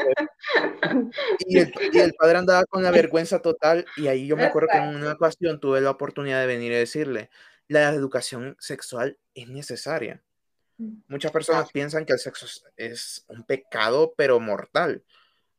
Y 1.46 1.58
el, 1.58 2.14
padre 2.14 2.38
andaba 2.38 2.64
con 2.64 2.82
la 2.82 2.90
vergüenza 2.90 3.40
total 3.40 3.84
y 3.96 4.06
ahí 4.08 4.26
yo 4.26 4.36
me 4.36 4.44
acuerdo 4.44 4.68
que 4.72 4.78
en 4.78 4.96
una 4.96 5.12
ocasión 5.12 5.60
tuve 5.60 5.80
la 5.80 5.90
oportunidad 5.90 6.40
de 6.40 6.46
venir 6.46 6.72
a 6.72 6.78
decirle, 6.78 7.30
la 7.68 7.88
educación 7.90 8.56
sexual 8.58 9.18
es 9.34 9.48
necesaria. 9.48 10.22
Mm. 10.78 10.98
Muchas 11.08 11.32
personas 11.32 11.70
piensan 11.72 12.04
que 12.04 12.12
el 12.12 12.18
sexo 12.18 12.46
es 12.76 13.24
un 13.28 13.44
pecado, 13.44 14.14
pero 14.16 14.40
mortal. 14.40 15.04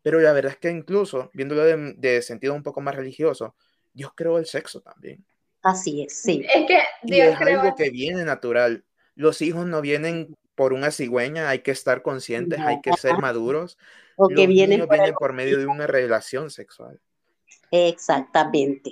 Pero 0.01 0.19
la 0.19 0.31
verdad 0.31 0.53
es 0.53 0.57
que 0.57 0.69
incluso, 0.69 1.29
viéndolo 1.33 1.63
de, 1.65 2.21
sentido 2.21 2.53
un 2.53 2.63
poco 2.63 2.81
más 2.81 2.95
religioso, 2.95 3.55
Dios 3.93 4.11
creó 4.15 4.37
el 4.37 4.45
sexo 4.45 4.81
también. 4.81 5.25
Así 5.63 6.03
es, 6.03 6.21
sí. 6.21 6.45
Es 6.53 6.65
que 6.65 6.79
Dios 7.03 7.33
es 7.33 7.41
algo 7.41 7.75
que 7.75 7.89
viene 7.89 8.23
natural. 8.23 8.85
Los 9.15 9.41
hijos 9.41 9.65
no 9.65 9.81
vienen 9.81 10.33
por 10.57 10.73
una 10.73 10.89
cigüeña, 10.89 11.49
hay 11.49 11.59
que 11.59 11.69
estar 11.69 12.01
conscientes, 12.01 12.59
hay 12.59 12.81
que 12.81 12.91
ser 12.93 13.19
maduros. 13.19 13.77
O 14.15 14.27
que 14.27 14.47
vienen 14.47 14.87
por, 14.87 15.13
por 15.13 15.33
medio 15.33 15.59
de 15.59 15.67
una 15.67 15.85
relación 15.85 16.49
sexual. 16.49 16.99
Exactamente, 17.69 18.89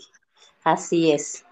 así 0.63 1.11
es. 1.11 1.43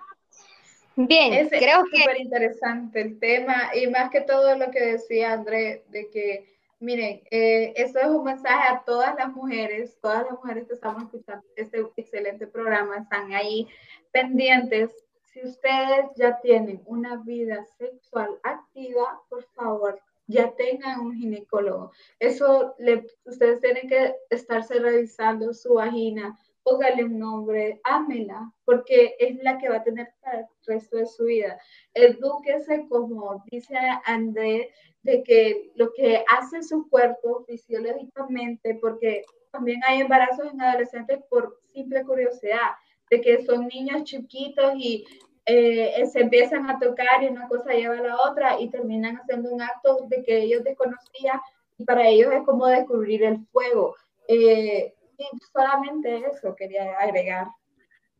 Bien, 0.95 1.49
creo 1.49 1.83
que... 1.85 1.97
Es 1.97 2.03
súper 2.03 2.21
interesante 2.21 3.01
el 3.01 3.19
tema 3.19 3.71
y 3.73 3.87
más 3.87 4.11
que 4.11 4.21
todo 4.21 4.55
lo 4.55 4.69
que 4.69 4.81
decía 4.81 5.33
André, 5.33 5.83
de 5.89 6.07
que, 6.11 6.45
miren, 6.79 7.23
eh, 7.31 7.73
eso 7.75 7.97
es 7.97 8.05
un 8.05 8.23
mensaje 8.23 8.69
a 8.69 8.83
todas 8.85 9.15
las 9.15 9.29
mujeres, 9.29 9.97
todas 9.99 10.27
las 10.29 10.33
mujeres 10.33 10.67
que 10.67 10.75
estamos 10.75 11.01
escuchando 11.05 11.43
este 11.55 11.83
excelente 11.97 12.45
programa, 12.45 12.97
están 12.97 13.33
ahí 13.33 13.67
pendientes 14.11 14.91
si 15.33 15.43
ustedes 15.43 16.05
ya 16.15 16.39
tienen 16.41 16.81
una 16.85 17.17
vida 17.17 17.65
sexual 17.77 18.39
activa, 18.43 19.19
por 19.29 19.43
favor, 19.55 19.99
ya 20.27 20.53
tengan 20.55 20.99
un 20.99 21.15
ginecólogo. 21.15 21.91
Eso 22.19 22.75
le, 22.77 23.07
ustedes 23.25 23.59
tienen 23.59 23.89
que 23.89 24.15
estarse 24.29 24.79
revisando 24.79 25.53
su 25.53 25.73
vagina, 25.73 26.37
póngale 26.61 27.03
un 27.03 27.17
nombre, 27.17 27.81
ámela, 27.83 28.53
porque 28.63 29.15
es 29.19 29.35
la 29.43 29.57
que 29.57 29.69
va 29.69 29.77
a 29.77 29.83
tener 29.83 30.13
para 30.21 30.41
el 30.41 30.45
resto 30.67 30.97
de 30.97 31.07
su 31.07 31.25
vida. 31.25 31.59
Edúquese, 31.93 32.87
como 32.87 33.43
dice 33.51 33.75
André, 34.05 34.71
de 35.01 35.23
que 35.23 35.71
lo 35.75 35.91
que 35.93 36.23
hace 36.29 36.61
su 36.61 36.87
cuerpo 36.89 37.43
fisiológicamente, 37.45 38.75
porque 38.75 39.23
también 39.51 39.81
hay 39.85 40.01
embarazos 40.01 40.53
en 40.53 40.61
adolescentes 40.61 41.19
por 41.29 41.57
simple 41.73 42.03
curiosidad 42.03 42.71
de 43.13 43.21
que 43.21 43.45
son 43.45 43.67
niños 43.67 44.03
chiquitos 44.03 44.73
y 44.75 45.05
eh, 45.45 46.03
se 46.11 46.21
empiezan 46.21 46.69
a 46.69 46.79
tocar 46.79 47.21
y 47.21 47.27
una 47.27 47.47
cosa 47.47 47.73
lleva 47.73 47.97
a 47.97 48.01
la 48.01 48.17
otra 48.17 48.59
y 48.59 48.69
terminan 48.69 49.17
haciendo 49.17 49.51
un 49.51 49.61
acto 49.61 50.05
de 50.07 50.23
que 50.23 50.39
ellos 50.39 50.63
desconocían 50.63 51.39
y 51.77 51.85
para 51.85 52.07
ellos 52.07 52.33
es 52.33 52.41
como 52.43 52.65
descubrir 52.67 53.23
el 53.23 53.45
fuego. 53.51 53.95
Eh, 54.27 54.93
y 55.17 55.25
solamente 55.51 56.23
eso 56.31 56.55
quería 56.55 56.97
agregar. 56.97 57.47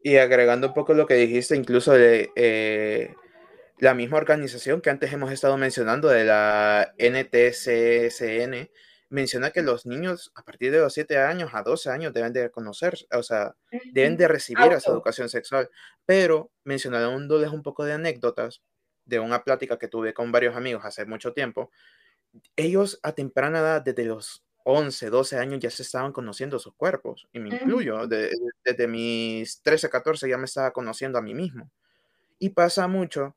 Y 0.02 0.18
agregando 0.18 0.68
un 0.68 0.74
poco 0.74 0.94
lo 0.94 1.08
que 1.08 1.16
dijiste, 1.16 1.56
incluso 1.56 1.94
de 1.94 2.30
eh, 2.36 3.16
la 3.80 3.94
misma 3.94 4.18
organización 4.18 4.82
que 4.82 4.90
antes 4.90 5.12
hemos 5.12 5.32
estado 5.32 5.58
mencionando, 5.58 6.10
de 6.10 6.26
la 6.26 6.94
NTCSN, 6.98 8.70
menciona 9.14 9.52
que 9.52 9.62
los 9.62 9.86
niños 9.86 10.32
a 10.34 10.44
partir 10.44 10.72
de 10.72 10.80
los 10.80 10.92
7 10.92 11.20
años 11.20 11.52
a 11.54 11.62
12 11.62 11.92
años 11.92 12.14
deben 12.14 12.34
de 12.34 12.50
conocer, 12.50 12.98
o 13.12 13.22
sea, 13.22 13.56
deben 13.92 14.18
de 14.18 14.28
recibir 14.28 14.72
esa 14.72 14.90
educación 14.92 15.30
sexual. 15.30 15.70
Pero 16.04 16.50
mencionándoles 16.64 17.52
un 17.52 17.62
poco 17.62 17.86
de 17.86 17.94
anécdotas 17.94 18.64
de 19.06 19.20
una 19.20 19.44
plática 19.44 19.78
que 19.78 19.88
tuve 19.88 20.16
con 20.16 20.32
varios 20.32 20.56
amigos 20.56 20.84
hace 20.84 21.06
mucho 21.06 21.32
tiempo, 21.32 21.70
ellos 22.56 23.00
a 23.04 23.12
temprana 23.12 23.60
edad, 23.60 23.84
desde 23.84 24.06
los 24.06 24.44
11, 24.64 25.12
12 25.12 25.38
años 25.38 25.60
ya 25.60 25.70
se 25.70 25.84
estaban 25.84 26.12
conociendo 26.12 26.58
sus 26.58 26.74
cuerpos, 26.74 27.28
y 27.34 27.40
me 27.40 27.50
incluyo, 27.50 28.08
desde 28.08 28.88
mis 28.88 29.62
13, 29.62 29.92
14 29.92 30.28
ya 30.28 30.38
me 30.40 30.46
estaba 30.46 30.72
conociendo 30.72 31.20
a 31.20 31.22
mí 31.22 31.36
mismo. 31.36 31.70
Y 32.40 32.50
pasa 32.50 32.88
mucho, 32.88 33.36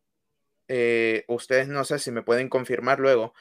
eh, 0.68 1.24
ustedes 1.28 1.68
no 1.68 1.84
sé 1.84 1.98
si 1.98 2.10
me 2.10 2.22
pueden 2.22 2.48
confirmar 2.48 2.98
luego, 2.98 3.34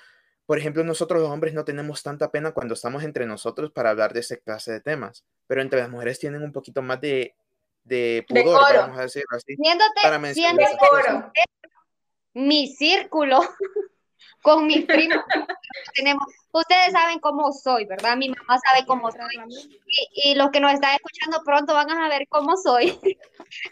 por 0.46 0.60
ejemplo, 0.60 0.84
nosotros 0.84 1.22
los 1.22 1.30
hombres 1.30 1.54
no 1.54 1.66
tenemos 1.66 2.04
tanta 2.04 2.32
pena 2.32 2.52
cuando 2.52 2.74
estamos 2.74 3.04
entre 3.04 3.26
nosotros 3.26 3.72
para 3.72 3.90
hablar 3.90 4.14
de 4.14 4.20
ese 4.20 4.40
clase 4.40 4.72
de 4.72 4.82
temas, 4.82 5.26
pero 5.48 5.62
entre 5.62 5.80
las 5.80 5.90
mujeres 5.90 6.20
tienen 6.20 6.44
un 6.44 6.52
poquito 6.52 6.82
más 6.82 7.02
de, 7.02 7.36
de 7.84 8.26
pudor, 8.28 8.76
vamos 8.76 9.00
a 9.00 9.04
decirlo 9.04 9.38
así. 9.38 9.56
para 10.02 10.20
mencionar 10.20 11.32
mi 12.34 12.68
círculo 12.68 13.42
con 14.46 14.68
mis 14.68 14.86
primos 14.86 15.24
tenemos, 15.96 16.24
ustedes 16.52 16.92
saben 16.92 17.20
cómo 17.20 17.52
soy, 17.52 17.86
¿verdad? 17.86 18.16
Mi 18.16 18.30
mamá 18.30 18.60
sabe 18.60 18.86
cómo 18.86 19.12
soy. 19.12 19.36
Y, 19.88 20.32
y, 20.32 20.36
los 20.36 20.52
que 20.52 20.60
nos 20.60 20.72
están 20.72 20.96
escuchando 20.96 21.42
pronto 21.44 21.74
van 21.74 21.90
a 21.90 22.08
ver 22.10 22.28
cómo 22.30 22.56
soy. 22.56 23.00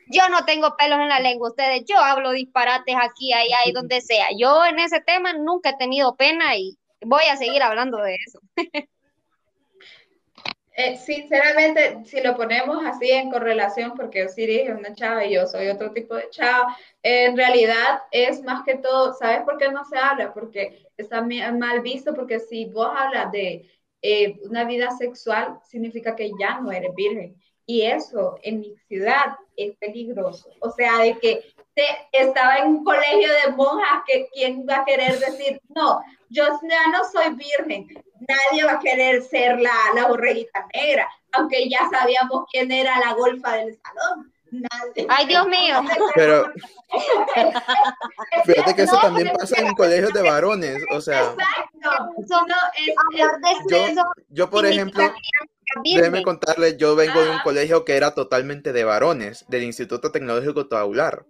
Yo 0.07 0.27
no 0.29 0.45
tengo 0.45 0.75
pelos 0.75 0.99
en 0.99 1.09
la 1.09 1.19
lengua, 1.19 1.49
ustedes, 1.49 1.83
yo 1.85 1.97
hablo 1.97 2.31
disparates 2.31 2.95
aquí, 2.95 3.33
allá 3.33 3.57
y 3.65 3.71
donde 3.71 4.01
sea. 4.01 4.27
Yo 4.37 4.65
en 4.65 4.79
ese 4.79 5.01
tema 5.01 5.33
nunca 5.33 5.71
he 5.71 5.77
tenido 5.77 6.15
pena 6.15 6.55
y 6.55 6.77
voy 7.01 7.23
a 7.29 7.37
seguir 7.37 7.61
hablando 7.61 7.97
de 7.97 8.15
eso. 8.15 8.39
Eh, 10.75 10.97
sinceramente, 10.97 12.03
si 12.05 12.19
lo 12.21 12.35
ponemos 12.35 12.83
así 12.83 13.11
en 13.11 13.29
correlación, 13.29 13.93
porque 13.95 14.25
Osiris 14.25 14.69
es 14.69 14.75
una 14.75 14.95
chava 14.95 15.23
y 15.23 15.35
yo 15.35 15.45
soy 15.45 15.67
otro 15.67 15.91
tipo 15.91 16.15
de 16.15 16.29
chava, 16.31 16.75
en 17.03 17.37
realidad 17.37 18.01
es 18.09 18.41
más 18.41 18.63
que 18.63 18.77
todo, 18.77 19.13
¿sabes 19.13 19.41
por 19.43 19.57
qué 19.59 19.69
no 19.71 19.85
se 19.85 19.97
habla? 19.97 20.33
Porque 20.33 20.89
está 20.97 21.21
mal 21.21 21.81
visto, 21.81 22.15
porque 22.15 22.39
si 22.39 22.65
vos 22.65 22.89
hablas 22.91 23.31
de 23.31 23.69
eh, 24.01 24.39
una 24.43 24.63
vida 24.65 24.89
sexual, 24.91 25.59
significa 25.63 26.15
que 26.15 26.31
ya 26.39 26.59
no 26.59 26.71
eres 26.71 26.93
virgen. 26.95 27.35
Y 27.67 27.83
eso 27.83 28.37
en 28.41 28.59
mi 28.59 28.75
ciudad 28.87 29.37
es 29.55 29.77
peligroso. 29.77 30.49
O 30.59 30.71
sea, 30.71 30.99
de 30.99 31.17
que 31.19 31.52
estaba 32.11 32.57
en 32.57 32.67
un 32.67 32.83
colegio 32.83 33.29
de 33.31 33.51
monjas, 33.53 34.03
que 34.05 34.27
¿quién 34.33 34.65
va 34.69 34.77
a 34.77 34.85
querer 34.85 35.19
decir, 35.19 35.61
no, 35.69 36.01
yo 36.29 36.45
ya 36.69 36.87
no 36.91 37.03
soy 37.11 37.33
virgen, 37.35 37.87
nadie 38.27 38.65
va 38.65 38.73
a 38.73 38.79
querer 38.79 39.23
ser 39.23 39.59
la, 39.59 39.73
la 39.95 40.07
borreguita 40.07 40.67
negra, 40.73 41.07
aunque 41.33 41.69
ya 41.69 41.89
sabíamos 41.91 42.45
quién 42.51 42.71
era 42.71 42.99
la 42.99 43.13
golfa 43.13 43.53
del 43.57 43.79
salón. 43.81 44.33
Ay, 45.09 45.25
Dios 45.27 45.47
mío. 45.47 45.81
Pero 46.15 46.51
fíjate 48.45 48.75
que 48.75 48.83
eso 48.83 48.97
también 49.01 49.31
pasa 49.37 49.59
en 49.59 49.73
colegios 49.73 50.13
de 50.13 50.21
varones, 50.21 50.83
o 50.91 51.01
sea. 51.01 51.35
yo, 53.69 54.03
yo, 54.29 54.49
por 54.49 54.65
ejemplo, 54.65 55.11
déjeme 55.83 56.23
contarle, 56.23 56.77
yo 56.77 56.95
vengo 56.95 57.23
de 57.23 57.31
un 57.31 57.39
colegio 57.39 57.83
que 57.83 57.97
era 57.97 58.13
totalmente 58.13 58.73
de 58.73 58.83
varones, 58.83 59.45
del 59.47 59.63
Instituto 59.63 60.11
Tecnológico 60.11 60.67
Taular. 60.67 61.25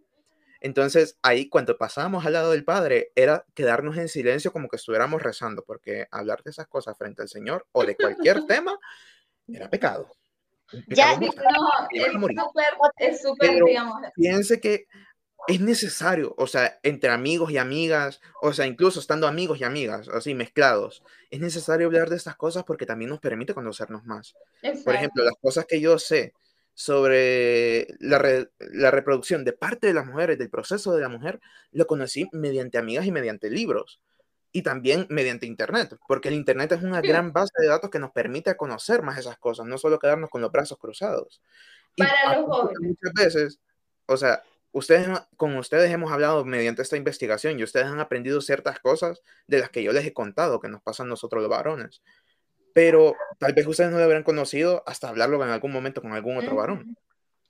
Entonces, 0.64 1.20
ahí 1.22 1.49
cuando 1.49 1.78
pasábamos 1.78 2.26
al 2.26 2.34
lado 2.34 2.51
del 2.51 2.64
Padre, 2.64 3.11
era 3.16 3.45
quedarnos 3.53 3.97
en 3.97 4.07
silencio 4.07 4.53
como 4.53 4.70
que 4.70 4.78
estuviéramos 4.78 5.22
rezando, 5.22 5.66
porque 5.66 6.07
hablar 6.09 6.41
de 6.41 6.51
esas 6.51 6.68
cosas 6.68 6.97
frente 6.97 7.22
al 7.22 7.28
Señor 7.28 7.68
o 7.74 7.84
de 7.84 7.97
cualquier 7.97 8.45
tema 8.47 8.80
era 9.45 9.70
pecado. 9.70 10.09
ya, 10.88 11.20
no, 11.20 11.28
es 12.97 13.22
súper, 13.22 13.61
digamos. 13.66 14.01
Piense 14.16 14.61
que 14.61 14.88
es 15.49 15.59
necesario, 15.59 16.34
o 16.38 16.47
sea, 16.47 16.80
entre 16.82 17.09
amigos 17.09 17.51
y 17.51 17.57
amigas, 17.57 18.22
o 18.41 18.53
sea, 18.53 18.66
incluso 18.66 19.01
estando 19.01 19.28
amigos 19.28 19.59
y 19.59 19.66
amigas, 19.66 20.07
así 20.07 20.34
mezclados, 20.34 21.03
es 21.30 21.41
necesario 21.41 21.88
hablar 21.88 22.09
de 22.09 22.16
estas 22.16 22.38
cosas 22.38 22.64
porque 22.64 22.86
también 22.86 23.09
nos 23.09 23.20
permite 23.20 23.53
conocernos 23.53 24.05
más. 24.05 24.34
Por 24.86 24.95
ejemplo, 24.95 25.26
las 25.26 25.36
cosas 25.41 25.66
que 25.66 25.82
yo 25.82 25.99
sé 25.99 26.34
sobre 26.74 27.88
la, 28.00 28.48
la, 28.58 28.92
reproducción 28.92 29.46
de 29.46 29.54
parte 29.54 29.88
de 29.88 29.94
las 29.94 30.06
mujeres, 30.06 30.40
del 30.40 30.50
proceso 30.50 30.94
de 30.94 31.02
la 31.02 31.10
mujer, 31.10 31.40
lo 31.72 31.86
conocí 31.88 32.28
mediante 32.32 32.78
amigas 32.78 33.06
y 33.06 33.12
mediante 33.12 33.50
libros. 33.50 34.02
y 34.56 34.62
también 34.62 35.08
mediante 35.10 35.48
Internet, 35.48 35.98
porque 36.08 36.30
el 36.30 36.36
Internet 36.36 36.72
es 36.74 36.84
una 36.84 37.02
gran 37.02 37.34
base 37.34 37.54
de 37.58 37.68
datos 37.68 37.90
que 37.90 37.98
nos 37.98 38.12
permite 38.12 38.56
conocer 38.56 39.02
más 39.02 39.18
esas 39.18 39.38
cosas, 39.40 39.66
no 39.66 39.80
solo 39.80 39.98
quedarnos 39.98 40.30
con 40.30 40.42
los 40.42 40.52
brazos 40.52 40.78
cruzados. 40.78 41.42
Para 41.98 42.38
los 42.38 42.46
jóvenes. 42.46 42.80
Muchas 42.80 43.14
veces, 43.14 43.60
o 44.06 44.16
sea, 44.16 44.44
ustedes, 44.72 45.08
con 45.38 45.56
ustedes 45.58 45.92
hemos 45.92 46.12
hablado 46.12 46.44
mediante 46.44 46.82
esta 46.82 46.98
investigación 46.98 47.60
y 47.60 47.64
ustedes 47.64 47.88
han 47.88 48.00
aprendido 48.00 48.42
ciertas 48.42 48.80
cosas 48.80 49.22
de 49.48 49.60
las 49.60 49.70
que 49.70 49.84
yo 49.84 49.94
les 49.94 50.06
he 50.06 50.14
contado 50.14 50.60
que 50.60 50.70
nos 50.70 50.82
pasan 50.82 51.08
nosotros 51.08 51.42
los 51.42 51.50
varones, 51.50 52.02
pero 52.74 53.16
tal 53.38 53.54
vez 53.54 53.68
ustedes 53.68 53.92
no 53.92 54.00
lo 54.00 54.04
habrán 54.04 54.24
conocido 54.24 54.84
hasta 54.88 55.08
hablarlo 55.08 55.42
en 55.44 55.50
algún 55.50 55.72
momento 55.72 56.02
con 56.02 56.12
algún 56.12 56.38
otro 56.38 56.56
varón. 56.56 56.98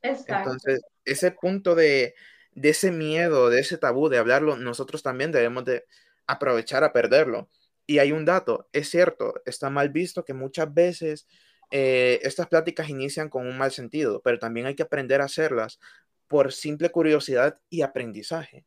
Exacto. 0.01 0.33
Entonces, 0.33 0.81
ese 1.05 1.31
punto 1.31 1.75
de, 1.75 2.13
de 2.51 2.69
ese 2.69 2.91
miedo, 2.91 3.49
de 3.49 3.61
ese 3.61 3.77
tabú 3.77 4.09
de 4.09 4.17
hablarlo, 4.17 4.57
nosotros 4.57 5.01
también 5.01 5.31
debemos 5.31 5.63
de 5.63 5.85
aprovechar 6.27 6.83
a 6.83 6.91
perderlo. 6.91 7.49
Y 7.87 7.99
hay 7.99 8.11
un 8.11 8.25
dato, 8.25 8.67
es 8.73 8.89
cierto, 8.89 9.41
está 9.45 9.69
mal 9.69 9.89
visto 9.89 10.23
que 10.25 10.33
muchas 10.33 10.73
veces 10.73 11.27
eh, 11.71 12.19
estas 12.23 12.47
pláticas 12.47 12.89
inician 12.89 13.29
con 13.29 13.47
un 13.47 13.57
mal 13.57 13.71
sentido, 13.71 14.21
pero 14.21 14.39
también 14.39 14.67
hay 14.67 14.75
que 14.75 14.83
aprender 14.83 15.21
a 15.21 15.25
hacerlas 15.25 15.79
por 16.27 16.51
simple 16.51 16.89
curiosidad 16.89 17.59
y 17.69 17.81
aprendizaje. 17.81 18.65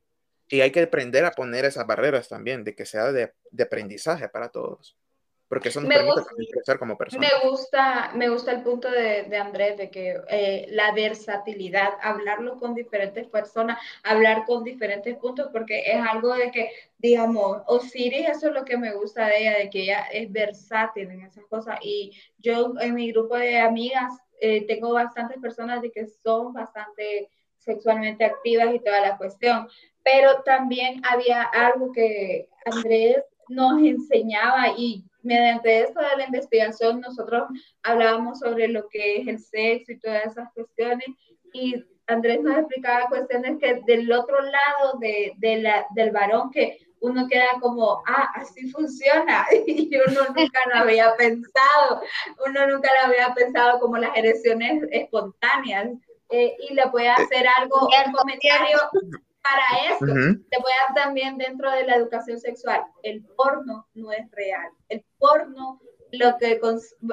Y 0.48 0.60
hay 0.60 0.70
que 0.70 0.82
aprender 0.82 1.24
a 1.24 1.32
poner 1.32 1.64
esas 1.64 1.86
barreras 1.86 2.28
también, 2.28 2.64
de 2.64 2.74
que 2.74 2.86
sea 2.86 3.12
de 3.12 3.32
aprendizaje 3.58 4.28
para 4.28 4.48
todos 4.48 4.96
porque 5.48 5.68
eso 5.68 5.80
nos 5.80 5.88
me 5.88 5.96
permite 5.96 6.20
gusta, 6.20 6.34
crecer 6.50 6.78
como 6.78 6.98
persona. 6.98 7.26
Me 7.26 7.48
gusta, 7.48 8.10
me 8.14 8.28
gusta 8.28 8.52
el 8.52 8.62
punto 8.62 8.90
de, 8.90 9.24
de 9.24 9.36
Andrés, 9.36 9.76
de 9.76 9.90
que 9.90 10.20
eh, 10.28 10.66
la 10.70 10.92
versatilidad, 10.92 11.90
hablarlo 12.02 12.56
con 12.58 12.74
diferentes 12.74 13.26
personas, 13.28 13.78
hablar 14.02 14.44
con 14.44 14.64
diferentes 14.64 15.16
puntos, 15.16 15.48
porque 15.52 15.82
es 15.86 16.00
algo 16.00 16.34
de 16.34 16.50
que, 16.50 16.70
digamos, 16.98 17.62
Osiris, 17.66 18.28
eso 18.28 18.48
es 18.48 18.54
lo 18.54 18.64
que 18.64 18.76
me 18.76 18.92
gusta 18.94 19.28
de 19.28 19.38
ella, 19.38 19.58
de 19.58 19.70
que 19.70 19.82
ella 19.82 20.06
es 20.12 20.30
versátil 20.32 21.10
en 21.10 21.22
esas 21.22 21.44
cosas. 21.46 21.78
Y 21.80 22.12
yo 22.38 22.74
en 22.80 22.94
mi 22.94 23.12
grupo 23.12 23.36
de 23.36 23.60
amigas 23.60 24.12
eh, 24.40 24.66
tengo 24.66 24.92
bastantes 24.92 25.38
personas 25.38 25.80
de 25.80 25.92
que 25.92 26.06
son 26.06 26.52
bastante 26.52 27.30
sexualmente 27.58 28.24
activas 28.24 28.74
y 28.74 28.80
toda 28.80 29.00
la 29.00 29.16
cuestión. 29.16 29.68
Pero 30.02 30.42
también 30.42 31.02
había 31.04 31.42
algo 31.42 31.92
que 31.92 32.48
Andrés 32.64 33.22
nos 33.48 33.80
enseñaba 33.80 34.68
y 34.76 35.04
mediante 35.26 35.80
esto 35.80 36.00
de 36.00 36.16
la 36.16 36.24
investigación 36.24 37.00
nosotros 37.00 37.44
hablábamos 37.82 38.38
sobre 38.38 38.68
lo 38.68 38.88
que 38.88 39.18
es 39.18 39.28
el 39.28 39.38
sexo 39.38 39.92
y 39.92 40.00
todas 40.00 40.26
esas 40.26 40.52
cuestiones 40.52 41.08
y 41.52 41.84
Andrés 42.06 42.40
nos 42.40 42.56
explicaba 42.56 43.08
cuestiones 43.08 43.58
que 43.58 43.80
del 43.86 44.10
otro 44.12 44.40
lado 44.40 44.98
de, 45.00 45.32
de 45.38 45.58
la, 45.58 45.86
del 45.94 46.12
varón 46.12 46.50
que 46.50 46.78
uno 47.00 47.26
queda 47.28 47.48
como, 47.60 48.02
ah, 48.06 48.30
así 48.34 48.70
funciona, 48.70 49.46
y 49.66 49.90
uno 50.08 50.20
nunca 50.34 50.60
lo 50.72 50.80
había 50.80 51.14
pensado, 51.16 52.00
uno 52.46 52.66
nunca 52.68 52.90
lo 53.00 53.08
había 53.08 53.34
pensado 53.34 53.78
como 53.80 53.96
las 53.98 54.16
erecciones 54.16 54.82
espontáneas, 54.90 55.90
eh, 56.30 56.56
y 56.68 56.74
le 56.74 56.88
puede 56.88 57.08
hacer 57.08 57.46
algo, 57.56 57.88
un 58.06 58.12
comentario 58.12 58.78
para 59.46 59.94
eso, 59.94 60.06
te 60.06 60.58
voy 60.58 60.72
a 60.72 60.92
dar 60.92 61.04
también 61.04 61.38
dentro 61.38 61.70
de 61.70 61.84
la 61.84 61.96
educación 61.96 62.40
sexual, 62.40 62.82
el 63.02 63.24
porno 63.36 63.86
no 63.94 64.12
es 64.12 64.30
real. 64.32 64.70
El 64.88 65.04
porno, 65.18 65.80
lo 66.12 66.36
que 66.38 66.60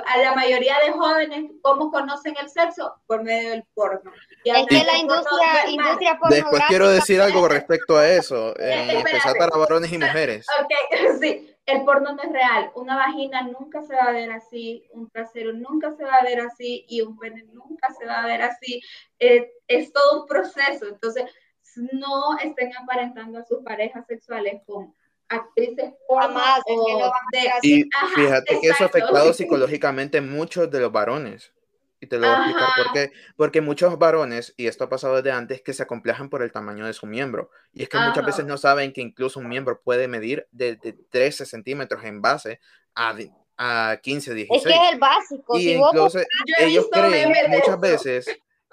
a 0.05 0.17
la 0.17 0.35
mayoría 0.35 0.75
de 0.85 0.91
jóvenes, 0.91 1.51
¿cómo 1.61 1.91
conocen 1.91 2.35
el 2.41 2.49
sexo? 2.49 2.95
Por 3.05 3.23
medio 3.23 3.51
del 3.51 3.63
porno. 3.73 4.11
Y 4.43 4.49
es 4.49 4.67
que 4.67 4.83
la 4.83 4.97
industria, 4.97 5.69
industria 5.69 6.19
Después 6.29 6.63
quiero 6.67 6.89
decir 6.89 7.21
algo 7.21 7.47
respecto 7.47 7.97
a 7.97 8.07
eso, 8.07 8.53
en 8.59 8.89
especial 8.89 9.35
para 9.37 9.57
varones 9.57 9.91
y 9.91 9.97
mujeres. 9.97 10.45
Ok, 10.61 10.71
sí. 11.21 11.49
El 11.65 11.85
porno 11.85 12.13
no 12.13 12.21
es 12.21 12.29
real. 12.29 12.71
Una 12.75 12.97
vagina 12.97 13.41
nunca 13.43 13.81
se 13.83 13.95
va 13.95 14.03
a 14.03 14.11
ver 14.11 14.29
así, 14.31 14.85
un 14.91 15.09
trasero 15.09 15.53
nunca 15.53 15.93
se 15.95 16.03
va 16.03 16.15
a 16.15 16.23
ver 16.23 16.41
así 16.41 16.85
y 16.89 16.99
un 16.99 17.17
pene 17.17 17.45
nunca 17.53 17.87
se 17.97 18.05
va 18.05 18.21
a 18.21 18.25
ver 18.25 18.41
así. 18.41 18.81
Eh, 19.17 19.49
es 19.67 19.93
todo 19.93 20.21
un 20.21 20.27
proceso. 20.27 20.87
Entonces, 20.89 21.23
no 21.77 22.37
estén 22.39 22.71
aparentando 22.77 23.39
a 23.39 23.45
sus 23.45 23.63
parejas 23.63 24.05
sexuales 24.07 24.61
con 24.65 24.93
actrices 25.27 25.93
porno 26.07 26.39
o 26.67 27.11
Y 27.61 27.89
fíjate 28.15 28.59
que 28.59 28.67
eso 28.67 28.83
ha 28.83 28.87
afectado 28.87 29.33
psicológicamente 29.33 30.21
muchos 30.21 30.69
de 30.69 30.79
los 30.79 30.91
varones. 30.91 31.53
Y 31.99 32.07
te 32.07 32.17
lo 32.17 32.27
voy 32.27 32.35
a 32.35 32.39
explicar 32.39 32.69
por 32.75 32.93
qué. 32.93 33.11
Porque 33.37 33.61
muchos 33.61 33.97
varones, 33.97 34.53
y 34.57 34.67
esto 34.67 34.83
ha 34.83 34.89
pasado 34.89 35.15
desde 35.15 35.31
antes, 35.31 35.61
que 35.61 35.73
se 35.73 35.83
acomplejan 35.83 36.29
por 36.29 36.43
el 36.43 36.51
tamaño 36.51 36.85
de 36.85 36.91
su 36.91 37.05
miembro. 37.05 37.49
Y 37.71 37.83
es 37.83 37.89
que 37.89 37.97
muchas 37.97 38.25
veces 38.25 38.45
no 38.45 38.57
saben 38.57 38.91
que 38.91 38.99
incluso 38.99 39.39
un 39.39 39.47
miembro 39.47 39.81
puede 39.81 40.09
medir 40.09 40.45
de, 40.51 40.75
13 41.09 41.45
centímetros 41.45 42.03
en 42.03 42.21
base 42.21 42.59
a, 42.93 43.15
a 43.57 43.97
15, 44.01 44.33
16. 44.33 44.65
Es 44.65 44.67
que 44.67 44.85
es 44.85 44.93
el 44.93 44.99
básico. 44.99 45.57
Y 45.57 45.71
incluso 45.71 46.19
ellos 46.59 46.89
creen 46.91 47.31
muchas 47.49 47.79
veces 47.79 48.25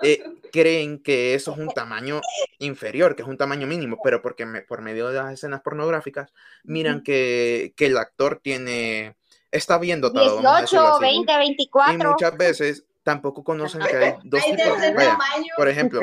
eh, 0.03 0.23
creen 0.53 1.03
que 1.03 1.35
eso 1.35 1.53
es 1.53 1.59
un 1.59 1.69
tamaño 1.69 2.21
inferior, 2.59 3.15
que 3.15 3.23
es 3.23 3.29
un 3.29 3.37
tamaño 3.37 3.67
mínimo, 3.67 3.99
pero 4.03 4.23
porque 4.23 4.47
por 4.67 4.83
medio 4.83 5.09
de 5.09 5.15
las 5.15 5.33
escenas 5.33 5.61
pornográficas 5.63 6.33
miran 6.65 7.03
que, 7.03 7.73
que 7.77 7.87
el 7.87 7.97
actor 7.97 8.41
tiene, 8.43 9.17
está 9.51 9.79
bien 9.79 10.01
dotado. 10.01 10.41
18, 10.41 10.99
20, 11.01 11.37
24. 11.39 11.95
Y 11.95 12.07
muchas 12.07 12.37
veces 12.37 12.85
tampoco 13.03 13.43
conocen 13.43 13.81
que 13.83 13.97
hay 13.97 14.15
dos 14.25 14.45
tipos 14.45 14.81
de, 14.81 14.93
vaya, 14.93 15.17
por 15.57 15.69
ejemplo, 15.69 16.01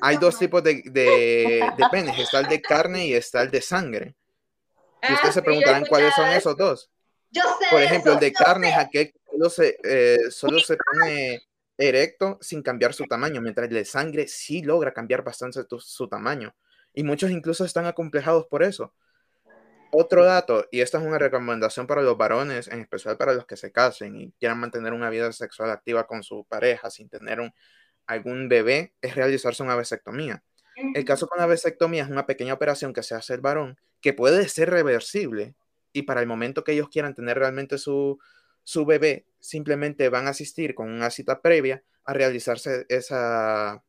hay 0.00 0.16
dos 0.16 0.38
tipos 0.38 0.62
de, 0.62 0.82
de, 0.86 1.70
de, 1.76 1.84
penes, 1.90 2.18
está 2.18 2.40
el 2.40 2.48
de 2.48 2.62
carne 2.62 3.06
y 3.06 3.14
está 3.14 3.42
el 3.42 3.50
de 3.50 3.60
sangre. 3.60 4.14
Y 5.02 5.12
ustedes 5.12 5.30
ah, 5.30 5.32
se 5.32 5.42
preguntarán 5.42 5.86
cuáles 5.86 6.14
son 6.14 6.28
esos 6.28 6.56
dos. 6.56 6.90
Yo 7.30 7.42
sé 7.42 7.66
por 7.70 7.82
ejemplo, 7.82 8.12
el 8.12 8.20
de 8.20 8.32
carne 8.32 8.70
es 8.70 8.76
aquel 8.76 9.12
que 9.12 9.20
solo 9.30 9.50
se, 9.50 9.78
eh, 9.84 10.30
solo 10.30 10.58
se 10.58 10.76
pone 10.76 11.42
erecto 11.80 12.38
sin 12.40 12.62
cambiar 12.62 12.92
su 12.92 13.04
tamaño, 13.06 13.40
mientras 13.40 13.68
el 13.68 13.74
de 13.74 13.84
sangre 13.84 14.28
sí 14.28 14.62
logra 14.62 14.92
cambiar 14.92 15.24
bastante 15.24 15.60
su 15.78 16.08
tamaño. 16.08 16.54
Y 16.92 17.04
muchos 17.04 17.30
incluso 17.30 17.64
están 17.64 17.86
acomplejados 17.86 18.46
por 18.46 18.62
eso. 18.62 18.92
Otro 19.92 20.24
dato, 20.24 20.66
y 20.70 20.82
esta 20.82 20.98
es 20.98 21.04
una 21.04 21.18
recomendación 21.18 21.86
para 21.86 22.02
los 22.02 22.16
varones, 22.16 22.68
en 22.68 22.80
especial 22.80 23.16
para 23.16 23.32
los 23.32 23.46
que 23.46 23.56
se 23.56 23.72
casen 23.72 24.14
y 24.14 24.32
quieran 24.38 24.60
mantener 24.60 24.92
una 24.92 25.10
vida 25.10 25.32
sexual 25.32 25.70
activa 25.70 26.06
con 26.06 26.22
su 26.22 26.44
pareja 26.44 26.90
sin 26.90 27.08
tener 27.08 27.40
un, 27.40 27.52
algún 28.06 28.48
bebé, 28.48 28.92
es 29.00 29.16
realizarse 29.16 29.62
una 29.62 29.74
vasectomía. 29.74 30.44
El 30.94 31.04
caso 31.04 31.26
con 31.26 31.38
la 31.40 31.46
vasectomía 31.46 32.04
es 32.04 32.10
una 32.10 32.26
pequeña 32.26 32.54
operación 32.54 32.92
que 32.92 33.02
se 33.02 33.14
hace 33.14 33.34
el 33.34 33.40
varón 33.40 33.78
que 34.00 34.12
puede 34.12 34.48
ser 34.48 34.70
reversible 34.70 35.54
y 35.92 36.02
para 36.02 36.20
el 36.20 36.26
momento 36.26 36.64
que 36.64 36.72
ellos 36.72 36.88
quieran 36.88 37.14
tener 37.14 37.38
realmente 37.38 37.76
su, 37.76 38.18
su 38.64 38.84
bebé, 38.84 39.26
simplemente 39.40 40.08
van 40.08 40.26
a 40.26 40.30
asistir 40.30 40.74
con 40.74 40.90
una 40.90 41.10
cita 41.10 41.40
previa 41.40 41.82
a 42.04 42.12
realizarse 42.12 42.86
esa, 42.88 43.82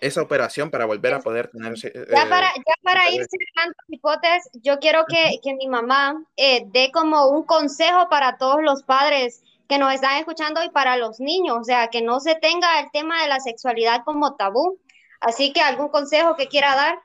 esa 0.00 0.22
operación 0.22 0.70
para 0.70 0.84
volver 0.84 1.14
a 1.14 1.20
poder 1.20 1.48
tener... 1.48 1.74
Eh, 1.84 2.06
ya, 2.10 2.28
para, 2.28 2.52
ya 2.54 2.74
para 2.82 3.10
ir 3.10 3.24
cerrando 3.24 3.74
hipótesis, 3.88 4.50
yo 4.62 4.78
quiero 4.78 5.04
que, 5.06 5.38
que 5.42 5.54
mi 5.54 5.68
mamá 5.68 6.24
eh, 6.36 6.64
dé 6.66 6.90
como 6.92 7.28
un 7.28 7.44
consejo 7.44 8.08
para 8.08 8.36
todos 8.36 8.62
los 8.62 8.82
padres 8.82 9.42
que 9.68 9.78
nos 9.78 9.94
están 9.94 10.18
escuchando 10.18 10.62
y 10.62 10.70
para 10.70 10.96
los 10.96 11.20
niños, 11.20 11.56
o 11.60 11.64
sea, 11.64 11.88
que 11.88 12.02
no 12.02 12.20
se 12.20 12.34
tenga 12.34 12.80
el 12.80 12.90
tema 12.90 13.22
de 13.22 13.28
la 13.28 13.40
sexualidad 13.40 14.02
como 14.04 14.36
tabú. 14.36 14.78
Así 15.20 15.52
que 15.52 15.60
algún 15.60 15.88
consejo 15.88 16.36
que 16.36 16.48
quiera 16.48 16.74
dar. 16.74 16.98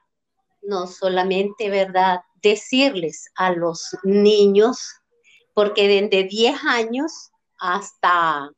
No 0.63 0.87
solamente, 0.87 1.69
¿verdad? 1.69 2.21
Decirles 2.41 3.31
a 3.35 3.51
los 3.51 3.95
niños 4.03 4.99
porque 5.57 5.87
desde 5.87 6.25
10 6.25 6.65
años 6.65 7.31
hasta 7.57 8.51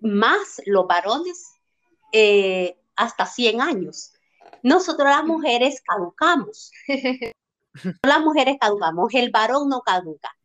más 0.00 0.60
los 0.66 0.84
varones, 0.88 1.52
eh, 2.10 2.76
hasta 2.96 3.24
100 3.24 3.60
años. 3.60 4.14
Nosotros 4.64 5.08
las 5.08 5.22
mujeres 5.24 5.80
caducamos. 5.80 6.72
las 8.02 8.20
mujeres 8.20 8.56
caducamos, 8.60 9.14
el 9.14 9.30
varón 9.30 9.68
no 9.68 9.82
caduca. 9.82 10.36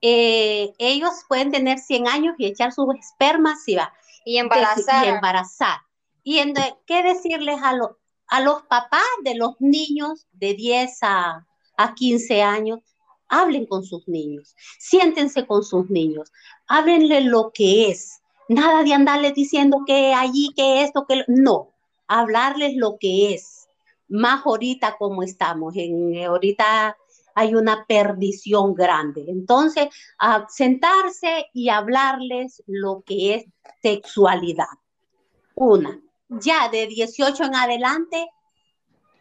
Eh, 0.00 0.72
ellos 0.78 1.12
pueden 1.28 1.52
tener 1.52 1.78
100 1.78 2.08
años 2.08 2.34
y 2.38 2.46
echar 2.46 2.72
sus 2.72 2.92
espermas 2.96 3.60
y, 3.68 3.76
va, 3.76 3.94
y 4.24 4.38
embarazar. 4.38 5.06
Y 5.06 5.08
embarazar. 5.08 5.78
Y 6.24 6.38
en, 6.38 6.54
qué 6.84 7.04
decirles 7.04 7.60
a, 7.62 7.78
a 8.26 8.40
los 8.40 8.62
papás 8.62 9.06
de 9.22 9.36
los 9.36 9.52
niños 9.60 10.26
de 10.32 10.54
10 10.54 10.98
a, 11.02 11.46
a 11.76 11.94
15 11.94 12.42
años, 12.42 12.80
hablen 13.32 13.66
con 13.66 13.82
sus 13.82 14.06
niños, 14.06 14.54
siéntense 14.78 15.46
con 15.46 15.64
sus 15.64 15.88
niños, 15.90 16.30
háblenle 16.68 17.22
lo 17.22 17.50
que 17.52 17.90
es, 17.90 18.20
nada 18.48 18.84
de 18.84 18.92
andarles 18.92 19.34
diciendo 19.34 19.84
que 19.86 20.12
allí, 20.12 20.52
que 20.54 20.82
esto, 20.82 21.06
que 21.08 21.24
no, 21.26 21.72
hablarles 22.06 22.76
lo 22.76 22.98
que 23.00 23.34
es, 23.34 23.68
más 24.08 24.44
ahorita 24.44 24.96
como 24.98 25.22
estamos, 25.22 25.74
en, 25.76 26.22
ahorita 26.24 26.96
hay 27.34 27.54
una 27.54 27.86
perdición 27.86 28.74
grande. 28.74 29.24
Entonces, 29.26 29.88
a 30.18 30.46
sentarse 30.50 31.46
y 31.54 31.70
hablarles 31.70 32.62
lo 32.66 33.02
que 33.06 33.34
es 33.34 33.44
sexualidad. 33.80 34.66
Una, 35.54 35.98
ya 36.28 36.68
de 36.68 36.86
18 36.86 37.44
en 37.44 37.54
adelante, 37.54 38.28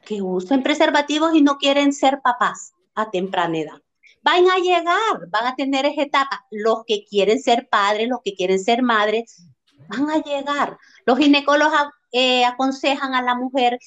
que 0.06 0.22
usen 0.22 0.64
preservativos 0.64 1.34
y 1.34 1.42
no 1.42 1.58
quieren 1.58 1.94
ser 1.94 2.20
papás 2.22 2.74
a 2.96 3.10
temprana 3.10 3.58
edad. 3.58 3.82
Van 4.24 4.50
a 4.50 4.58
llegar, 4.58 5.30
van 5.30 5.48
a 5.48 5.56
tener 5.56 5.86
esa 5.86 6.04
etapa. 6.04 6.46
Los 6.52 6.84
que 6.86 7.06
quieren 7.06 7.42
ser 7.42 7.68
padres, 7.70 8.08
los 8.08 8.20
que 8.24 8.36
quieren 8.36 8.60
ser 8.60 8.84
madres, 8.84 9.46
van 9.88 10.10
a 10.10 10.22
llegar. 10.22 10.78
Los 11.06 11.18
ginecólogos 11.18 11.82
eh, 12.12 12.46
aconsejan 12.46 13.16
a 13.16 13.22
la 13.22 13.36
mujer 13.36 13.80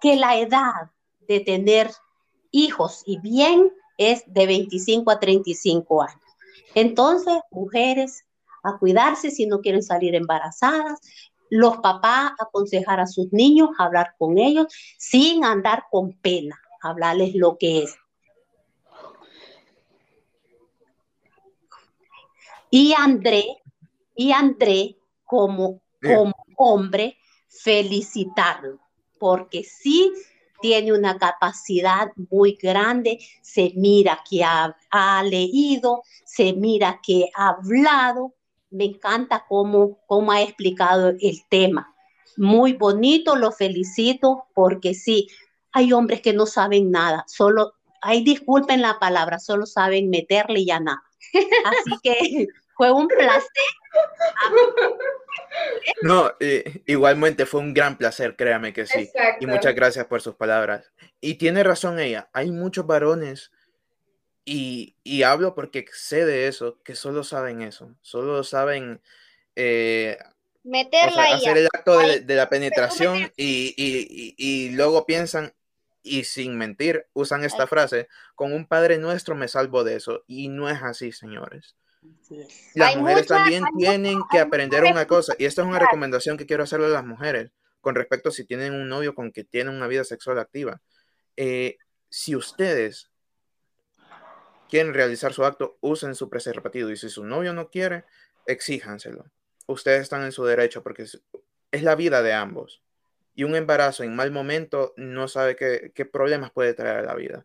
que 0.00 0.16
la 0.16 0.36
edad 0.36 0.90
de 1.20 1.40
tener 1.40 1.90
hijos 2.50 3.02
y 3.06 3.18
bien 3.18 3.72
es 3.98 4.22
de 4.26 4.46
25 4.46 5.10
a 5.10 5.20
35 5.20 6.02
años. 6.02 6.20
Entonces, 6.74 7.40
mujeres, 7.50 8.24
a 8.62 8.78
cuidarse 8.78 9.30
si 9.30 9.46
no 9.46 9.60
quieren 9.60 9.82
salir 9.82 10.14
embarazadas, 10.14 11.00
los 11.50 11.78
papás 11.78 12.32
aconsejar 12.38 13.00
a 13.00 13.06
sus 13.06 13.32
niños, 13.32 13.70
hablar 13.78 14.14
con 14.18 14.38
ellos 14.38 14.66
sin 14.98 15.44
andar 15.44 15.84
con 15.90 16.12
pena, 16.20 16.58
hablarles 16.80 17.34
lo 17.34 17.58
que 17.58 17.82
es. 17.84 17.94
Y 22.74 22.94
André, 22.96 23.44
y 24.16 24.32
André 24.32 24.96
como, 25.26 25.82
como 26.02 26.32
hombre, 26.56 27.18
felicitarlo, 27.50 28.80
porque 29.18 29.62
sí 29.62 30.10
tiene 30.62 30.94
una 30.94 31.18
capacidad 31.18 32.12
muy 32.30 32.52
grande, 32.54 33.18
se 33.42 33.74
mira 33.76 34.24
que 34.28 34.42
ha, 34.42 34.74
ha 34.90 35.22
leído, 35.22 36.02
se 36.24 36.54
mira 36.54 36.98
que 37.02 37.28
ha 37.34 37.50
hablado, 37.50 38.32
me 38.70 38.84
encanta 38.84 39.44
cómo, 39.46 39.98
cómo 40.06 40.32
ha 40.32 40.40
explicado 40.40 41.10
el 41.20 41.46
tema. 41.50 41.94
Muy 42.38 42.72
bonito, 42.72 43.36
lo 43.36 43.52
felicito 43.52 44.46
porque 44.54 44.94
sí, 44.94 45.28
hay 45.72 45.92
hombres 45.92 46.22
que 46.22 46.32
no 46.32 46.46
saben 46.46 46.90
nada, 46.90 47.26
solo, 47.28 47.74
hay 48.00 48.24
disculpen 48.24 48.80
la 48.80 48.98
palabra, 48.98 49.38
solo 49.38 49.66
saben 49.66 50.08
meterle 50.08 50.64
ya 50.64 50.80
nada. 50.80 51.02
Así 51.64 51.98
que 52.02 52.48
fue 52.82 52.90
un 52.90 53.06
placer. 53.06 53.48
No, 56.02 56.32
igualmente 56.86 57.46
fue 57.46 57.60
un 57.60 57.74
gran 57.74 57.96
placer, 57.96 58.36
créame 58.36 58.72
que 58.72 58.86
sí. 58.86 59.10
Y 59.38 59.46
muchas 59.46 59.74
gracias 59.74 60.06
por 60.06 60.20
sus 60.20 60.34
palabras. 60.34 60.90
Y 61.20 61.34
tiene 61.34 61.62
razón 61.62 62.00
ella, 62.00 62.28
hay 62.32 62.50
muchos 62.50 62.86
varones 62.86 63.52
y, 64.44 64.96
hablo 65.22 65.54
porque 65.54 65.84
sé 65.92 66.24
de 66.24 66.48
eso, 66.48 66.78
que 66.82 66.94
solo 66.94 67.22
saben 67.22 67.62
eso, 67.62 67.94
solo 68.00 68.42
saben 68.44 69.00
eh, 69.54 70.18
Meterla 70.64 71.34
hacer 71.34 71.58
el 71.58 71.66
acto 71.66 71.98
de, 71.98 72.34
la 72.34 72.48
penetración 72.48 73.30
y, 73.36 74.70
luego 74.72 75.06
piensan, 75.06 75.52
y 76.02 76.24
sin 76.24 76.56
mentir, 76.56 77.06
usan 77.12 77.44
esta 77.44 77.66
frase, 77.66 78.08
con 78.34 78.52
un 78.52 78.66
Padre 78.66 78.98
nuestro 78.98 79.34
me 79.34 79.48
salvo 79.48 79.84
de 79.84 79.96
eso. 79.96 80.24
Y 80.26 80.48
no 80.48 80.68
es 80.68 80.82
así, 80.82 81.12
señores. 81.12 81.76
Las 82.74 82.96
mujeres 82.96 83.26
también 83.26 83.64
tienen 83.76 84.20
que 84.30 84.38
aprender 84.38 84.84
una 84.84 85.06
cosa, 85.06 85.34
y 85.38 85.44
esta 85.44 85.62
es 85.62 85.68
una 85.68 85.78
recomendación 85.78 86.36
que 86.36 86.46
quiero 86.46 86.64
hacerle 86.64 86.86
a 86.86 86.90
las 86.90 87.04
mujeres 87.04 87.50
con 87.80 87.94
respecto 87.94 88.28
a 88.28 88.32
si 88.32 88.44
tienen 88.44 88.74
un 88.74 88.88
novio 88.88 89.14
con 89.14 89.32
que 89.32 89.44
tienen 89.44 89.74
una 89.74 89.88
vida 89.88 90.04
sexual 90.04 90.38
activa. 90.38 90.80
Eh, 91.36 91.78
si 92.08 92.36
ustedes 92.36 93.10
quieren 94.72 94.94
realizar 94.94 95.34
su 95.34 95.44
acto, 95.44 95.76
usen 95.82 96.14
su 96.14 96.30
preservativo. 96.30 96.88
Y 96.88 96.96
si 96.96 97.10
su 97.10 97.26
novio 97.26 97.52
no 97.52 97.68
quiere, 97.68 98.06
exíjanselo. 98.46 99.26
Ustedes 99.66 100.00
están 100.00 100.22
en 100.24 100.32
su 100.32 100.46
derecho 100.46 100.82
porque 100.82 101.02
es, 101.02 101.82
la 101.82 101.94
vida 101.94 102.22
de 102.22 102.32
ambos. 102.32 102.82
Y 103.34 103.44
un 103.44 103.54
embarazo 103.54 104.02
en 104.02 104.16
mal 104.16 104.30
momento 104.30 104.94
no 104.96 105.28
sabe 105.28 105.56
qué, 105.56 106.06
problemas 106.06 106.52
puede 106.52 106.72
traer 106.72 107.00
a 107.00 107.02
la 107.02 107.14
vida. 107.14 107.44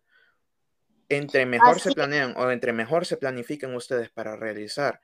Entre 1.10 1.46
mejor 1.46 1.80
se 1.80 1.94
planean 1.94 2.34
o 2.38 2.52
entre 2.52 2.74
mejor 2.74 3.06
se 3.06 3.18
planifiquen 3.18 3.74
ustedes 3.74 4.10
para 4.10 4.36
realizar 4.36 5.00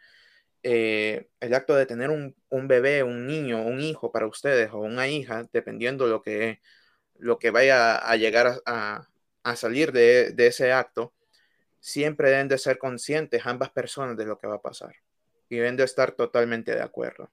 eh, 0.65 1.27
el 1.41 1.53
acto 1.53 1.75
de 1.75 1.85
tener 1.85 2.09
un, 2.09 2.35
bebé, 2.67 3.03
un 3.03 3.27
niño, 3.27 3.61
un 3.61 3.81
hijo 3.81 4.13
para 4.13 4.27
ustedes 4.27 4.71
o 4.71 4.79
una 4.79 5.09
hija, 5.09 5.45
dependiendo 5.51 6.07
lo 6.07 6.21
que, 6.21 6.61
lo 7.17 7.37
que 7.37 7.51
vaya 7.51 7.97
a 7.97 8.15
llegar 8.15 8.61
a, 8.65 9.07
salir 9.55 9.91
de, 9.91 10.33
ese 10.37 10.71
acto, 10.71 11.13
siempre 11.81 12.29
deben 12.29 12.47
de 12.47 12.57
ser 12.57 12.77
conscientes 12.77 13.45
ambas 13.45 13.71
personas 13.71 14.15
de 14.15 14.25
lo 14.25 14.39
que 14.39 14.47
va 14.47 14.55
a 14.55 14.61
pasar 14.61 14.95
y 15.49 15.57
deben 15.57 15.75
de 15.75 15.83
estar 15.83 16.13
totalmente 16.13 16.73
de 16.73 16.81
acuerdo. 16.81 17.29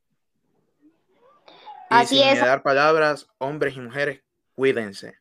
Y 1.47 1.95
Así 1.95 2.19
sin 2.19 2.29
es. 2.29 2.41
dar 2.41 2.65
palabras, 2.65 3.29
hombres 3.39 3.77
y 3.77 3.81
mujeres, 3.81 4.23
cuídense, 4.57 5.19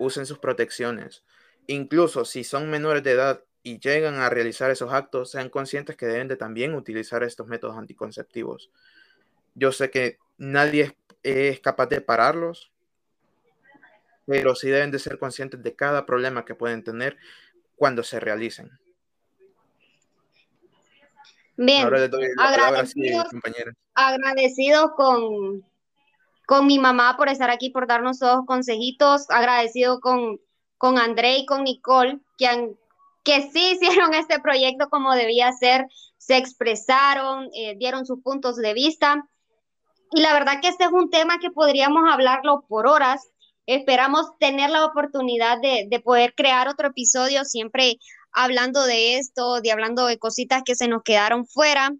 usen 0.00 0.26
sus 0.26 0.40
protecciones. 0.40 1.22
Incluso 1.68 2.24
si 2.24 2.44
son 2.44 2.70
menores 2.70 3.02
de 3.02 3.12
edad 3.12 3.44
y 3.62 3.78
llegan 3.78 4.14
a 4.14 4.30
realizar 4.30 4.70
esos 4.70 4.92
actos, 4.92 5.30
sean 5.30 5.50
conscientes 5.50 5.96
que 5.96 6.06
deben 6.06 6.26
de 6.26 6.36
también 6.36 6.74
utilizar 6.74 7.22
estos 7.22 7.46
métodos 7.46 7.76
anticonceptivos. 7.76 8.70
Yo 9.54 9.70
sé 9.70 9.90
que 9.90 10.18
nadie 10.38 10.96
es 11.22 11.60
capaz 11.60 11.86
de 11.86 12.00
pararlos, 12.00 12.72
pero 14.24 14.54
sí 14.54 14.70
deben 14.70 14.90
de 14.90 14.98
ser 14.98 15.18
conscientes 15.18 15.62
de 15.62 15.76
cada 15.76 16.06
problema 16.06 16.46
que 16.46 16.54
pueden 16.54 16.82
tener 16.82 17.18
cuando 17.76 18.02
se 18.02 18.18
realicen. 18.18 18.70
Bien, 21.58 21.86
agradecido, 23.96 24.94
con, 24.94 25.66
con 26.46 26.66
mi 26.66 26.78
mamá 26.78 27.16
por 27.18 27.28
estar 27.28 27.50
aquí, 27.50 27.68
por 27.68 27.86
darnos 27.86 28.20
todos 28.20 28.46
consejitos, 28.46 29.28
agradecido 29.28 30.00
con, 30.00 30.40
con 30.78 30.98
André 30.98 31.38
y 31.38 31.46
con 31.46 31.64
Nicole, 31.64 32.20
que, 32.38 32.74
que 33.24 33.50
sí 33.50 33.72
hicieron 33.72 34.14
este 34.14 34.40
proyecto 34.40 34.88
como 34.88 35.14
debía 35.14 35.52
ser, 35.52 35.86
se 36.16 36.36
expresaron, 36.36 37.50
eh, 37.54 37.76
dieron 37.76 38.06
sus 38.06 38.22
puntos 38.22 38.56
de 38.56 38.72
vista. 38.74 39.28
Y 40.12 40.20
la 40.20 40.32
verdad 40.32 40.60
que 40.62 40.68
este 40.68 40.84
es 40.84 40.92
un 40.92 41.10
tema 41.10 41.38
que 41.38 41.50
podríamos 41.50 42.02
hablarlo 42.10 42.64
por 42.68 42.86
horas, 42.86 43.28
Esperamos 43.68 44.24
tener 44.38 44.70
la 44.70 44.86
oportunidad 44.86 45.58
de, 45.60 46.00
poder 46.02 46.32
crear 46.34 46.68
otro 46.68 46.88
episodio 46.88 47.44
siempre 47.44 47.98
hablando 48.32 48.82
de 48.84 49.18
esto, 49.18 49.60
de 49.60 49.70
hablando 49.70 50.06
de 50.06 50.18
cositas 50.18 50.62
que 50.64 50.74
se 50.74 50.88
nos 50.88 51.02
quedaron 51.02 51.46
fuera. 51.46 51.90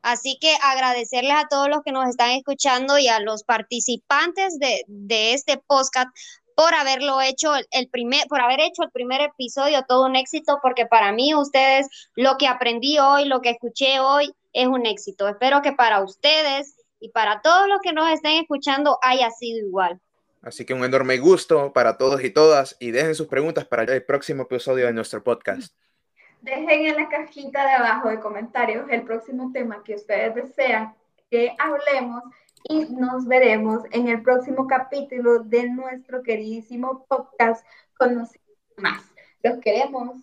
Así 0.00 0.38
que 0.40 0.56
agradecerles 0.62 1.34
a 1.36 1.46
todos 1.50 1.68
los 1.68 1.82
que 1.82 1.92
nos 1.92 2.08
están 2.08 2.30
escuchando 2.30 2.96
y 2.96 3.08
a 3.08 3.20
los 3.20 3.44
participantes 3.44 4.58
de, 4.58 5.34
este 5.34 5.58
podcast 5.58 6.08
por 6.54 6.74
haberlo 6.74 7.20
hecho 7.20 7.52
el 7.70 7.88
primer, 7.88 8.26
por 8.28 8.40
haber 8.40 8.60
hecho 8.60 8.82
el 8.82 8.90
primer 8.90 9.20
episodio, 9.20 9.84
todo 9.88 10.06
un 10.06 10.16
éxito, 10.16 10.58
porque 10.62 10.86
para 10.86 11.12
mí 11.12 11.34
ustedes, 11.34 11.88
lo 12.14 12.36
que 12.36 12.46
aprendí 12.46 12.98
hoy, 12.98 13.24
lo 13.26 13.40
que 13.40 13.50
escuché 13.50 14.00
hoy, 14.00 14.34
es 14.52 14.66
un 14.66 14.86
éxito. 14.86 15.28
Espero 15.28 15.62
que 15.62 15.72
para 15.72 16.00
ustedes 16.00 16.76
y 17.00 17.10
para 17.10 17.42
todos 17.42 17.68
los 17.68 17.80
que 17.80 17.92
nos 17.92 18.10
estén 18.10 18.40
escuchando 18.40 18.98
haya 19.02 19.30
sido 19.30 19.66
igual. 19.66 20.00
Así 20.42 20.64
que 20.64 20.74
un 20.74 20.84
enorme 20.84 21.18
gusto 21.18 21.72
para 21.72 21.96
todos 21.96 22.22
y 22.22 22.30
todas 22.30 22.76
y 22.78 22.90
dejen 22.90 23.14
sus 23.14 23.26
preguntas 23.26 23.64
para 23.64 23.82
el 23.82 24.04
próximo 24.04 24.42
episodio 24.42 24.86
de 24.86 24.92
nuestro 24.92 25.22
podcast. 25.24 25.74
Dejen 26.42 26.86
en 26.86 26.96
la 26.96 27.08
cajita 27.08 27.64
de 27.64 27.72
abajo 27.72 28.10
de 28.10 28.20
comentarios 28.20 28.86
el 28.90 29.02
próximo 29.02 29.50
tema 29.52 29.82
que 29.82 29.94
ustedes 29.94 30.34
desean 30.34 30.94
que 31.30 31.56
hablemos 31.58 32.22
y 32.64 32.86
nos 32.86 33.26
veremos 33.26 33.82
en 33.92 34.08
el 34.08 34.22
próximo 34.22 34.66
capítulo 34.66 35.40
de 35.40 35.68
nuestro 35.68 36.22
queridísimo 36.22 37.04
podcast 37.06 37.64
Conociendo 37.98 38.52
Más. 38.78 39.02
Los 39.42 39.58
queremos. 39.60 40.22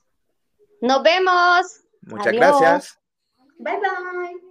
Nos 0.82 1.04
vemos. 1.04 1.84
Muchas 2.02 2.34
gracias. 2.34 3.00
Bye 3.60 3.78
bye. 3.78 4.51